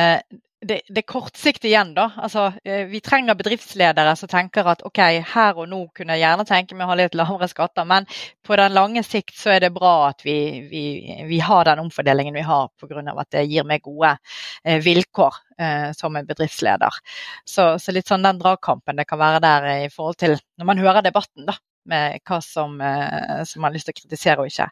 det, 0.62 0.82
det, 0.88 1.02
kortsiktige 1.02 1.42
kortsiktig 1.42 1.70
igjen, 1.72 1.94
da. 1.96 2.12
Altså, 2.18 2.52
eh, 2.64 2.86
vi 2.86 3.02
trenger 3.02 3.36
bedriftsledere 3.36 4.14
som 4.16 4.30
tenker 4.30 4.68
at 4.70 4.84
ok, 4.86 5.00
her 5.34 5.58
og 5.58 5.70
nå 5.70 5.80
kunne 5.96 6.16
jeg 6.16 6.22
gjerne 6.22 6.46
tenke 6.46 6.76
meg 6.78 6.86
å 6.86 6.92
ha 6.92 6.98
litt 7.00 7.18
lavere 7.18 7.50
skatter, 7.50 7.88
men 7.90 8.06
på 8.46 8.58
den 8.60 8.76
lange 8.76 9.04
sikt 9.04 9.36
så 9.38 9.56
er 9.56 9.66
det 9.66 9.72
bra 9.74 10.12
at 10.12 10.22
vi, 10.26 10.38
vi, 10.70 10.84
vi 11.30 11.40
har 11.42 11.66
den 11.66 11.82
omfordelingen 11.86 12.38
vi 12.38 12.46
har 12.46 12.70
pga. 12.78 13.02
at 13.18 13.32
det 13.32 13.46
gir 13.50 13.66
meg 13.66 13.82
gode 13.82 14.16
eh, 14.64 14.80
vilkår 14.84 15.42
eh, 15.58 15.90
som 15.98 16.16
en 16.16 16.30
bedriftsleder. 16.30 17.02
Så, 17.46 17.78
så, 17.80 17.92
litt 17.92 18.08
sånn 18.08 18.24
den 18.24 18.42
dragkampen 18.42 19.02
det 19.02 19.08
kan 19.10 19.20
være 19.20 19.42
der 19.42 19.70
i 19.88 19.90
forhold 19.90 20.20
til 20.22 20.38
når 20.58 20.66
man 20.66 20.82
hører 20.82 21.02
debatten, 21.02 21.50
da. 21.50 21.58
Med 21.90 22.20
hva 22.30 22.38
som, 22.46 22.76
eh, 22.78 23.42
som 23.50 23.64
man 23.64 23.72
har 23.72 23.80
lyst 23.80 23.88
til 23.90 23.96
å 23.96 24.02
kritisere 24.04 24.44
og 24.44 24.52
ikke. 24.52 24.68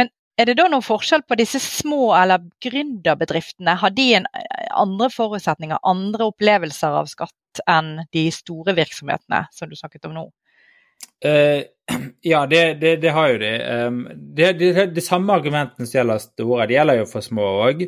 Men 0.00 0.08
er 0.36 0.50
det 0.50 0.56
da 0.58 0.66
noen 0.68 0.84
forskjell 0.84 1.24
på 1.28 1.38
disse 1.40 1.60
små 1.62 2.10
eller 2.16 2.44
gründerbedriftene? 2.62 3.76
Har 3.80 3.94
de 3.96 4.08
eh, 4.18 4.26
andre 4.76 5.08
forutsetninger, 5.12 5.80
andre 5.82 6.28
opplevelser 6.30 6.96
av 7.00 7.08
skatt 7.10 7.62
enn 7.72 8.02
de 8.12 8.26
store 8.34 8.76
virksomhetene 8.76 9.46
som 9.54 9.70
du 9.70 9.78
snakket 9.78 10.08
om 10.08 10.16
nå? 10.16 10.26
Uh, 11.24 11.64
ja, 12.32 12.44
det, 12.46 12.62
det, 12.82 12.96
det, 13.00 13.14
har 13.16 13.32
jo 13.32 13.40
de. 13.40 13.52
Um, 13.86 14.02
det, 14.36 14.52
de 14.92 15.04
samme 15.04 15.32
argumentene 15.32 15.88
som 15.88 16.00
gjelder 16.00 16.22
store, 16.22 16.68
de 16.68 16.76
gjelder 16.76 17.00
jo 17.00 17.08
for 17.10 17.24
små 17.24 17.48
òg. 17.64 17.86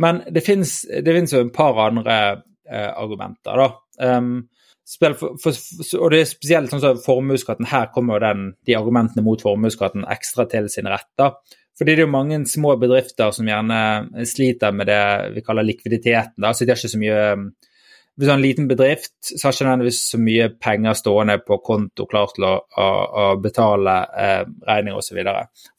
Men 0.00 0.24
det 0.32 0.42
fins 0.44 0.82
jo 0.88 1.44
et 1.44 1.54
par 1.54 1.78
andre 1.84 2.18
uh, 2.40 2.90
argumenter, 2.96 3.60
da. 3.60 3.68
Um, 4.00 4.46
for, 4.84 5.16
for, 5.40 5.60
og 6.00 6.10
det 6.12 6.18
er 6.20 6.26
spesielt 6.28 6.72
sånn 6.72 6.82
som 6.82 6.98
formuesskatten. 7.00 7.68
Her 7.70 7.88
kommer 7.92 8.20
den, 8.20 8.50
de 8.68 8.76
argumentene 8.76 9.24
mot 9.24 9.40
formuesskatten 9.40 10.04
ekstra 10.12 10.44
til 10.50 10.68
sin 10.72 10.88
rett. 10.92 11.08
da. 11.20 11.30
Fordi 11.78 11.94
det 11.94 12.04
er 12.04 12.06
jo 12.06 12.14
mange 12.14 12.40
små 12.46 12.76
bedrifter 12.78 13.32
som 13.34 13.48
gjerne 13.50 14.24
sliter 14.30 14.74
med 14.74 14.86
det 14.90 15.04
vi 15.34 15.42
kaller 15.42 15.66
likviditeten. 15.66 16.38
Da. 16.42 16.52
Så 16.54 16.64
de 16.64 16.70
har 16.70 16.78
ikke 16.78 16.92
så 16.92 17.00
mye 17.02 17.22
Hvis 18.14 18.28
du 18.28 18.30
har 18.30 18.36
en 18.38 18.44
liten 18.44 18.66
bedrift, 18.70 19.10
så 19.26 19.48
har 19.48 19.54
ikke 19.56 19.64
nødvendigvis 19.66 19.96
så 20.12 20.18
mye 20.22 20.44
penger 20.62 20.94
stående 20.94 21.34
på 21.42 21.56
konto 21.66 22.04
klar 22.06 22.28
til 22.30 22.44
å, 22.46 22.52
å, 22.62 22.84
å 23.18 23.24
betale 23.42 23.94
eh, 24.22 24.44
regninger 24.68 25.00
osv. 25.00 25.18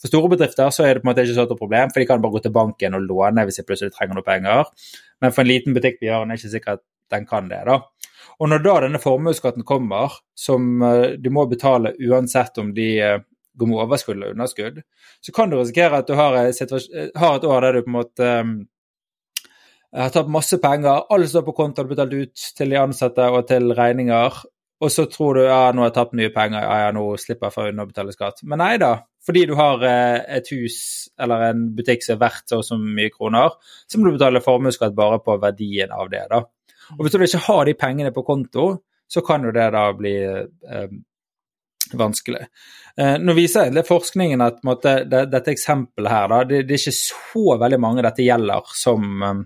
For 0.01 0.11
store 0.11 0.31
bedrifter 0.33 0.73
så 0.75 0.83
er 0.83 0.97
det 0.97 1.03
på 1.03 1.07
en 1.07 1.13
måte 1.13 1.23
ikke 1.23 1.37
så 1.37 1.45
stort 1.45 1.61
problem, 1.61 1.93
for 1.93 2.03
de 2.03 2.09
kan 2.09 2.19
bare 2.25 2.35
gå 2.35 2.41
til 2.43 2.53
banken 2.57 2.97
og 2.99 3.05
låne 3.07 3.45
hvis 3.47 3.61
de 3.61 3.65
plutselig 3.69 3.95
trenger 3.95 4.19
noe 4.19 4.27
penger. 4.27 4.67
Men 5.23 5.31
for 5.31 5.45
en 5.45 5.51
liten 5.53 5.77
butikk 5.77 6.01
på 6.01 6.09
hjørnet 6.09 6.35
er 6.35 6.35
det 6.35 6.43
ikke 6.43 6.55
sikkert 6.57 6.83
den 7.15 7.29
kan 7.29 7.47
det. 7.47 7.61
da. 7.69 7.79
Og 8.43 8.51
når 8.51 8.65
da 8.67 8.75
denne 8.83 8.99
formuesskatten 8.99 9.63
kommer, 9.63 10.19
som 10.35 10.83
de 11.15 11.31
må 11.31 11.47
betale 11.47 11.95
uansett 12.03 12.59
om 12.59 12.75
de 12.75 12.89
uh, 12.99 13.23
går 13.57 13.69
med 13.71 13.81
overskudd 13.85 14.17
eller 14.17 14.35
underskudd, 14.35 14.81
så 15.23 15.35
kan 15.35 15.51
du 15.51 15.57
risikere 15.59 16.01
at 16.01 16.09
du 16.09 16.15
har, 16.17 16.35
har 16.35 17.37
et 17.37 17.47
år 17.49 17.67
der 17.67 17.77
du 17.77 17.85
på 17.85 17.91
en 17.91 17.97
måte 17.99 18.31
um, 18.41 18.55
har 19.95 20.11
tatt 20.11 20.31
masse 20.31 20.59
penger, 20.61 21.05
alle 21.13 21.29
står 21.31 21.45
på 21.47 21.55
konto, 21.55 21.83
har 21.83 21.91
betalt 21.91 22.13
ut 22.13 22.45
til 22.57 22.73
de 22.73 22.79
ansatte 22.81 23.29
og 23.31 23.45
til 23.47 23.71
regninger, 23.77 24.41
og 24.83 24.91
så 24.91 25.05
tror 25.07 25.37
du 25.37 25.45
ja, 25.45 25.69
nå 25.71 25.85
har 25.85 25.91
jeg 25.91 25.95
tapt 25.95 26.17
mye 26.19 26.31
penger, 26.35 26.65
ja, 26.65 26.79
ja, 26.83 26.89
nå 26.95 27.05
slipper 27.21 27.47
jeg 27.47 27.55
for 27.55 27.71
å 27.71 27.87
betale 27.87 28.15
skatt. 28.15 28.43
Men 28.43 28.59
nei 28.59 28.73
da, 28.81 28.91
fordi 29.25 29.45
du 29.49 29.55
har 29.57 29.83
eh, 29.87 30.17
et 30.37 30.51
hus 30.51 30.77
eller 31.21 31.47
en 31.47 31.63
butikk 31.77 32.03
som 32.03 32.17
er 32.17 32.21
verdt 32.25 32.51
så 32.51 32.59
og 32.59 32.67
så 32.67 32.77
mye 32.81 33.13
kroner, 33.13 33.55
så 33.87 33.99
må 33.99 34.09
du 34.09 34.17
betale 34.17 34.43
formuesskatt 34.43 34.97
bare 34.97 35.21
på 35.23 35.37
verdien 35.41 35.95
av 35.95 36.11
det. 36.11 36.25
da. 36.33 36.43
Og 36.97 37.01
Hvis 37.05 37.15
du 37.15 37.23
ikke 37.23 37.45
har 37.47 37.63
de 37.65 37.77
pengene 37.79 38.13
på 38.13 38.25
konto, 38.27 38.67
så 39.07 39.23
kan 39.25 39.45
jo 39.47 39.53
det 39.55 39.69
da 39.73 39.85
bli 39.95 40.15
eh, 40.25 40.89
vanskelig. 41.93 42.45
Eh, 42.97 43.17
nå 43.21 43.35
viser 43.37 43.69
jeg, 43.69 43.85
forskningen 43.87 44.43
at 44.45 44.61
måte, 44.67 44.97
det, 45.09 45.25
dette 45.31 45.53
eksempelet 45.53 46.11
her, 46.11 46.29
da, 46.31 46.39
det, 46.47 46.61
det, 46.67 46.77
er 46.77 46.83
ikke 46.83 46.97
så 46.97 47.57
veldig 47.61 47.81
mange 47.81 48.05
dette 48.05 48.25
gjelder 48.25 48.71
som, 48.77 49.05
um, 49.21 49.43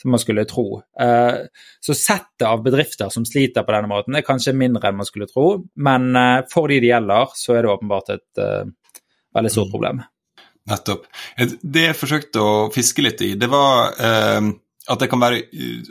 som 0.00 0.14
man 0.14 0.22
skulle 0.22 0.46
tro. 0.50 0.66
Eh, 1.00 1.42
så 1.82 1.98
settet 1.98 2.46
av 2.48 2.62
bedrifter 2.64 3.12
som 3.14 3.26
sliter 3.28 3.66
på 3.66 3.76
denne 3.76 3.90
måten, 3.90 4.16
er 4.16 4.26
kanskje 4.26 4.56
mindre 4.56 4.88
enn 4.88 5.00
man 5.02 5.08
skulle 5.08 5.30
tro. 5.30 5.48
Men 5.82 6.10
eh, 6.16 6.40
for 6.52 6.72
de 6.72 6.80
det 6.82 6.92
gjelder, 6.94 7.36
så 7.38 7.58
er 7.58 7.66
det 7.66 7.74
åpenbart 7.74 8.16
et 8.16 8.44
veldig 9.32 9.52
stort 9.52 9.70
mm. 9.70 9.76
problem. 9.76 10.02
Nettopp. 10.70 11.06
Det 11.62 11.88
jeg 11.88 11.98
forsøkte 11.98 12.42
å 12.42 12.50
fiske 12.70 13.02
litt 13.02 13.22
i, 13.26 13.32
det 13.38 13.48
var 13.50 13.96
eh, 13.98 14.52
at 14.90 14.98
det 14.98 15.06
kan 15.12 15.22
være 15.22 15.42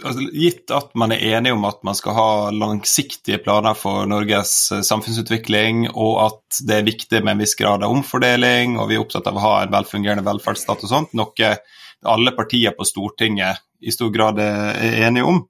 altså, 0.03 0.25
Gitt 0.35 0.71
at 0.75 0.89
man 0.99 1.13
er 1.15 1.23
enig 1.37 1.53
om 1.55 1.63
at 1.67 1.79
man 1.87 1.95
skal 1.95 2.15
ha 2.17 2.31
langsiktige 2.51 3.39
planer 3.43 3.77
for 3.77 4.07
Norges 4.09 4.53
eh, 4.75 4.83
samfunnsutvikling, 4.83 5.85
og 5.91 6.17
at 6.25 6.61
det 6.67 6.79
er 6.79 6.89
viktig 6.89 7.21
med 7.23 7.35
en 7.35 7.43
viss 7.45 7.55
grad 7.59 7.85
av 7.85 7.93
omfordeling, 7.95 8.75
og 8.79 8.89
vi 8.91 8.97
er 8.97 9.03
opptatt 9.03 9.29
av 9.31 9.39
å 9.39 9.45
ha 9.45 9.53
en 9.61 9.75
velfungerende 9.75 10.25
velferdsstat 10.27 10.83
og 10.83 10.91
sånt, 10.91 11.15
noe 11.17 11.53
alle 12.01 12.33
partier 12.35 12.73
på 12.75 12.87
Stortinget 12.87 13.61
i 13.81 13.93
stor 13.93 14.09
grad 14.13 14.39
er 14.41 15.05
enige 15.05 15.27
om, 15.29 15.43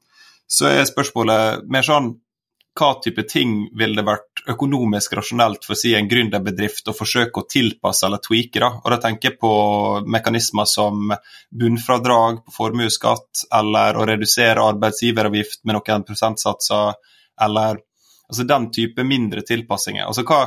så 0.51 0.67
er 0.67 0.87
spørsmålet 0.87 1.63
mer 1.71 1.85
sånn 1.87 2.13
hva 2.79 2.93
type 3.03 3.23
ting 3.27 3.69
ville 3.77 3.99
det 3.99 4.07
vært 4.07 4.43
økonomisk 4.49 5.13
rasjonelt 5.17 5.65
for 5.65 5.75
å 5.75 5.79
si 5.79 5.91
en 5.97 6.07
gründerbedrift 6.09 6.87
å 6.87 6.95
forsøke 6.95 7.41
å 7.41 7.47
tilpasse 7.49 8.05
eller 8.07 8.21
tweake? 8.23 8.61
da, 8.63 8.71
og 8.79 8.87
da 8.93 8.99
tenker 9.03 9.31
jeg 9.31 9.39
på 9.41 9.51
mekanismer 10.07 10.69
som 10.69 11.11
bunnfradrag 11.51 12.41
på 12.45 12.55
formuesskatt, 12.55 13.45
eller 13.59 13.99
å 13.99 14.07
redusere 14.07 14.63
arbeidsgiveravgift 14.71 15.65
med 15.65 15.77
noen 15.77 16.07
prosentsatser, 16.07 16.95
eller 17.41 17.83
altså 18.31 18.47
den 18.47 18.69
type 18.71 19.03
mindre 19.03 19.43
tilpassinger. 19.43 20.07
Altså 20.07 20.23
hva, 20.23 20.45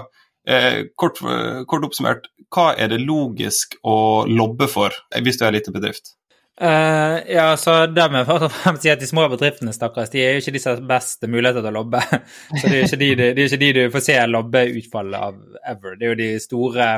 eh, 0.48 0.86
kort, 0.96 1.20
kort 1.68 1.88
oppsummert, 1.90 2.30
hva 2.48 2.72
er 2.78 2.88
det 2.88 3.04
logisk 3.04 3.76
å 3.84 4.24
lobbe 4.30 4.68
for 4.70 4.96
hvis 5.20 5.38
du 5.38 5.44
er 5.44 5.52
en 5.52 5.58
liten 5.58 5.76
bedrift? 5.76 6.14
Uh, 6.62 7.18
ja, 7.26 7.48
så 7.58 7.80
dermed 7.90 8.28
først 8.28 8.44
og 8.46 8.52
fremst 8.54 8.84
si 8.84 8.90
at 8.92 9.00
De 9.02 9.08
små 9.10 9.24
bedriftene 9.32 9.72
stakkars, 9.74 10.12
de 10.12 10.20
er 10.22 10.36
jo 10.36 10.42
ikke 10.44 10.54
de 10.54 10.60
som 10.62 10.76
har 10.76 10.84
best 10.86 11.26
muligheter 11.26 11.64
til 11.64 11.72
å 11.72 11.80
lobbe. 11.80 12.02
Så 12.60 12.68
det 12.68 12.76
er 12.76 12.86
ikke 12.86 13.00
de, 13.00 13.08
det 13.18 13.30
er 13.32 13.48
ikke 13.48 13.62
de 13.64 13.70
du 13.74 13.80
får 13.94 14.04
se 14.06 14.20
lobbeutfallet 14.30 15.26
av 15.26 15.40
ever. 15.74 15.98
Det 15.98 16.06
er 16.06 16.12
jo 16.12 16.20
de 16.22 16.30
store, 16.44 16.88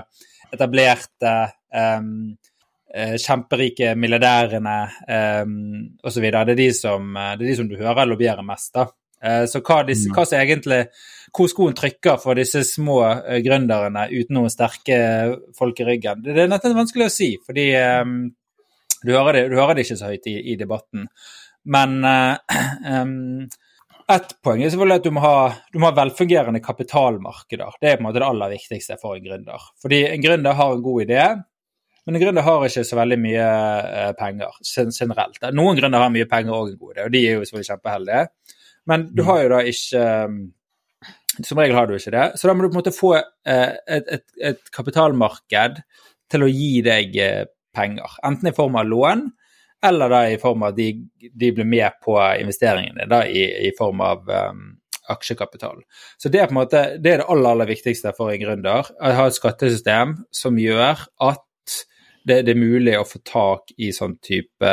etablerte, 0.53 1.33
um, 1.73 2.13
kjemperike 2.97 3.97
milliardærene 3.99 4.77
um, 5.43 5.57
osv. 6.07 6.29
Det, 6.29 6.45
er 6.45 6.61
de 6.61 6.71
som, 6.77 7.11
det 7.17 7.41
er 7.41 7.49
de 7.49 7.59
som 7.59 7.73
du 7.73 7.77
hører 7.81 8.13
lobbyere 8.13 8.45
mest. 8.47 8.75
da. 8.77 8.87
Uh, 9.25 9.43
så 9.49 9.65
hva, 9.65 9.83
disse, 9.89 10.13
hva 10.13 10.29
som 10.29 10.39
egentlig, 10.39 10.85
hvor 11.33 11.49
skoen 11.49 11.77
trykker 11.77 12.21
for 12.21 12.37
disse 12.37 12.61
små 12.69 13.01
gründerne 13.45 14.11
uten 14.13 14.37
noen 14.37 14.53
sterke 14.53 14.99
folk 15.57 15.81
i 15.81 15.89
ryggen, 15.95 16.21
det, 16.25 16.37
det 16.37 16.45
er 16.45 16.53
nesten 16.53 16.77
vanskelig 16.77 17.09
å 17.09 17.21
si. 17.23 17.37
fordi 17.49 17.73
um, 18.05 18.19
du 19.07 19.15
hører 19.15 19.41
det, 19.41 19.45
du 19.53 19.59
hører 19.61 19.77
det 19.77 19.87
ikke 19.87 19.99
så 20.01 20.11
høyt 20.13 20.29
i, 20.31 20.37
i 20.53 20.59
debatten. 20.61 21.07
Men 21.67 21.99
uh, 22.05 22.37
um, 22.91 23.47
ett 24.13 24.37
poeng 24.45 24.63
er 24.63 24.71
selvfølgelig 24.71 25.01
at 25.01 25.07
du 25.07 25.15
må, 25.15 25.23
ha, 25.25 25.37
du 25.75 25.81
må 25.83 25.89
ha 25.89 25.97
velfungerende 25.97 26.63
kapitalmarkeder. 26.63 27.79
Det 27.83 27.91
er 27.91 27.99
på 27.99 28.05
en 28.05 28.09
måte 28.09 28.23
det 28.23 28.29
aller 28.29 28.53
viktigste 28.55 28.99
for 29.01 29.19
en 29.19 29.25
gründer. 29.25 29.65
Fordi 29.83 30.05
en 30.13 30.23
gründer 30.23 30.59
har 30.59 30.75
en 30.75 30.85
god 30.85 31.07
idé, 31.09 31.25
men 32.07 32.15
en 32.15 32.23
gründer 32.23 32.47
har 32.47 32.67
ikke 32.69 32.85
så 32.87 32.99
veldig 33.01 33.19
mye 33.19 33.47
uh, 33.91 34.13
penger 34.19 34.61
generelt. 34.95 35.41
Noen 35.51 35.79
gründere 35.79 36.07
har 36.07 36.15
mye 36.15 36.29
penger 36.31 36.55
og 36.55 36.71
en 36.71 36.79
god 36.79 36.95
idé, 36.95 37.07
og 37.09 37.17
de 37.17 37.25
er 37.25 37.35
jo 37.35 37.49
selvfølgelig 37.49 37.71
kjempeheldige. 37.73 38.23
Men 38.87 39.09
du 39.11 39.25
har 39.27 39.43
jo 39.43 39.51
da 39.57 39.65
ikke 39.67 40.05
Som 41.45 41.59
regel 41.59 41.75
har 41.77 41.89
du 41.89 41.97
ikke 41.97 42.15
det. 42.15 42.27
Så 42.39 42.49
da 42.49 42.55
må 42.55 42.63
du 42.63 42.71
på 42.71 42.77
en 42.77 42.79
måte 42.79 42.95
få 42.95 43.11
uh, 43.19 43.73
et, 43.91 44.07
et, 44.07 44.25
et, 44.39 44.71
kapitalmarked 44.73 45.83
til 46.31 46.47
å 46.47 46.49
gi 46.49 46.79
deg 46.87 47.19
penger. 47.77 48.17
Enten 48.27 48.49
i 48.51 48.57
form 48.57 48.81
av 48.81 48.89
lån, 48.89 49.29
eller 49.85 50.11
da 50.11 50.23
i 50.31 50.39
form 50.41 50.65
av 50.65 50.73
at 50.73 50.79
de, 50.81 50.91
de 51.33 51.53
blir 51.53 51.69
med 51.69 52.01
på 52.05 52.17
investeringene 52.41 53.07
da 53.11 53.23
i, 53.29 53.45
i 53.69 53.73
form 53.79 54.01
av 54.05 54.31
um, 54.31 54.63
aksjekapital. 55.13 55.83
Så 56.19 56.33
det 56.33 56.41
er 56.41 56.49
på 56.51 56.57
en 56.57 56.63
måte, 56.63 56.85
det 56.99 57.13
er 57.13 57.23
det 57.23 57.29
aller, 57.31 57.51
aller 57.53 57.71
viktigste 57.71 58.15
for 58.17 58.33
en 58.33 58.41
gründer. 58.41 58.89
Å 58.89 59.13
ha 59.21 59.27
et 59.29 59.37
skattesystem 59.37 60.17
som 60.35 60.59
gjør 60.59 61.07
at 61.29 61.45
det, 62.27 62.41
det 62.47 62.57
er 62.57 62.59
mulig 62.59 62.97
å 62.99 63.07
få 63.07 63.21
tak 63.27 63.71
i 63.79 63.93
sånn 63.95 64.17
type 64.25 64.73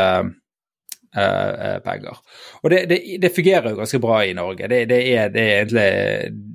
uh, 1.13 1.75
penger. 1.85 2.21
Og 2.63 2.73
det, 2.73 2.85
det, 2.89 2.99
det, 3.21 3.33
fungerer 3.35 3.69
jo 3.69 3.81
ganske 3.83 4.01
bra 4.01 4.23
i 4.25 4.33
Norge. 4.37 4.69
Det, 4.71 4.79
er, 4.81 5.29
det 5.33 5.43
er 5.43 5.59
egentlig 5.59 5.89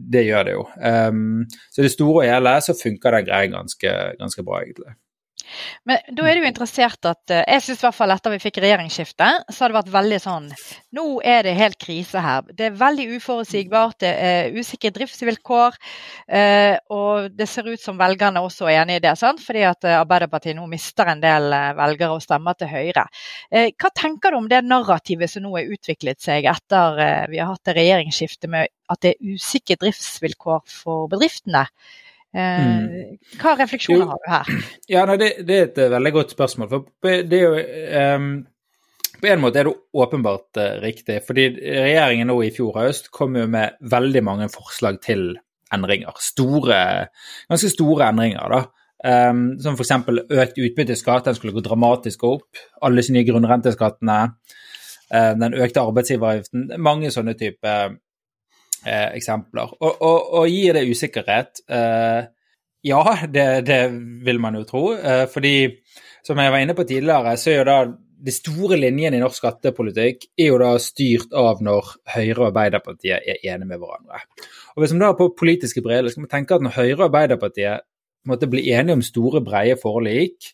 Det 0.09 0.25
gjør 0.27 0.49
det 0.49 0.57
jo. 0.57 0.65
Um, 0.83 1.45
så 1.71 1.85
det 1.85 1.93
store 1.95 2.25
og 2.25 2.33
hele 2.33 2.57
så 2.65 2.75
funker 2.75 3.15
den 3.15 3.29
greien 3.29 3.55
ganske, 3.55 3.95
ganske 4.19 4.47
bra, 4.47 4.65
egentlig. 4.65 4.97
Men 5.89 6.01
da 6.15 6.27
er 6.29 6.41
jo 6.41 6.49
interessert 6.49 7.09
at 7.09 7.33
eh, 7.33 7.45
Jeg 7.55 7.65
syns 7.65 7.83
i 7.83 7.87
hvert 7.87 7.97
fall 7.97 8.13
etter 8.15 8.35
vi 8.35 8.41
fikk 8.43 8.61
regjeringsskifte, 8.63 9.29
så 9.49 9.65
har 9.65 9.73
det 9.73 9.79
vært 9.79 9.93
veldig 9.95 10.21
sånn 10.23 10.49
Nå 10.99 11.05
er 11.27 11.45
det 11.47 11.55
helt 11.59 11.79
krise 11.81 12.23
her. 12.23 12.47
Det 12.57 12.69
er 12.69 12.79
veldig 12.79 13.07
uforutsigbart, 13.19 13.99
det 14.05 14.13
er 14.25 14.57
usikre 14.57 14.93
driftsvilkår. 14.97 15.77
Eh, 16.39 16.77
og 16.95 17.29
det 17.37 17.49
ser 17.51 17.69
ut 17.69 17.83
som 17.83 18.01
velgerne 18.01 18.43
også 18.45 18.69
er 18.69 18.83
enig 18.83 18.99
i 18.99 19.05
det, 19.05 19.15
sant? 19.21 19.43
fordi 19.45 19.65
at 19.69 19.85
eh, 19.89 19.99
Arbeiderpartiet 19.99 20.57
nå 20.57 20.67
mister 20.71 21.13
en 21.13 21.23
del 21.23 21.51
velgere 21.79 22.17
og 22.17 22.25
stemmer 22.25 22.57
til 22.59 22.71
Høyre. 22.73 23.05
Hva 23.51 23.91
tenker 23.97 24.33
du 24.33 24.39
om 24.41 24.49
det 24.51 24.61
narrativet 24.65 25.31
som 25.31 25.45
nå 25.45 25.55
er 25.61 25.71
utviklet 25.75 26.21
seg 26.23 26.49
etter 26.49 27.29
vi 27.31 27.41
har 27.41 27.53
hatt 27.53 27.65
det 27.69 27.77
regjeringsskiftet 27.79 28.51
med 28.53 28.73
at 28.93 29.03
det 29.05 29.15
er 29.15 29.35
usikre 29.37 29.79
driftsvilkår 29.81 30.63
for 30.73 31.09
bedriftene? 31.13 31.67
Mm. 32.37 33.17
Hva 33.41 33.55
refleksjoner 33.57 34.03
jo, 34.05 34.09
har 34.11 34.21
du 34.21 34.31
her? 34.33 34.71
Ja, 34.93 35.05
nei, 35.09 35.17
det, 35.21 35.33
det, 35.49 35.57
er 35.57 35.69
et 35.71 35.81
eh, 35.81 35.91
veldig 35.95 36.15
godt 36.15 36.37
spørsmål. 36.37 36.71
For 36.71 37.27
det 37.29 37.39
er 37.39 37.45
jo 37.47 38.17
um, 38.19 38.31
På 39.19 39.31
en 39.33 39.43
måte 39.43 39.63
er 39.63 39.69
det 39.71 39.77
åpenbart 40.05 40.61
uh, 40.61 40.73
riktig. 40.85 41.21
fordi 41.27 41.49
regjeringen 41.59 42.29
nå 42.31 42.41
i 42.45 42.53
fjor 42.55 42.77
høst 42.79 43.11
kom 43.15 43.37
jo 43.37 43.47
med 43.51 43.79
veldig 43.81 44.25
mange 44.25 44.49
forslag 44.53 45.01
til 45.05 45.31
endringer. 45.75 46.17
Store, 46.23 47.09
ganske 47.49 47.73
store 47.73 48.11
endringer, 48.13 48.55
da. 48.55 48.65
Um, 48.99 49.53
som 49.63 49.77
f.eks. 49.79 49.93
økt 50.11 50.59
utbytteskatt, 50.59 51.29
den 51.29 51.37
skulle 51.37 51.55
gå 51.55 51.63
dramatisk 51.65 52.25
opp. 52.29 52.63
Alle 52.83 53.05
sine 53.07 53.25
grunnrenteskattene. 53.27 54.21
Uh, 55.09 55.33
den 55.41 55.57
økte 55.57 55.83
arbeidsgiveravgiften. 55.83 56.69
Mange 56.85 57.11
sånne 57.15 57.37
typer 57.39 57.97
eh, 58.87 59.15
eksempler. 59.19 59.73
Og, 59.81 60.03
og, 60.03 60.35
og, 60.41 60.51
gir 60.51 60.77
det 60.79 60.89
usikkerhet? 60.91 61.63
Eh, 61.69 62.21
ja, 62.89 63.03
det, 63.27 63.47
det, 63.67 63.81
vil 64.27 64.41
man 64.43 64.59
jo 64.61 64.67
tro. 64.69 64.85
Eh, 64.97 65.25
fordi, 65.33 65.57
som 66.27 66.39
jeg 66.39 66.55
var 66.55 66.65
inne 66.65 66.77
på 66.79 66.87
tidligere, 66.89 67.37
så 67.41 67.53
er 67.53 67.59
jo 67.59 67.67
da 67.69 67.79
de 68.19 68.35
store 68.35 68.79
linjene 68.81 69.19
i 69.19 69.23
norsk 69.23 69.39
skattepolitikk 69.39 70.25
er 70.39 70.49
jo 70.51 70.57
da 70.59 70.73
styrt 70.83 71.35
av 71.39 71.61
når 71.63 71.93
Høyre 72.17 72.41
og 72.41 72.47
Arbeiderpartiet 72.49 73.23
er 73.23 73.45
enige 73.45 73.69
med 73.71 73.79
hverandre. 73.79 74.25
Og 74.75 74.83
Hvis 74.83 74.95
man 74.95 75.05
da 75.07 75.13
på 75.19 75.31
politiske 75.39 75.83
briller 75.85 76.11
skal 76.11 76.27
man 76.27 76.33
tenke 76.33 76.57
at 76.57 76.65
når 76.65 76.75
Høyre 76.75 76.99
og 76.99 77.07
Arbeiderpartiet 77.09 77.87
måtte 78.27 78.49
bli 78.51 78.65
enige 78.75 78.99
om 78.99 79.05
store, 79.07 79.43
breie 79.47 79.79
forlik, 79.79 80.51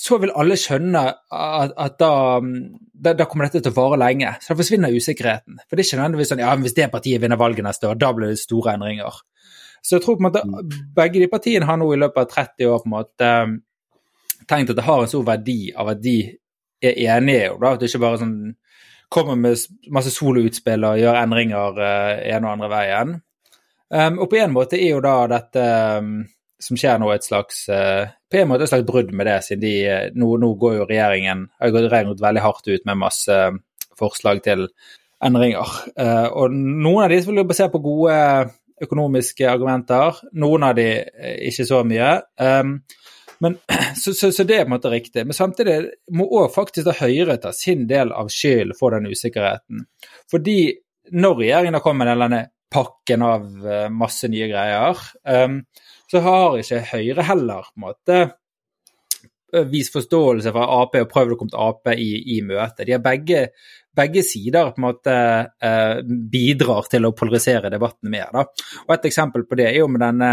så 0.00 0.16
vil 0.22 0.32
alle 0.32 0.56
skjønne 0.56 1.00
at, 1.04 1.72
at 1.76 1.96
da, 2.00 2.12
da, 2.40 3.12
da, 3.18 3.26
kommer 3.28 3.48
dette 3.48 3.60
til 3.66 3.74
å 3.74 3.76
vare 3.76 3.98
lenge. 4.00 4.32
Så 4.40 4.54
da 4.54 4.60
forsvinner 4.62 4.94
usikkerheten. 4.96 5.58
For 5.66 5.76
det 5.76 5.84
er 5.84 5.88
ikke 5.88 5.98
nødvendigvis 6.00 6.32
sånn 6.32 6.40
ja, 6.40 6.54
hvis 6.56 6.76
det 6.78 6.86
partiet 6.92 7.20
vinner 7.20 7.40
valget 7.40 7.66
neste 7.66 7.90
år, 7.90 7.98
da 8.00 8.08
blir 8.16 8.32
det 8.32 8.40
store 8.40 8.78
endringer. 8.78 9.18
Så 9.84 9.98
jeg 9.98 10.04
tror 10.04 10.16
på 10.16 10.24
en 10.24 10.28
måte 10.30 10.44
mm. 10.46 10.78
begge 10.96 11.20
de 11.20 11.28
partiene 11.32 11.68
har 11.68 11.76
nå 11.80 11.90
i 11.92 12.00
løpet 12.00 12.22
av 12.22 12.32
30 12.32 12.72
år 12.72 12.80
på 12.80 12.88
en 12.88 12.94
måte 12.94 13.30
tenkt 14.48 14.72
at 14.72 14.80
det 14.80 14.86
har 14.88 15.04
en 15.04 15.12
stor 15.12 15.26
verdi 15.26 15.58
av 15.76 15.92
at 15.92 16.02
de 16.02 16.16
er 16.80 17.00
enige. 17.16 17.52
Da, 17.60 17.74
at 17.74 17.82
det 17.84 17.90
ikke 17.90 18.04
bare 18.06 18.20
sånn 18.22 18.36
kommer 19.10 19.36
med 19.36 19.58
masse 19.92 20.12
soloutspill 20.14 20.86
og 20.86 21.00
gjør 21.00 21.18
endringer 21.18 21.80
uh, 21.82 22.12
en 22.30 22.46
og 22.46 22.52
andre 22.54 22.72
veien. 22.72 23.16
Um, 23.90 24.20
og 24.22 24.28
på 24.30 24.38
en 24.38 24.52
måte 24.54 24.78
er 24.78 24.94
jo 24.94 25.00
da 25.04 25.16
dette 25.28 25.64
um, 25.98 26.20
som 26.60 26.78
skjer 26.78 27.00
nå, 27.00 27.10
et 27.14 27.26
slags 27.26 27.64
uh, 27.72 28.06
på 28.30 28.40
en 28.40 28.50
måte 28.50 28.66
et 28.66 28.72
slags 28.72 28.86
brudd 28.88 29.12
med 29.16 29.28
det, 29.28 29.40
siden 29.46 29.64
de, 29.64 29.74
uh, 29.88 30.06
nå, 30.18 30.30
nå, 30.42 30.52
går 30.60 30.78
jo 30.78 30.88
regjeringen 30.88 31.46
har 31.60 31.74
gått 31.74 31.90
veldig 31.92 32.44
hardt 32.44 32.68
ut 32.68 32.86
med 32.88 33.00
masse 33.00 33.36
uh, 33.50 33.58
forslag 33.98 34.42
til 34.44 34.68
endringer. 35.20 35.72
og 36.32 36.54
noen 36.56 37.02
av 37.04 37.10
de 37.12 37.18
vil 37.26 37.42
jo 37.42 37.44
basert 37.44 37.74
på 37.74 37.82
gode 37.84 38.14
økonomiske 38.80 39.44
argumenter, 39.44 40.22
noen 40.40 40.64
av 40.64 40.78
de 40.78 40.86
ikke 41.50 41.66
så 41.68 41.82
mye. 41.84 42.14
Um, 42.40 42.70
men, 43.44 43.58
så, 44.00 44.14
så, 44.16 44.30
så, 44.32 44.46
det 44.48 44.56
er 44.56 44.64
på 44.64 44.70
en 44.70 44.72
måte 44.78 44.94
riktig. 44.94 45.26
Men 45.28 45.36
samtidig 45.36 45.76
må 46.16 46.24
òg 46.40 46.48
faktisk 46.54 46.88
da 46.88 46.96
Høyre 47.02 47.36
ta 47.42 47.52
sin 47.52 47.84
del 47.90 48.14
av 48.16 48.32
skylden 48.32 48.72
for 48.80 48.96
den 48.96 49.10
usikkerheten. 49.12 49.84
Fordi 50.32 50.56
når 51.20 51.38
regjeringen 51.42 51.76
har 51.76 51.84
kommet 51.84 52.08
med 52.08 52.24
denne 52.24 52.42
pakken 52.72 53.26
av 53.26 53.46
masse 53.92 54.32
nye 54.32 54.48
greier, 54.48 55.04
um, 55.28 55.60
så 56.10 56.22
har 56.24 56.58
ikke 56.58 56.84
Høyre 56.90 57.26
heller 57.28 57.68
på 57.68 57.78
en 57.78 57.84
måte 57.84 58.18
eh, 59.54 59.66
vist 59.70 59.94
forståelse 59.94 60.52
for 60.54 60.74
Ap 60.80 60.96
og 60.98 61.12
prøvd 61.12 61.36
å 61.36 61.38
komme 61.38 61.54
til 61.54 61.62
Ap 61.68 61.92
i, 61.94 62.10
i 62.36 62.40
møte. 62.46 62.86
De 62.86 62.96
har 62.96 63.04
begge, 63.04 63.46
begge, 63.96 64.24
sider 64.26 64.72
på 64.74 64.82
en 64.82 64.88
måte 64.88 65.14
eh, 65.14 66.02
bidrar 66.32 66.90
til 66.90 67.06
å 67.06 67.14
polarisere 67.16 67.72
debattene 67.72 68.12
mer. 68.16 68.34
Da. 68.34 68.46
Og 68.88 68.92
Et 68.96 69.08
eksempel 69.12 69.46
på 69.46 69.58
det 69.60 69.70
er 69.70 69.80
jo 69.82 69.88
med 69.92 70.02
denne 70.02 70.32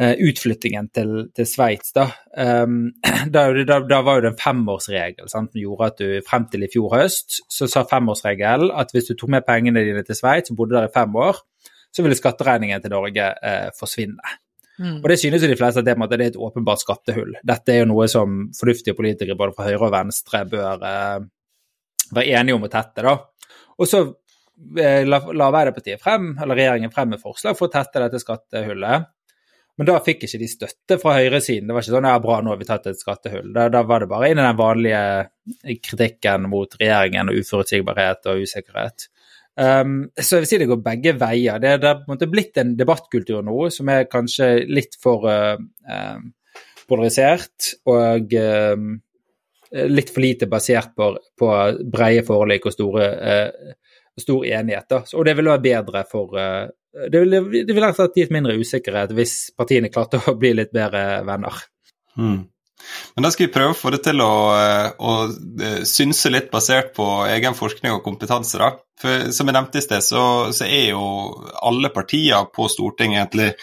eh, 0.00 0.16
utflyttingen 0.30 0.88
til, 0.96 1.14
til 1.36 1.48
Sveits. 1.48 1.92
Da. 1.96 2.08
Um, 2.32 2.82
da, 3.34 3.46
da, 3.52 3.80
da, 3.84 4.02
var 4.06 4.18
jo 4.18 4.26
det 4.26 4.32
en 4.32 4.42
femårsregel 4.46 5.28
sant, 5.28 5.52
som 5.52 5.60
gjorde 5.60 5.92
at 5.92 6.00
du 6.00 6.26
frem 6.26 6.48
til 6.48 6.64
i 6.64 6.72
fjor 6.72 6.96
høst 6.96 7.42
så 7.52 7.68
sa 7.68 7.84
femårsregelen 7.88 8.72
at 8.80 8.96
hvis 8.96 9.12
du 9.12 9.16
tok 9.16 9.36
med 9.36 9.48
pengene 9.48 9.84
dine 9.84 10.06
til 10.08 10.16
Sveits 10.16 10.52
og 10.52 10.62
bodde 10.62 10.78
der 10.78 10.88
i 10.88 10.94
fem 10.94 11.20
år, 11.20 11.44
så 11.90 12.04
ville 12.04 12.16
skatteregningen 12.16 12.80
til 12.80 12.94
Norge 12.94 13.34
eh, 13.44 13.68
forsvinne. 13.76 14.38
Mm. 14.80 15.02
Og 15.02 15.08
Det 15.12 15.18
synes 15.20 15.42
jo 15.44 15.50
de 15.50 15.58
fleste 15.60 15.82
at 15.82 15.88
det, 15.88 15.96
det, 16.08 16.16
er 16.16 16.30
et 16.30 16.40
åpenbart 16.40 16.80
skattehull. 16.80 17.34
Dette 17.44 17.74
er 17.74 17.82
jo 17.82 17.90
noe 17.90 18.08
som 18.08 18.46
fornuftige 18.56 18.96
politikere 18.96 19.36
både 19.36 19.56
fra 19.56 19.68
høyre 19.68 19.90
og 19.90 19.92
venstre 19.92 20.42
bør 20.48 20.86
eh, 20.88 21.18
være 22.16 22.40
enige 22.40 22.56
om 22.56 22.64
å 22.64 22.72
tette. 22.72 23.04
da. 23.04 23.14
Og 23.76 23.88
så 23.88 24.02
eh, 24.80 25.04
la, 25.04 25.20
la 25.20 25.50
Arbeiderpartiet 25.50 26.00
frem, 26.00 26.32
eller 26.40 26.62
regjeringen 26.62 26.94
frem 26.94 27.12
med 27.12 27.22
forslag 27.22 27.58
for 27.58 27.68
å 27.68 27.74
tette 27.74 28.06
dette 28.06 28.22
skattehullet. 28.22 29.10
Men 29.80 29.88
da 29.88 30.00
fikk 30.04 30.26
ikke 30.26 30.40
de 30.40 30.48
støtte 30.50 30.96
fra 31.00 31.14
høyresiden. 31.16 31.68
Det 31.68 31.76
var 31.76 31.84
ikke 31.84 31.94
sånn 31.94 32.08
ja, 32.10 32.16
bra, 32.20 32.40
nå 32.44 32.52
har 32.52 32.58
vi 32.60 32.68
tatt 32.68 32.88
et 32.90 33.00
skattehull. 33.00 33.52
Da, 33.56 33.68
da 33.72 33.80
var 33.88 34.02
det 34.02 34.10
bare 34.10 34.28
inn 34.28 34.40
i 34.40 34.44
den 34.44 34.58
vanlige 34.58 35.78
kritikken 35.86 36.48
mot 36.52 36.76
regjeringen 36.80 37.32
og 37.32 37.40
uforutsigbarhet 37.40 38.28
og 38.28 38.44
usikkerhet. 38.44 39.06
Um, 39.60 40.06
så 40.16 40.38
jeg 40.38 40.44
vil 40.44 40.48
si 40.48 40.58
det 40.62 40.68
går 40.70 40.80
begge 40.84 41.12
veier. 41.20 41.60
Det, 41.60 41.74
det 41.82 41.88
er 41.90 42.00
på 42.00 42.08
en 42.08 42.14
måte 42.14 42.28
blitt 42.32 42.56
en 42.62 42.72
debattkultur 42.78 43.42
nå 43.44 43.66
som 43.74 43.90
er 43.92 44.08
kanskje 44.08 44.48
litt 44.70 44.96
for 45.02 45.26
uh, 45.28 46.22
polarisert 46.88 47.74
og 47.90 48.32
uh, 48.40 48.86
litt 49.90 50.12
for 50.14 50.24
lite 50.24 50.48
basert 50.50 50.94
på, 50.96 51.10
på 51.38 51.50
breie 51.92 52.24
forlik 52.26 52.70
og 52.70 52.74
store, 52.74 53.10
uh, 53.20 53.98
stor 54.18 54.46
enighet. 54.48 54.96
Og 55.12 55.28
det 55.28 55.36
ville 55.36 55.52
være 55.52 55.66
bedre 55.68 56.06
for 56.08 56.38
Det 56.90 57.20
ville, 57.20 57.42
det 57.64 57.74
ville 57.74 57.92
gitt 58.16 58.32
mindre 58.34 58.56
usikkerhet 58.58 59.12
hvis 59.14 59.34
partiene 59.56 59.92
klarte 59.92 60.22
å 60.24 60.34
bli 60.40 60.54
litt 60.56 60.72
bedre 60.72 61.20
venner. 61.28 61.60
Mm. 62.16 62.40
Men 63.16 63.26
da 63.26 63.30
skal 63.32 63.46
vi 63.46 63.52
prøve 63.54 63.74
å 63.74 63.78
få 63.78 63.92
det 63.94 64.02
til 64.06 64.22
å, 64.24 64.32
eh, 64.56 64.88
å, 64.98 65.12
eh, 65.62 65.82
synse 65.88 66.32
litt 66.32 66.50
basert 66.52 66.94
på 66.96 67.06
egen 67.28 67.56
forskning 67.58 67.92
og 67.96 68.04
kompetanse. 68.06 68.58
da. 68.58 68.72
For 69.00 69.30
Som 69.32 69.48
jeg 69.48 69.54
nevnte 69.54 69.78
i 69.78 69.84
sted, 69.84 70.02
så, 70.04 70.52
så 70.52 70.66
er 70.66 70.90
jo 70.90 71.04
alle 71.62 71.90
partier 71.90 72.48
på 72.54 72.68
Stortinget 72.68 73.20
egentlig 73.20 73.54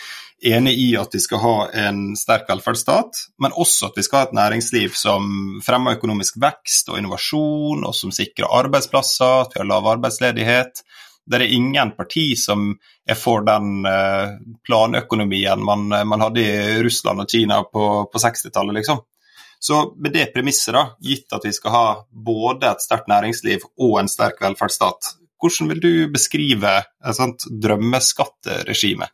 enig 0.45 0.73
i 0.77 0.89
at 0.97 1.13
vi 1.13 1.19
skal 1.19 1.41
ha 1.41 1.55
en 1.73 2.15
sterk 2.17 2.45
velferdsstat, 2.49 3.23
men 3.41 3.55
også 3.57 3.89
at 3.89 3.97
vi 3.97 4.05
skal 4.05 4.19
ha 4.19 4.27
et 4.27 4.37
næringsliv 4.37 4.93
som 4.97 5.25
fremmer 5.65 5.97
økonomisk 5.97 6.37
vekst 6.41 6.91
og 6.91 6.99
innovasjon, 6.99 7.85
og 7.87 7.95
som 7.97 8.13
sikrer 8.13 8.53
arbeidsplasser, 8.59 9.47
at 9.47 9.55
vi 9.55 9.63
har 9.63 9.69
lav 9.71 9.89
arbeidsledighet. 9.97 10.83
Det 11.27 11.41
er 11.41 11.53
ingen 11.57 11.91
parti 11.97 12.29
som 12.39 12.69
er 13.07 13.19
for 13.19 13.43
den 13.47 13.85
eh, 13.87 14.37
planøkonomien 14.67 15.63
man, 15.63 15.89
man 15.91 16.23
hadde 16.23 16.43
i 16.43 16.81
Russland 16.85 17.23
og 17.23 17.31
Kina 17.31 17.61
på, 17.67 17.83
på 18.11 18.23
60-tallet, 18.23 18.79
liksom. 18.79 19.03
Så 19.59 19.93
med 19.97 20.13
det 20.13 20.29
premisset, 20.33 20.73
da, 20.75 20.83
gitt 21.01 21.33
at 21.33 21.45
vi 21.45 21.53
skal 21.55 21.73
ha 21.73 21.85
både 22.11 22.69
et 22.69 22.83
sterkt 22.83 23.09
næringsliv 23.09 23.65
og 23.65 23.95
en 24.01 24.11
sterk 24.11 24.41
velferdsstat, 24.43 25.15
hvordan 25.41 25.71
vil 25.71 25.81
du 25.81 25.93
beskrive 26.13 26.73
et 26.81 27.17
sånt 27.17 27.45
drømmeskatteregime? 27.63 29.09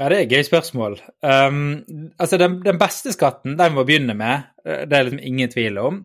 Ja, 0.00 0.08
det 0.08 0.16
er 0.16 0.22
et 0.24 0.32
gøy 0.32 0.46
spørsmål. 0.48 0.96
Um, 1.20 1.84
altså, 2.16 2.38
den, 2.40 2.58
den, 2.64 2.80
beste 2.80 3.12
skatten, 3.12 3.58
den 3.58 3.74
vi 3.74 3.76
må 3.76 3.84
begynne 3.88 4.16
med, 4.16 4.48
det 4.64 4.96
er 4.96 5.06
liksom 5.06 5.22
ingen 5.22 5.52
tvil 5.52 5.78
om, 5.78 6.00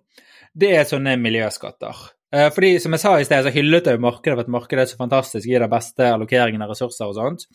det 0.58 0.74
er 0.76 0.88
sånne 0.90 1.16
miljøskatter. 1.22 2.04
Uh, 2.36 2.50
fordi 2.52 2.74
som 2.84 2.96
jeg 2.96 3.04
sa 3.04 3.14
i 3.18 3.26
sted, 3.28 3.46
så 3.46 3.54
hyllet 3.56 3.88
jeg 3.88 3.98
jo 3.98 4.04
markedet 4.04 4.36
for 4.36 4.44
at 4.44 4.52
markedet 4.52 4.84
er 4.84 4.90
så 4.92 5.00
fantastisk, 5.00 5.48
gir 5.48 5.64
den 5.64 5.72
beste 5.72 6.10
allokeringen 6.12 6.66
av 6.66 6.74
ressurser 6.74 7.08
og 7.08 7.16
sånt. 7.16 7.48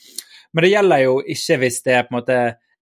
Men 0.53 0.67
det 0.67 0.73
gjelder 0.73 1.05
jo 1.05 1.19
ikke 1.35 1.59
hvis 1.63 1.83
det 1.85 1.97
er 1.97 2.07
på 2.07 2.15
en 2.15 2.19
måte 2.21 2.39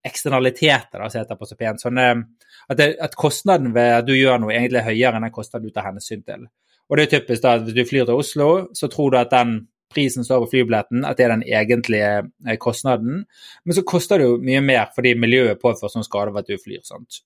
eksternaliteter, 0.06 1.02
som 1.08 1.20
heter 1.20 1.38
på 1.38 1.48
så 1.48 1.58
pent. 1.58 1.82
Sånn, 1.82 1.98
at, 2.00 2.78
det, 2.78 2.94
at, 3.02 3.16
kostnaden 3.18 3.74
ved 3.74 3.98
at 3.98 4.06
du 4.06 4.14
gjør 4.16 4.40
noe, 4.40 4.54
egentlig 4.54 4.80
er 4.80 4.88
høyere 4.88 5.18
enn 5.18 5.26
den 5.26 5.34
kostnaden 5.34 5.68
du 5.68 5.74
tar 5.74 5.90
hensyn 5.90 6.22
til. 6.24 6.46
Og 6.90 6.98
det 6.98 7.06
er 7.06 7.12
typisk 7.18 7.44
da, 7.44 7.58
at 7.58 7.66
Hvis 7.66 7.76
du 7.76 7.84
flyr 7.86 8.06
til 8.08 8.18
Oslo, 8.18 8.48
så 8.74 8.88
tror 8.90 9.12
du 9.12 9.18
at 9.20 9.34
den 9.34 9.58
prisen 9.90 10.24
står 10.24 10.44
på 10.44 10.50
flybilletten, 10.54 11.04
at 11.04 11.18
det 11.18 11.26
er 11.26 11.34
den 11.34 11.46
egentlige 11.46 12.10
eh, 12.46 12.58
kostnaden. 12.58 13.24
Men 13.64 13.76
så 13.76 13.82
koster 13.86 14.18
det 14.18 14.28
jo 14.28 14.38
mye 14.42 14.62
mer 14.62 14.90
fordi 14.94 15.16
miljøet 15.18 15.60
påfører 15.62 15.92
sånn 15.92 16.06
skade 16.06 16.34
ved 16.34 16.46
at 16.46 16.52
du 16.52 16.62
flyr. 16.62 16.82
sant? 16.86 17.22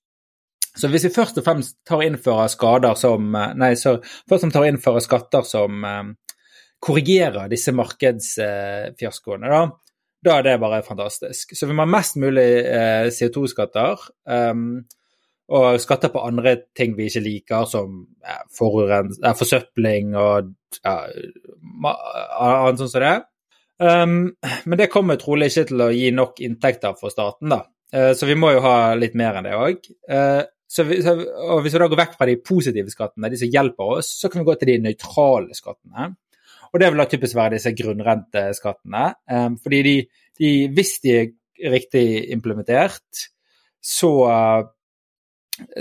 Så 0.75 0.89
hvis 0.91 1.07
vi 1.07 1.13
først 1.15 1.39
og 1.39 1.45
fremst 1.45 1.77
tar 1.87 2.03
innfører 2.03 2.51
skader 2.51 2.97
som 2.99 3.35
eh, 3.35 3.53
Nei, 3.59 3.73
så 3.79 3.97
først 4.03 4.47
og 4.49 4.51
fremst 4.51 4.71
innfører 4.73 5.03
skatter 5.03 5.47
som 5.47 5.85
um, 5.87 6.11
korrigerer 6.83 7.47
disse 7.51 7.73
markedsfiaskoene, 7.75 9.49
da, 9.49 9.61
da 10.25 10.35
er 10.39 10.45
det 10.45 10.59
bare 10.61 10.83
fantastisk. 10.85 11.55
Så 11.55 11.69
vi 11.69 11.77
må 11.77 11.85
ha 11.85 11.93
mest 11.95 12.19
mulig 12.21 12.49
eh, 12.65 13.07
CO2-skatter. 13.13 14.03
Um, 14.27 14.83
og 15.55 15.77
skatter 15.77 16.09
på 16.09 16.23
andre 16.25 16.55
ting 16.73 16.95
vi 16.97 17.05
ikke 17.05 17.21
liker, 17.21 17.67
som 17.69 17.99
forsøpling 18.57 20.15
og 20.17 20.47
ja, 20.81 20.95
annet 21.85 22.81
sånt 22.81 22.95
som 22.95 23.03
det. 23.03 23.11
Men 23.77 24.79
det 24.79 24.89
kommer 24.89 25.19
trolig 25.21 25.51
ikke 25.51 25.67
til 25.69 25.83
å 25.85 25.91
gi 25.93 26.09
nok 26.17 26.41
inntekter 26.41 26.97
for 26.97 27.13
staten, 27.13 27.53
da. 27.53 27.61
Så 28.17 28.25
vi 28.25 28.39
må 28.41 28.55
jo 28.55 28.63
ha 28.65 28.95
litt 28.97 29.13
mer 29.13 29.37
enn 29.37 29.45
det 29.45 29.53
òg. 29.53 29.85
Uh, 30.79 30.93
så, 31.05 31.15
og 31.45 31.63
hvis 31.63 31.75
vi 31.75 31.81
da 31.81 31.89
går 31.91 32.01
vekk 32.01 32.17
fra 32.19 32.29
de 32.29 32.37
positive 32.41 32.93
skattene, 32.93 33.31
de 33.31 33.39
som 33.41 33.51
hjelper 33.51 33.97
oss, 33.97 34.11
så 34.19 34.31
kan 34.31 34.43
vi 34.43 34.49
gå 34.49 34.57
til 34.59 34.73
de 34.73 34.77
nøytrale 34.89 35.57
skattene. 35.57 36.11
Og 36.73 36.81
det 36.81 36.91
vil 36.91 36.99
da 36.99 37.07
typisk 37.09 37.37
være 37.37 37.55
disse 37.55 37.71
grunnrenteskattene. 37.77 39.05
Um, 39.31 39.59
fordi 39.63 39.81
de, 39.85 39.97
de, 40.41 40.53
hvis 40.75 40.97
de 41.05 41.15
er 41.15 41.33
riktig 41.71 42.07
implementert, 42.35 43.27
så 43.85 44.11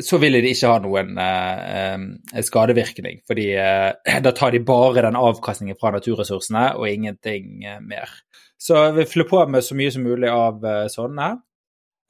så 0.02 0.18
vil 0.22 0.38
de 0.38 0.52
ikke 0.52 0.70
ha 0.70 0.80
noen 0.82 1.16
eh, 1.18 2.42
skadevirkning. 2.46 3.22
fordi 3.26 3.48
eh, 3.58 4.20
da 4.22 4.32
tar 4.36 4.54
de 4.54 4.62
bare 4.62 5.02
den 5.06 5.18
avkastningen 5.18 5.78
fra 5.80 5.90
naturressursene 5.94 6.68
og 6.78 6.88
ingenting 6.88 7.64
eh, 7.66 7.80
mer. 7.82 8.10
Så 8.58 8.92
vi 8.94 9.06
fyller 9.08 9.28
på 9.28 9.42
med 9.50 9.66
så 9.66 9.76
mye 9.78 9.90
som 9.90 10.06
mulig 10.06 10.30
av 10.30 10.62
eh, 10.64 10.86
sånne. 10.92 11.32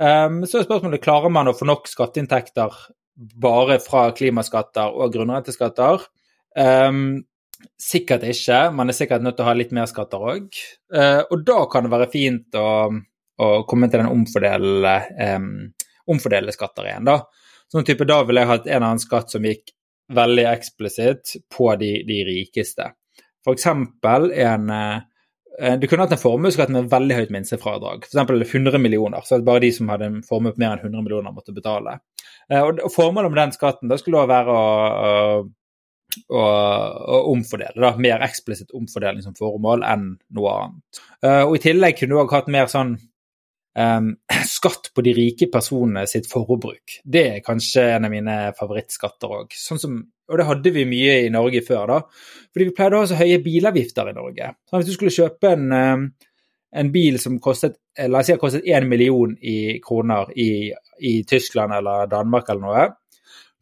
Um, 0.02 0.42
så 0.48 0.58
er 0.58 0.66
spørsmålet 0.66 1.02
klarer 1.04 1.32
man 1.32 1.50
å 1.50 1.54
få 1.56 1.68
nok 1.68 1.86
skatteinntekter 1.90 2.74
bare 3.40 3.78
fra 3.82 4.08
klimaskatter 4.16 4.96
og 4.98 5.14
grunnrenteskatter. 5.14 6.08
Um, 6.58 7.22
sikkert 7.80 8.26
ikke. 8.26 8.66
Man 8.74 8.90
er 8.90 8.98
sikkert 8.98 9.24
nødt 9.24 9.38
til 9.38 9.46
å 9.46 9.50
ha 9.50 9.54
litt 9.56 9.74
mer 9.76 9.86
skatter 9.90 10.26
òg. 10.34 10.50
Uh, 10.94 11.22
og 11.28 11.46
da 11.46 11.60
kan 11.70 11.86
det 11.86 11.94
være 11.94 12.10
fint 12.12 12.58
å, 12.58 12.68
å 12.90 13.48
komme 13.70 13.90
til 13.90 14.02
den 14.02 14.10
omfordele, 14.10 14.98
omfordele 16.10 16.54
skatter 16.54 16.90
igjen, 16.90 17.08
da. 17.08 17.20
Sånn 17.72 17.86
type, 17.86 18.06
Da 18.06 18.20
ville 18.26 18.42
jeg 18.42 18.50
hatt 18.50 18.68
en 18.68 18.84
annen 18.84 19.02
skatt 19.02 19.32
som 19.32 19.46
gikk 19.46 19.72
veldig 20.14 20.44
eksplisitt 20.50 21.36
på 21.52 21.70
de, 21.80 21.90
de 22.06 22.20
rikeste. 22.28 22.90
F.eks. 23.44 23.66
en 23.66 24.70
eh, 24.70 25.02
Du 25.54 25.84
kunne 25.86 26.02
hatt 26.02 26.12
en 26.16 26.18
formuesskatt 26.18 26.70
med 26.74 26.88
veldig 26.90 27.14
høyt 27.14 27.32
minstefradrag. 27.34 28.08
F.eks. 28.08 28.54
100 28.54 28.80
millioner. 28.82 29.22
Så 29.22 29.38
bare 29.46 29.62
de 29.62 29.70
som 29.76 29.92
hadde 29.92 30.08
en 30.10 30.16
formue 30.26 30.50
på 30.50 30.62
mer 30.62 30.74
enn 30.74 30.88
100 30.88 31.04
millioner, 31.06 31.34
måtte 31.34 31.54
betale. 31.54 32.00
Eh, 32.50 32.62
og 32.62 32.80
Formålet 32.92 33.32
med 33.32 33.40
den 33.40 33.54
skatten 33.54 33.92
da 33.92 33.98
skulle 34.00 34.24
være 34.28 34.54
å, 34.54 34.64
å, 36.26 36.42
å, 36.42 37.20
omfordele. 37.32 37.76
Da. 37.80 37.94
Mer 38.00 38.24
eksplisitt 38.26 38.74
omfordeling 38.76 39.24
som 39.24 39.36
formål 39.38 39.86
enn 39.88 40.08
noe 40.36 40.56
annet. 40.58 41.02
Eh, 41.22 41.42
og 41.42 41.58
I 41.58 41.64
tillegg 41.68 42.00
kunne 42.00 42.16
du 42.16 42.22
òg 42.24 42.34
hatt 42.36 42.50
mer 42.52 42.70
sånn 42.72 42.96
skatt 44.56 44.90
på 44.94 45.04
de 45.04 45.14
rike 45.16 45.48
personene 45.52 46.06
sitt 46.10 46.28
forbruk. 46.30 46.98
Det 47.04 47.24
er 47.36 47.44
kanskje 47.44 47.88
en 47.96 48.08
av 48.08 48.12
mine 48.12 48.36
favorittskatter 48.58 49.38
òg. 49.40 49.56
Sånn 49.58 50.02
og 50.24 50.38
det 50.40 50.46
hadde 50.48 50.70
vi 50.72 50.86
mye 50.88 51.16
i 51.26 51.32
Norge 51.32 51.60
før, 51.66 51.90
da. 51.90 51.96
Fordi 52.54 52.68
vi 52.70 52.74
pleide 52.76 52.96
å 52.96 53.02
ha 53.02 53.08
så 53.10 53.18
høye 53.18 53.42
bilavgifter 53.44 54.08
i 54.08 54.14
Norge. 54.16 54.54
Så 54.64 54.78
hvis 54.78 54.88
du 54.88 54.94
skulle 54.94 55.12
kjøpe 55.12 55.50
en, 55.52 56.06
en 56.80 56.92
bil 56.94 57.18
som 57.20 57.36
kostet 57.44 57.76
la 58.08 58.20
oss 58.20 58.30
si 58.30 58.36
kostet 58.40 58.66
én 58.66 58.88
million 58.90 59.34
i 59.38 59.78
kroner 59.84 60.32
i, 60.40 60.72
i 61.06 61.14
Tyskland 61.28 61.76
eller 61.76 62.08
Danmark 62.10 62.48
eller 62.50 62.64
noe, 62.64 62.86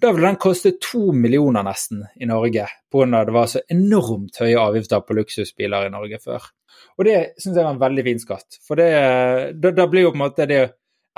da 0.03 0.11
ville 0.13 0.33
den 0.33 0.41
koste 0.43 0.75
to 0.83 1.13
millioner 1.15 1.65
nesten 1.67 2.03
i 2.19 2.27
Norge, 2.29 2.67
pga. 2.93 3.25
det 3.25 3.35
var 3.35 3.49
så 3.51 3.63
enormt 3.71 4.41
høye 4.43 4.59
avgifter 4.59 5.05
på 5.07 5.17
luksusbiler 5.19 5.87
i 5.87 5.95
Norge 5.95 6.19
før. 6.23 6.51
Og 6.99 7.07
det 7.07 7.17
syns 7.39 7.57
jeg 7.57 7.65
var 7.65 7.75
en 7.75 7.83
veldig 7.83 8.05
fin 8.07 8.21
skatt. 8.21 8.61
For 8.67 8.81
det, 8.81 8.93
da, 9.63 9.73
da, 9.75 9.89
blir 9.91 10.09
jo 10.09 10.13
på 10.13 10.19
en 10.19 10.25
måte 10.25 10.49
det 10.51 10.63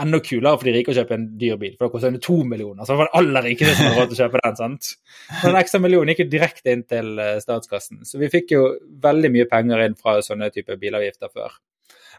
enda 0.00 0.18
kulere 0.26 0.58
for 0.58 0.68
de 0.68 0.74
rike 0.74 0.90
å 0.90 0.96
kjøpe 0.96 1.16
en 1.16 1.26
dyr 1.38 1.58
bil, 1.58 1.74
for 1.78 1.86
det 1.86 1.94
koster 1.94 2.16
to 2.22 2.38
millioner. 2.46 2.82
Så 2.82 2.94
det 2.94 3.00
var 3.00 3.10
det 3.10 3.20
aller 3.20 3.46
rikeste 3.48 3.76
som 3.78 3.86
hadde 3.86 4.00
råd 4.00 4.10
til 4.10 4.16
å 4.16 4.22
kjøpe 4.24 4.42
den. 4.44 4.56
sant? 4.60 4.90
Så 5.28 5.44
den 5.46 5.60
ekstra 5.60 5.80
millionen 5.82 6.12
gikk 6.12 6.24
jo 6.24 6.32
direkte 6.34 6.74
inn 6.74 6.82
til 6.90 7.12
eh, 7.22 7.36
statskassen. 7.42 8.02
Så 8.08 8.20
vi 8.22 8.32
fikk 8.32 8.56
jo 8.56 8.64
veldig 9.04 9.30
mye 9.36 9.48
penger 9.50 9.84
inn 9.86 9.96
fra 9.98 10.18
sånne 10.26 10.50
typer 10.54 10.80
bilavgifter 10.82 11.30
før. 11.30 11.54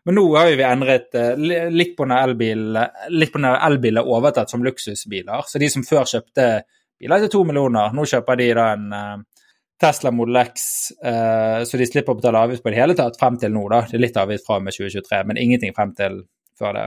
Men 0.06 0.20
nå 0.20 0.26
har 0.36 0.51
vi 0.53 0.66
endret 0.66 1.16
eh, 1.18 1.70
litt 1.74 1.95
på 1.97 2.06
når 2.06 2.36
elbiler 2.38 4.01
er 4.01 4.10
overtatt 4.10 4.51
som 4.53 4.66
luksusbiler. 4.66 5.47
Så 5.49 5.62
de 5.62 5.70
som 5.74 5.86
før 5.86 6.06
kjøpte 6.10 6.49
biler 7.01 7.26
til 7.26 7.32
to 7.34 7.41
millioner, 7.47 7.93
nå 7.95 8.06
kjøper 8.10 8.38
de 8.39 8.51
da 8.58 8.68
en 8.76 8.93
eh, 8.93 9.16
Tesla 9.82 10.12
Model 10.16 10.38
X, 10.39 10.62
uh, 11.06 11.64
så 11.68 11.78
de 11.78 11.86
slipper 11.88 12.14
å 12.14 12.20
betale 12.20 12.39
avgift 12.45 12.64
på 12.64 12.72
det 12.72 12.78
hele 12.80 12.95
tatt 12.95 13.18
frem 13.20 13.36
til 13.41 13.51
nå. 13.51 13.66
da. 13.74 13.82
Det 13.89 13.97
er 13.97 14.06
litt 14.06 14.20
avgift 14.22 14.47
fra 14.47 14.62
med 14.64 14.72
2023, 14.72 15.20
men 15.28 15.39
ingenting 15.41 15.76
frem 15.76 15.91
til 15.97 16.22
før 16.56 16.78
det. 16.78 16.86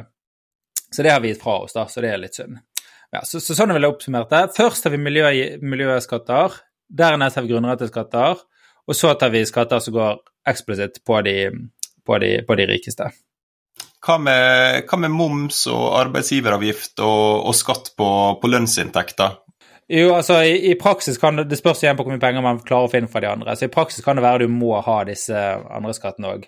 Så 0.88 1.04
det 1.04 1.12
har 1.12 1.20
vi 1.20 1.34
gitt 1.34 1.42
fra 1.42 1.58
oss, 1.66 1.76
da, 1.76 1.84
så 1.84 2.00
det 2.00 2.14
er 2.14 2.22
litt 2.22 2.38
synd. 2.38 2.56
Ja, 3.12 3.20
så, 3.28 3.42
så 3.44 3.56
sånn 3.56 3.74
vil 3.76 3.84
jeg 3.84 3.92
oppsummert 3.92 4.32
det. 4.32 4.40
Først 4.56 4.88
har 4.88 4.94
vi 4.94 5.00
miljø, 5.04 5.28
miljøskatter, 5.60 6.56
dernest 6.88 7.36
har 7.36 7.44
vi 7.44 7.52
grunnretteskatter, 7.52 8.40
og 8.88 8.96
så 8.96 9.12
tar 9.20 9.34
vi 9.36 9.44
skatter 9.48 9.84
som 9.84 9.96
går 9.96 10.22
eksplisitt 10.48 11.02
på 11.04 11.20
de, 11.28 11.36
på 12.08 12.18
de, 12.22 12.38
på 12.48 12.56
de 12.58 12.66
rikeste. 12.70 13.10
Hva 14.04 14.16
med, 14.22 14.86
hva 14.88 15.00
med, 15.02 15.12
moms 15.12 15.64
og 15.72 15.84
arbeidsgiveravgift 15.98 17.02
og, 17.02 17.48
og 17.50 17.56
skatt 17.56 17.92
på, 17.98 18.08
på 18.40 18.50
lønnsinntekter? 18.50 19.36
Jo, 19.88 20.10
altså 20.14 20.42
i, 20.44 20.56
i, 20.70 20.74
praksis 20.78 21.16
kan 21.20 21.38
det, 21.38 21.46
det 21.48 21.58
spørs 21.58 21.80
igjen 21.82 21.96
på 21.96 22.04
hvor 22.04 22.12
mye 22.12 22.22
penger 22.22 22.44
man 22.44 22.60
klarer 22.60 22.90
å 22.90 22.92
finne 22.92 23.08
fra 23.10 23.22
de 23.24 23.30
andre. 23.30 23.56
Så 23.56 23.66
i 23.66 23.72
praksis 23.72 24.04
kan 24.04 24.18
det 24.18 24.24
være 24.24 24.44
du 24.44 24.52
må 24.52 24.76
ha 24.84 24.98
disse 25.08 25.38
andre 25.38 25.94
skattene 25.96 26.34
òg. 26.34 26.44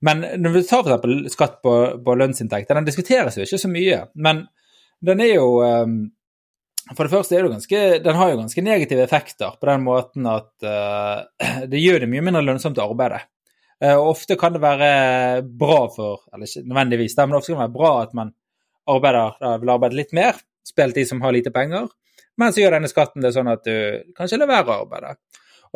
Men 0.00 0.24
når 0.40 0.54
vi 0.54 0.62
tar 0.64 0.88
f.eks. 0.96 1.34
skatt 1.34 1.60
på, 1.64 1.74
på 2.04 2.16
lønnsinntekter, 2.16 2.78
den 2.78 2.88
diskuteres 2.88 3.36
jo 3.36 3.44
ikke 3.44 3.60
så 3.60 3.70
mye. 3.70 4.00
Men 4.16 4.46
den 5.04 5.20
er 5.24 5.34
jo 5.34 5.60
um, 5.60 6.00
For 6.96 7.04
det 7.04 7.12
første 7.12 7.36
er 7.36 7.46
det 7.46 7.52
ganske 7.54 7.82
Den 8.04 8.18
har 8.18 8.32
jo 8.32 8.40
ganske 8.42 8.64
negative 8.64 9.04
effekter 9.04 9.54
på 9.60 9.68
den 9.70 9.84
måten 9.84 10.26
at 10.28 10.50
uh, 10.64 11.28
det 11.70 11.84
gjør 11.84 12.02
det 12.04 12.10
mye 12.12 12.24
mindre 12.24 12.44
lønnsomt 12.48 12.80
å 12.80 12.88
arbeide. 12.88 13.22
Uh, 13.80 13.96
og 13.96 14.12
ofte 14.14 14.36
kan 14.40 14.52
det 14.52 14.60
være 14.60 14.90
bra 15.42 15.86
for 15.94 16.26
Eller 16.34 16.48
ikke 16.48 16.66
nødvendigvis, 16.68 17.16
men 17.22 17.38
ofte 17.38 17.52
kan 17.52 17.60
det 17.60 17.66
være 17.68 17.78
bra 17.78 17.92
at 18.02 18.14
man 18.14 18.34
arbeider, 18.90 19.36
vil 19.62 19.70
arbeide 19.70 19.96
litt 19.98 20.14
mer, 20.16 20.38
spesielt 20.66 20.96
de 20.96 21.04
som 21.06 21.20
har 21.22 21.32
lite 21.36 21.52
penger 21.54 21.86
men 22.40 22.54
så 22.54 22.62
gjør 22.62 22.78
denne 22.78 22.90
skatten 22.90 23.24
det 23.24 23.34
sånn 23.34 23.50
at 23.52 23.66
du 23.66 24.12
kanskje 24.16 24.40
lar 24.40 24.50
være 24.50 24.72
å 24.72 24.82
arbeide. 24.86 25.14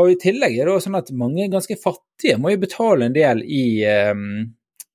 Og 0.00 0.10
I 0.10 0.18
tillegg 0.18 0.56
er 0.56 0.66
det 0.66 0.74
også 0.74 0.88
sånn 0.88 0.98
at 0.98 1.14
mange 1.14 1.46
ganske 1.52 1.76
fattige 1.78 2.38
må 2.40 2.54
jo 2.54 2.62
betale 2.64 3.08
en 3.08 3.14
del 3.14 3.44
i, 3.44 3.66
um, 4.10 4.40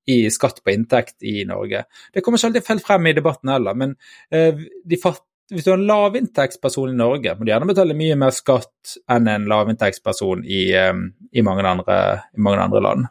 i 0.10 0.18
skatt 0.34 0.60
på 0.66 0.74
inntekt 0.74 1.24
i 1.24 1.45
Norge. 1.47 1.86
Det 2.12 2.24
kommer 2.26 2.41
ikke 2.41 2.51
alltid 2.51 2.72
helt 2.74 2.88
frem 2.88 3.07
i 3.07 3.16
debatten 3.16 3.53
heller, 3.53 3.78
men 3.80 3.95
uh, 4.36 4.66
fatt, 5.03 5.24
hvis 5.50 5.66
du 5.66 5.72
har 5.72 5.80
en 5.80 5.88
lavinntektsperson 5.89 6.91
i 6.91 6.97
Norge, 6.97 7.36
må 7.36 7.45
du 7.45 7.52
gjerne 7.52 7.70
betale 7.70 7.97
mye 7.97 8.18
mer 8.20 8.34
skatt 8.36 8.97
enn 9.12 9.30
en 9.32 9.47
lavinntektsperson 9.50 10.43
i, 10.45 10.66
i, 10.76 11.45
mange, 11.45 11.66
andre, 11.66 11.97
i 12.38 12.43
mange 12.45 12.62
andre 12.66 12.84
land. 12.86 13.08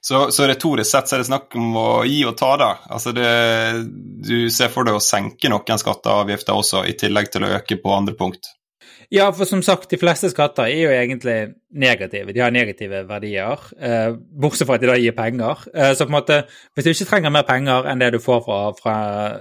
Så, 0.00 0.30
så, 0.30 0.46
retorisk 0.46 0.90
sett 0.90 1.10
så 1.10 1.16
er 1.16 1.22
det 1.22 1.28
snakk 1.28 1.54
om 1.58 1.74
å 1.78 1.88
gi 2.06 2.20
og 2.26 2.36
ta, 2.38 2.52
da. 2.60 2.70
Altså 2.94 3.12
det, 3.14 3.30
du 4.26 4.50
ser 4.54 4.70
for 4.74 4.86
deg 4.86 4.98
å 4.98 5.02
senke 5.02 5.50
noen 5.50 5.82
skatter 5.82 6.14
og 6.14 6.26
avgifter 6.26 6.58
også, 6.58 6.84
i 6.86 6.94
tillegg 6.98 7.30
til 7.34 7.46
å 7.46 7.52
øke 7.58 7.80
på 7.82 7.94
andre 7.94 8.14
punkt? 8.18 8.52
Ja, 9.08 9.30
for 9.32 9.48
som 9.48 9.62
sagt, 9.64 9.88
de 9.88 9.96
fleste 9.96 10.28
skatter 10.28 10.66
er 10.68 10.82
jo 10.82 10.88
egentlig 10.92 11.36
negative. 11.72 12.34
De 12.36 12.42
har 12.44 12.52
negative 12.52 13.06
verdier, 13.08 13.62
eh, 13.80 14.10
bortsett 14.12 14.68
fra 14.68 14.76
at 14.76 14.82
de 14.82 14.90
da 14.90 14.96
gir 15.00 15.16
penger. 15.16 15.64
Eh, 15.72 15.94
så 15.94 16.04
på 16.04 16.12
en 16.12 16.18
måte, 16.18 16.42
hvis 16.74 16.84
du 16.84 16.90
ikke 16.90 17.08
trenger 17.08 17.32
mer 17.32 17.46
penger 17.48 17.88
enn 17.88 18.02
det 18.02 18.12
du 18.12 18.18
får 18.20 18.44
fra, 18.44 18.58
fra 18.76 18.96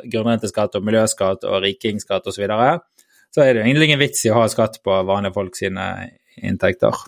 grunnrenteskatt 0.07 0.79
og 0.79 0.85
miljøskatt 0.87 1.43
og 1.43 1.63
rikingskatt 1.65 2.23
osv., 2.23 2.37
så, 2.37 2.41
videre, 2.45 2.79
så 3.35 3.43
er 3.43 3.53
det 3.53 3.59
jo 3.59 3.67
egentlig 3.67 3.89
ingen 3.89 3.99
vits 3.99 4.23
i 4.23 4.31
å 4.31 4.39
ha 4.39 4.47
skatt 4.47 4.79
på 4.83 5.03
vanlige 5.03 5.35
folk 5.35 5.59
sine 5.59 6.11
inntekter. 6.39 7.03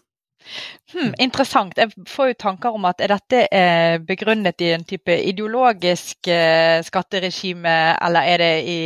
Hmm, 0.94 1.12
interessant. 1.22 1.78
Jeg 1.78 1.92
får 2.10 2.32
jo 2.32 2.36
tanker 2.42 2.74
om 2.74 2.88
at 2.90 3.02
er 3.04 3.12
dette 3.14 3.44
eh, 3.54 4.00
begrunnet 4.02 4.62
i 4.66 4.72
en 4.74 4.86
type 4.88 5.14
ideologisk 5.14 6.30
eh, 6.34 6.80
skatteregime, 6.86 7.76
eller 8.02 8.30
er 8.32 8.42
det 8.42 8.54
i 8.66 8.78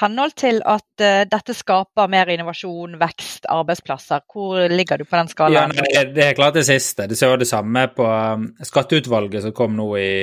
henhold 0.00 0.34
til 0.42 0.58
at 0.66 1.04
eh, 1.04 1.22
dette 1.30 1.54
skaper 1.54 2.10
mer 2.10 2.32
innovasjon, 2.34 2.98
vekst, 3.00 3.46
arbeidsplasser? 3.52 4.24
Hvor 4.26 4.66
ligger 4.72 4.98
du 4.98 5.06
på 5.06 5.20
den 5.20 5.30
skalaen? 5.30 5.76
Ja, 5.94 6.04
det 6.10 6.26
er 6.30 6.38
klart 6.38 6.58
det 6.58 6.66
siste. 6.66 7.06
Det 7.06 7.18
ser 7.18 7.36
jo 7.36 7.42
det 7.44 7.50
samme 7.50 7.86
på 7.94 8.08
um, 8.08 8.50
skatteutvalget 8.66 9.46
som 9.46 9.54
kom 9.56 9.78
nå 9.78 9.92
i 10.00 10.14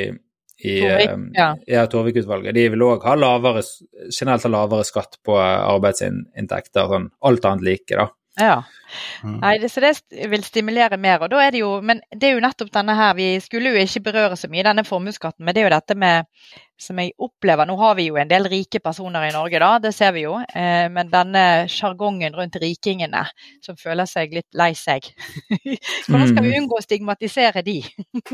i 0.60 0.82
Torvik, 0.82 1.12
ja. 1.38 1.54
ja 1.72 1.86
Torvik-utvalget. 1.88 2.52
De 2.52 2.66
vil 2.74 2.82
òg 2.84 3.06
ha 3.08 3.14
lavere, 3.16 3.62
generelt 4.12 4.44
ha 4.44 4.50
lavere 4.52 4.84
skatt 4.84 5.16
på 5.24 5.38
arbeidsinntekter, 5.40 6.90
sånn 6.92 7.06
alt 7.30 7.48
annet 7.48 7.64
like, 7.64 7.96
da. 7.96 8.10
Ja. 8.40 8.64
Mm. 9.24 9.36
Nei, 9.44 9.58
det, 9.62 9.70
så 9.70 9.84
det 9.84 9.92
vil 10.32 10.44
stimulere 10.44 10.98
mer. 10.98 11.20
og 11.22 11.30
da 11.30 11.42
er 11.44 11.52
det 11.54 11.60
jo, 11.62 11.82
Men 11.82 12.02
det 12.10 12.30
er 12.30 12.34
jo 12.34 12.42
nettopp 12.44 12.72
denne 12.74 12.96
her, 12.98 13.14
vi 13.14 13.28
skulle 13.44 13.70
jo 13.74 13.84
ikke 13.84 14.08
berøre 14.10 14.38
så 14.40 14.50
mye 14.50 14.66
denne 14.66 14.86
formuesskatten, 14.88 15.46
men 15.46 15.56
det 15.56 15.62
er 15.62 15.68
jo 15.68 15.76
dette 15.76 15.96
med 15.96 16.26
som 16.80 17.00
jeg 17.02 17.12
opplever 17.20 17.68
Nå 17.68 17.76
har 17.82 17.98
vi 17.98 18.08
jo 18.08 18.16
en 18.18 18.30
del 18.30 18.48
rike 18.50 18.80
personer 18.80 19.28
i 19.28 19.34
Norge, 19.36 19.60
da, 19.60 19.74
det 19.84 19.92
ser 19.94 20.14
vi 20.16 20.24
jo. 20.24 20.38
Eh, 20.40 20.88
men 20.92 21.12
denne 21.12 21.44
sjargongen 21.70 22.38
rundt 22.38 22.56
rikingene 22.62 23.26
som 23.66 23.78
føler 23.78 24.08
seg 24.10 24.34
litt 24.34 24.48
lei 24.58 24.72
seg. 24.80 25.12
Hvordan 26.08 26.32
skal 26.32 26.46
vi 26.46 26.56
mm. 26.56 26.58
unngå 26.64 26.80
å 26.80 26.86
stigmatisere 26.88 27.66
de? 27.68 27.82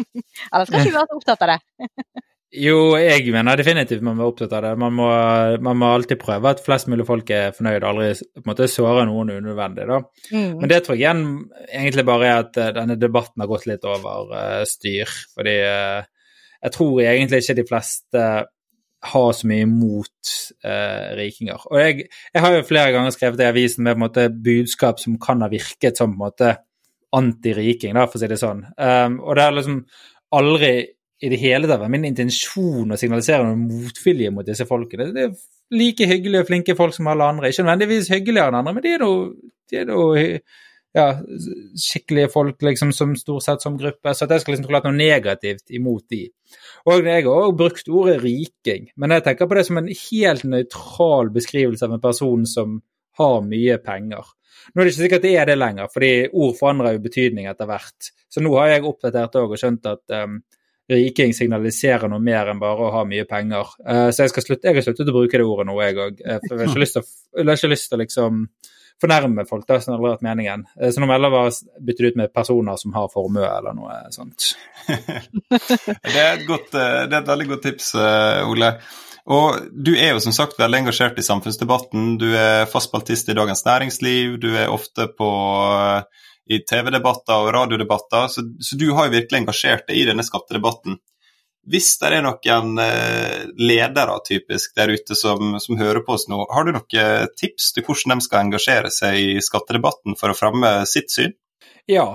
Eller 0.53 0.69
skal 0.69 0.79
ikke 0.79 0.91
vi 0.91 0.97
være 0.99 1.09
så 1.09 1.19
opptatt 1.19 1.45
av 1.47 1.55
det? 1.55 1.89
Jo, 2.53 2.95
jeg 3.01 3.25
mener 3.33 3.57
definitivt 3.57 4.03
man 4.05 4.15
må 4.15 4.23
være 4.23 4.31
opptatt 4.31 4.53
av 4.55 4.63
det. 4.63 4.71
Man 4.79 4.93
må, 4.95 5.07
man 5.65 5.77
må, 5.81 5.91
alltid 5.91 6.19
prøve 6.21 6.53
at 6.53 6.61
flest 6.63 6.87
mulig 6.91 7.07
folk 7.07 7.29
er 7.33 7.55
fornøyd, 7.55 7.83
aldri 7.83 8.11
på 8.13 8.43
en 8.43 8.49
måte 8.51 8.67
såre 8.71 9.05
noen 9.09 9.33
unødvendig. 9.33 9.87
da. 9.89 9.99
Mm. 10.31 10.51
Men 10.61 10.71
det 10.71 10.81
tror 10.85 10.95
jeg 10.95 11.03
igjen 11.03 11.23
egentlig 11.65 12.05
bare 12.07 12.27
er 12.29 12.43
at 12.45 12.59
uh, 12.61 12.71
denne 12.77 12.99
debatten 13.01 13.43
har 13.43 13.49
gått 13.51 13.67
litt 13.67 13.87
over 13.89 14.31
uh, 14.31 14.61
styr. 14.69 15.11
Fordi 15.35 15.55
uh, 15.65 16.37
jeg 16.61 16.75
tror 16.77 17.01
egentlig 17.03 17.41
ikke 17.43 17.57
de 17.59 17.67
fleste 17.71 18.27
har 19.05 19.31
så 19.37 19.45
mye 19.45 19.65
imot 19.67 20.29
rikinger. 21.13 21.67
Og 21.69 21.77
jeg, 21.77 22.07
jeg, 22.33 22.41
har 22.41 22.55
jo 22.55 22.63
flere 22.65 22.93
ganger 22.95 23.13
skrevet 23.13 23.43
i 23.43 23.45
avisen 23.51 23.83
med 23.85 23.93
på 23.93 23.99
en 23.99 24.03
måte 24.07 24.23
budskap 24.47 24.97
som 24.97 25.19
kan 25.21 25.43
ha 25.45 25.49
virket 25.51 25.99
som 25.99 26.09
på 26.09 26.17
en 26.17 26.23
måte 26.23 26.55
anti-riking, 27.13 27.93
for 27.99 28.17
å 28.17 28.21
si 28.23 28.29
det 28.31 28.39
sånn. 28.41 28.63
Um, 28.79 29.19
og 29.21 29.37
det 29.37 29.43
er 29.43 29.55
liksom 29.59 29.77
aldri 30.35 30.71
i 31.23 31.31
det 31.31 31.39
hele 31.39 31.69
tatt 31.69 31.85
min 31.91 32.07
intensjon 32.09 32.91
å 32.91 32.99
signalisere 32.99 33.45
noen 33.45 33.65
motvilje 33.69 34.31
mot 34.35 34.47
disse 34.47 34.67
folkene. 34.67 35.11
Det 35.15 35.25
er 35.29 35.33
like 35.75 36.07
hyggelige 36.09 36.43
og 36.43 36.49
flinke 36.49 36.75
folk 36.77 36.95
som 36.95 37.07
alle 37.11 37.29
andre. 37.31 37.49
Ikke 37.49 37.63
nødvendigvis 37.63 38.11
hyggeligere 38.11 38.51
enn 38.51 38.59
andre, 38.59 38.75
men 38.75 38.85
de 38.85 38.93
er 38.97 39.03
noe, 39.05 39.27
de 39.71 39.79
er 39.81 39.89
noe 39.89 40.25
ja, 40.95 41.07
skikkelige 41.79 42.31
folk 42.31 42.63
liksom, 42.63 42.91
som 42.95 43.15
stort 43.19 43.43
sett 43.43 43.63
som 43.63 43.77
gruppe. 43.79 44.13
Så 44.15 44.27
at 44.27 44.35
jeg 44.35 44.43
skal 44.43 44.55
liksom 44.55 44.67
tro 44.67 44.81
noe 44.87 44.95
negativt 44.95 45.73
imot 45.75 46.05
de. 46.11 46.23
Og 46.85 47.07
jeg 47.07 47.25
har 47.25 47.31
også 47.31 47.57
brukt 47.59 47.91
ordet 47.91 48.19
riking, 48.23 48.89
men 48.95 49.15
jeg 49.15 49.25
tenker 49.25 49.49
på 49.49 49.57
det 49.57 49.65
som 49.67 49.79
en 49.81 49.91
helt 49.91 50.47
nøytral 50.47 51.31
beskrivelse 51.35 51.87
av 51.87 51.95
en 51.95 52.03
person 52.03 52.45
som 52.49 52.79
har 53.19 53.39
mye 53.47 53.79
penger. 53.83 54.35
Nå 54.73 54.81
er 54.81 54.87
det 54.87 54.93
ikke 54.93 55.03
sikkert 55.03 55.25
det 55.25 55.33
er 55.39 55.49
det 55.49 55.57
lenger, 55.59 55.89
fordi 55.91 56.11
ord 56.31 56.55
forandrer 56.57 56.95
jo 56.95 57.03
betydning 57.03 57.47
etter 57.51 57.67
hvert. 57.69 58.11
Så 58.31 58.43
nå 58.43 58.53
har 58.57 58.73
jeg 58.73 58.87
oppdatert 58.87 59.37
òg 59.39 59.53
og 59.55 59.61
skjønt 59.61 59.87
at 59.91 60.15
um, 60.23 60.39
riking 60.91 61.33
signaliserer 61.33 62.09
noe 62.11 62.21
mer 62.21 62.51
enn 62.51 62.61
bare 62.61 62.87
å 62.87 62.93
ha 62.93 63.03
mye 63.09 63.25
penger. 63.29 63.73
Uh, 63.81 64.09
så 64.13 64.25
jeg, 64.25 64.33
skal 64.33 64.45
slutte, 64.45 64.69
jeg 64.69 64.77
har 64.77 64.85
sluttet 64.85 65.11
å 65.11 65.15
bruke 65.15 65.39
det 65.41 65.47
ordet 65.47 65.67
nå, 65.69 65.77
jeg 65.81 65.99
òg. 66.01 66.21
Uh, 66.21 66.37
for 66.43 66.53
jeg 66.53 66.61
har 66.61 66.73
ikke 66.73 66.83
lyst 66.85 66.99
til, 66.99 67.07
jeg 67.35 67.49
har 67.49 67.59
ikke 67.59 67.73
lyst 67.73 67.89
til 67.89 67.97
å 67.97 68.01
liksom 68.03 68.43
fornærme 69.01 69.43
folk, 69.49 69.65
da, 69.67 69.79
som 69.83 69.95
aldri 69.95 70.07
har 70.07 70.13
vært 70.15 70.27
meningen. 70.27 70.67
Uh, 70.77 70.91
så 70.93 71.01
nå 71.01 71.09
heller 71.09 71.33
bare 71.33 71.55
bytte 71.87 72.05
det 72.05 72.13
ut 72.13 72.21
med 72.21 72.35
personer 72.35 72.77
som 72.81 72.93
har 72.97 73.09
formue, 73.13 73.47
eller 73.47 73.77
noe 73.77 73.97
sånt. 74.13 74.51
det, 74.91 76.21
er 76.21 76.35
et 76.35 76.45
godt, 76.47 76.69
det 76.75 77.09
er 77.09 77.19
et 77.23 77.33
veldig 77.33 77.49
godt 77.55 77.67
tips, 77.71 77.91
Ole. 78.45 78.75
Og 79.25 79.71
du 79.73 79.95
er 79.97 80.11
jo 80.13 80.21
som 80.21 80.35
sagt 80.37 80.59
veldig 80.61 80.83
engasjert 80.83 81.17
i 81.17 81.25
samfunnsdebatten. 81.25 82.11
Du 82.21 82.27
er 82.37 82.67
fast 82.69 82.91
baltist 82.93 83.31
i 83.33 83.33
Dagens 83.33 83.65
Næringsliv, 83.65 84.35
du 84.37 84.51
er 84.53 84.69
ofte 84.69 85.07
på 85.09 85.31
i 86.45 86.61
TV-debatter 86.61 87.41
og 87.41 87.51
radiodebatter, 87.55 88.27
så, 88.27 88.43
så, 88.59 88.77
du 88.77 88.91
har 88.93 89.07
jo 89.07 89.15
virkelig 89.17 89.41
engasjert 89.41 89.87
deg 89.89 90.01
i 90.01 90.07
denne 90.09 90.25
skattedebatten. 90.25 90.99
Hvis 91.65 91.95
det 91.97 92.11
er 92.13 92.21
noen 92.21 92.75
eh, 92.81 93.47
ledere 93.57 94.19
typisk 94.27 94.75
der 94.77 94.93
ute 94.93 95.17
som, 95.17 95.55
som, 95.61 95.79
hører 95.79 96.03
på 96.05 96.13
oss 96.13 96.27
nå, 96.29 96.43
har 96.53 96.67
du 96.67 96.75
noen 96.75 97.31
tips 97.39 97.71
til 97.73 97.87
hvordan 97.87 98.13
de 98.13 98.27
skal 98.27 98.45
engasjere 98.45 98.93
seg 98.93 99.17
i 99.17 99.41
skattedebatten 99.41 100.17
for 100.19 100.29
å 100.29 100.37
fremme 100.37 100.77
sitt 100.89 101.09
syn? 101.13 101.33
Ja, 101.89 102.05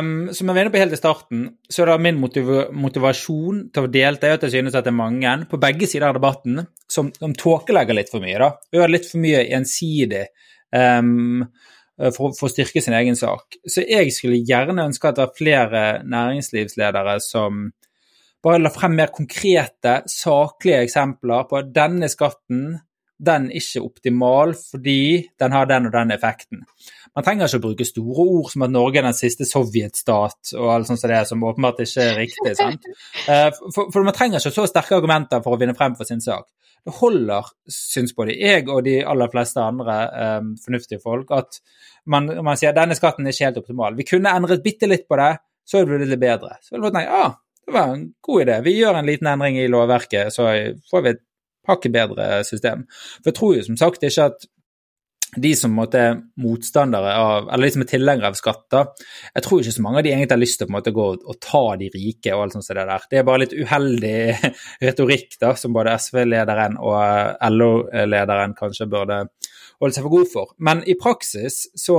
um, 0.00 0.30
som 0.32 0.48
jeg 0.48 0.56
var 0.56 0.62
inne 0.62 0.72
på 0.72 0.80
helt 0.80 0.94
i 0.96 0.98
starten, 1.00 1.42
så 1.68 1.82
er 1.82 1.90
det 1.90 1.96
min 2.06 2.20
motiv 2.20 2.46
motivasjon 2.72 3.66
til 3.72 3.84
å 3.84 3.90
delta 3.92 4.28
i 4.28 4.36
at 4.36 4.46
jeg 4.46 4.54
synes 4.54 4.76
at 4.76 4.86
det 4.86 4.92
er 4.94 4.96
mange 4.96 5.34
på 5.48 5.60
begge 5.60 5.88
sider 5.88 6.08
av 6.08 6.16
debatten 6.16 6.62
som, 6.88 7.10
som 7.12 7.34
tåkelegger 7.36 7.96
litt 7.96 8.12
for 8.12 8.24
mye. 8.24 8.38
da. 8.40 8.54
Gjør 8.72 8.94
litt 8.96 9.08
for 9.08 9.20
mye 9.20 9.44
ensidig. 9.56 10.24
Um, 10.72 11.44
Eh, 11.44 11.79
for, 12.14 12.32
for, 12.36 12.48
å 12.48 12.52
styrke 12.52 12.82
sin 12.82 12.96
egen 12.96 13.18
sak. 13.18 13.58
Så 13.68 13.84
jeg 13.84 14.12
skulle 14.16 14.40
gjerne 14.46 14.88
ønske 14.88 15.10
at 15.10 15.18
det 15.18 15.26
var 15.26 15.36
flere 15.36 15.82
næringslivsledere 16.08 17.18
som 17.24 17.66
bare 18.40 18.62
la 18.62 18.72
frem 18.72 18.94
mer 18.96 19.12
konkrete, 19.12 20.00
saklige 20.08 20.80
eksempler 20.86 21.48
på 21.48 21.60
at 21.60 21.74
denne 21.76 22.08
skatten 22.08 22.78
den 23.20 23.50
er 23.50 23.58
ikke 23.60 23.82
optimal 23.84 24.54
fordi 24.56 25.26
den 25.40 25.52
har 25.52 25.68
den 25.68 25.90
og 25.90 25.92
den 25.92 26.14
effekten. 26.16 26.64
Man 27.16 27.26
trenger 27.26 27.48
ikke 27.48 27.58
å 27.58 27.64
bruke 27.64 27.86
store 27.88 28.24
ord 28.36 28.52
som 28.52 28.64
at 28.66 28.72
Norge 28.72 29.00
er 29.00 29.08
den 29.08 29.16
siste 29.18 29.46
sovjetstat 29.48 30.54
og 30.54 30.68
alt 30.70 30.88
sånt 30.88 31.02
som 31.02 31.10
det, 31.10 31.24
som 31.26 31.42
åpenbart 31.48 31.82
ikke 31.82 32.06
er 32.06 32.18
riktig. 32.22 32.54
sant? 32.58 32.86
Eh, 33.30 33.50
for, 33.74 33.90
for 33.92 34.06
man 34.06 34.14
trenger 34.16 34.40
ikke 34.40 34.54
så 34.54 34.64
sterke 34.66 34.96
argumenter 34.96 35.42
for 35.44 35.54
å 35.54 35.58
vinne 35.60 35.74
frem 35.76 35.92
for 35.98 36.08
sin 36.08 36.22
sak 36.24 36.48
det 36.86 36.96
holder, 36.96 37.48
syns 37.70 38.14
både 38.16 38.36
jeg 38.38 38.64
og 38.70 38.84
de 38.86 39.00
aller 39.04 39.30
fleste 39.32 39.60
andre 39.62 39.96
um, 40.40 40.52
fornuftige 40.64 41.02
folk, 41.02 41.32
at 41.36 41.60
man, 42.10 42.30
man, 42.40 42.56
sier 42.58 42.74
denne 42.76 42.96
skatten 42.96 43.26
er 43.26 43.34
ikke 43.34 43.48
helt 43.50 43.60
optimal. 43.60 43.98
Vi 43.98 44.06
kunne 44.08 44.32
endret 44.36 44.64
bitte 44.64 44.88
litt 44.88 45.06
på 45.08 45.18
det, 45.20 45.34
så 45.68 45.82
ville 45.82 45.92
det 45.92 46.06
blitt 46.06 46.14
litt 46.14 46.22
bedre. 46.22 46.56
Så 46.64 46.74
ville 46.74 46.88
vi 46.88 46.94
tenkt 46.96 47.12
ja, 47.12 47.26
det 47.66 47.74
var 47.76 47.92
en 47.94 48.06
god 48.26 48.44
idé. 48.46 48.56
Vi 48.64 48.78
gjør 48.78 49.00
en 49.00 49.10
liten 49.10 49.28
endring 49.30 49.60
i 49.60 49.68
lovverket, 49.70 50.32
så 50.34 50.48
får 50.90 51.04
vi 51.04 51.12
et 51.12 51.22
hakket 51.68 51.94
bedre 51.94 52.30
system. 52.48 52.86
For 53.20 53.30
jeg 53.30 53.38
tror 53.38 53.54
jo 53.58 53.66
som 53.68 53.78
sagt 53.78 54.08
ikke 54.08 54.30
at 54.32 54.48
de 55.36 55.52
som 55.54 55.76
er 55.84 56.16
motstandere 56.42 57.12
av, 57.14 57.48
eller 57.52 57.68
de 57.68 57.74
som 57.74 57.84
er 57.84 57.90
tilhengere 57.90 58.30
av 58.32 58.38
skatter, 58.38 58.88
jeg 59.34 59.44
tror 59.44 59.62
ikke 59.62 59.74
så 59.76 59.84
mange 59.84 60.00
av 60.00 60.06
de 60.06 60.12
egentlig 60.12 60.34
har 60.34 60.42
lyst 60.42 60.58
til 60.58 60.66
å 60.66 60.70
på 60.70 60.72
en 60.72 60.78
måte 60.78 60.94
gå 60.96 61.06
og 61.14 61.38
ta 61.44 61.62
de 61.80 61.90
rike 61.94 62.34
og 62.34 62.44
alt 62.44 62.56
sånt 62.56 62.70
det 62.70 62.86
der. 62.88 63.06
Det 63.10 63.20
er 63.20 63.26
bare 63.28 63.42
litt 63.44 63.54
uheldig 63.54 64.16
retorikk 64.88 65.36
da, 65.42 65.54
som 65.58 65.76
både 65.76 65.94
SV-lederen 66.02 66.78
og 66.82 66.96
LO-lederen 67.54 68.56
kanskje 68.58 68.88
burde 68.90 69.20
holde 69.80 69.96
seg 69.96 70.06
for 70.06 70.14
god 70.14 70.30
for. 70.32 70.54
Men 70.58 70.82
i 70.88 70.96
praksis 71.00 71.62
så, 71.78 71.98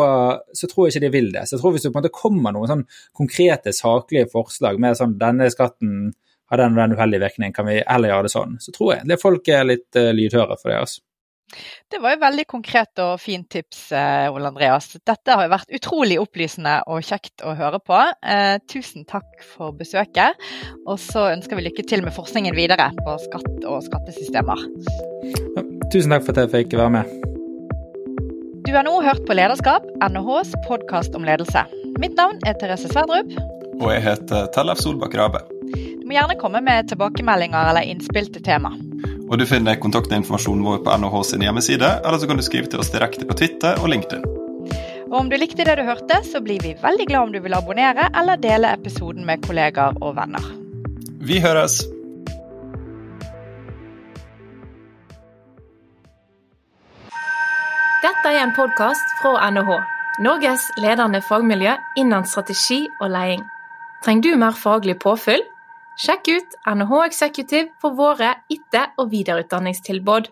så, 0.54 0.68
tror 0.70 0.88
jeg 0.88 0.96
ikke 0.96 1.06
de 1.06 1.14
vil 1.16 1.32
det. 1.34 1.46
Så 1.48 1.56
jeg 1.56 1.64
tror 1.64 1.76
hvis 1.76 1.88
det 1.88 1.94
på 1.94 1.98
en 1.98 2.04
måte 2.04 2.16
kommer 2.16 2.56
noen 2.56 2.72
sånn 2.72 2.84
konkrete, 3.18 3.74
saklige 3.76 4.30
forslag 4.34 4.82
med 4.82 5.00
sånn 5.00 5.16
denne 5.22 5.50
skatten 5.54 6.12
har 6.52 6.60
den 6.60 6.76
og 6.76 6.82
den 6.82 6.98
uheldige 6.98 7.24
virkningen, 7.24 7.56
kan 7.56 7.68
vi 7.70 7.80
heller 7.80 8.12
gjøre 8.12 8.28
det 8.28 8.34
sånn, 8.34 8.58
så 8.60 8.74
tror 8.76 8.90
jeg 8.98 9.08
det 9.08 9.22
folk 9.22 9.48
er 9.48 9.64
litt 9.70 9.96
uh, 9.96 10.12
lydhøre 10.12 10.58
for 10.60 10.68
det. 10.68 10.82
altså. 10.84 11.04
Det 11.92 12.00
var 12.02 12.16
jo 12.16 12.22
veldig 12.22 12.46
konkret 12.50 13.02
og 13.04 13.18
fint 13.22 13.48
tips, 13.52 13.92
eh, 13.96 14.28
Ole 14.32 14.52
Andreas. 14.52 14.92
Dette 15.06 15.36
har 15.36 15.48
jo 15.48 15.54
vært 15.54 15.74
utrolig 15.78 16.20
opplysende 16.22 16.78
og 16.88 17.04
kjekt 17.06 17.44
å 17.44 17.56
høre 17.58 17.82
på. 17.84 18.00
Eh, 18.24 18.58
tusen 18.72 19.06
takk 19.10 19.44
for 19.56 19.76
besøket. 19.76 20.40
Og 20.86 21.00
så 21.02 21.30
ønsker 21.34 21.60
vi 21.60 21.68
lykke 21.68 21.88
til 21.88 22.06
med 22.06 22.16
forskningen 22.16 22.56
videre 22.56 22.92
på 23.04 23.18
skatt 23.26 23.68
og 23.68 23.84
skattesystemer. 23.88 24.64
Ja, 25.58 25.66
tusen 25.92 26.16
takk 26.16 26.26
for 26.28 26.36
at 26.36 26.46
jeg 26.46 26.56
fikk 26.56 26.80
være 26.80 26.96
med. 27.02 27.18
Du 28.62 28.76
har 28.76 28.86
nå 28.88 28.94
hørt 29.04 29.26
på 29.28 29.36
Lederskap, 29.36 29.84
NHHs 30.06 30.54
podkast 30.68 31.16
om 31.18 31.26
ledelse. 31.28 31.66
Mitt 32.00 32.14
navn 32.16 32.38
er 32.48 32.56
Therese 32.62 32.88
Sverdrup. 32.92 33.34
Og 33.82 33.90
jeg 33.90 34.04
heter 34.06 34.48
Tellef 34.56 34.80
Solbakk 34.80 35.18
Rabe. 35.18 35.42
Du 35.74 36.06
må 36.06 36.14
gjerne 36.14 36.38
komme 36.40 36.62
med 36.64 36.88
tilbakemeldinger 36.92 37.72
eller 37.72 37.88
innspill 37.90 38.30
til 38.32 38.46
tema. 38.46 38.72
Og 39.32 39.40
Du 39.40 39.46
finner 39.48 39.78
kontaktinformasjonen 39.80 40.64
vår 40.66 40.82
på 40.84 40.94
NHH 41.00 41.22
sin 41.24 41.44
hjemmeside, 41.46 41.88
eller 42.04 42.20
så 42.20 42.28
kan 42.28 42.40
du 42.40 42.44
skrive 42.44 42.68
til 42.68 42.82
oss 42.84 42.90
direkte 42.92 43.24
på 43.24 43.38
Twitter 43.40 43.80
og 43.80 43.88
LinkedIn. 43.94 44.26
Og 45.08 45.14
Om 45.22 45.30
du 45.32 45.38
likte 45.40 45.64
det 45.64 45.78
du 45.80 45.86
hørte, 45.88 46.18
så 46.28 46.42
blir 46.44 46.60
vi 46.60 46.74
veldig 46.82 47.06
glad 47.08 47.22
om 47.30 47.32
du 47.32 47.40
vil 47.40 47.56
abonnere 47.56 48.10
eller 48.12 48.36
dele 48.44 48.74
episoden 48.76 49.24
med 49.26 49.40
kollegaer 49.48 49.96
og 50.04 50.18
venner. 50.20 50.44
Vi 51.24 51.40
høres! 51.40 51.80
Dette 58.04 58.36
er 58.36 58.42
en 58.42 58.52
podkast 58.58 59.16
fra 59.22 59.48
NHH, 59.48 59.80
Norges 60.28 60.68
ledende 60.82 61.24
fagmiljø 61.24 61.78
innen 62.04 62.28
strategi 62.28 62.84
og 63.00 63.14
leding. 63.16 63.48
Trenger 64.04 64.28
du 64.28 64.44
mer 64.44 64.60
faglig 64.60 65.00
påfyll? 65.00 65.44
Sjekk 66.00 66.28
ut 66.32 66.56
NHH 66.66 67.06
Executive 67.06 67.68
for 67.82 67.96
våre 67.98 68.36
etter- 68.50 68.94
og 68.98 69.12
videreutdanningstilbud. 69.12 70.30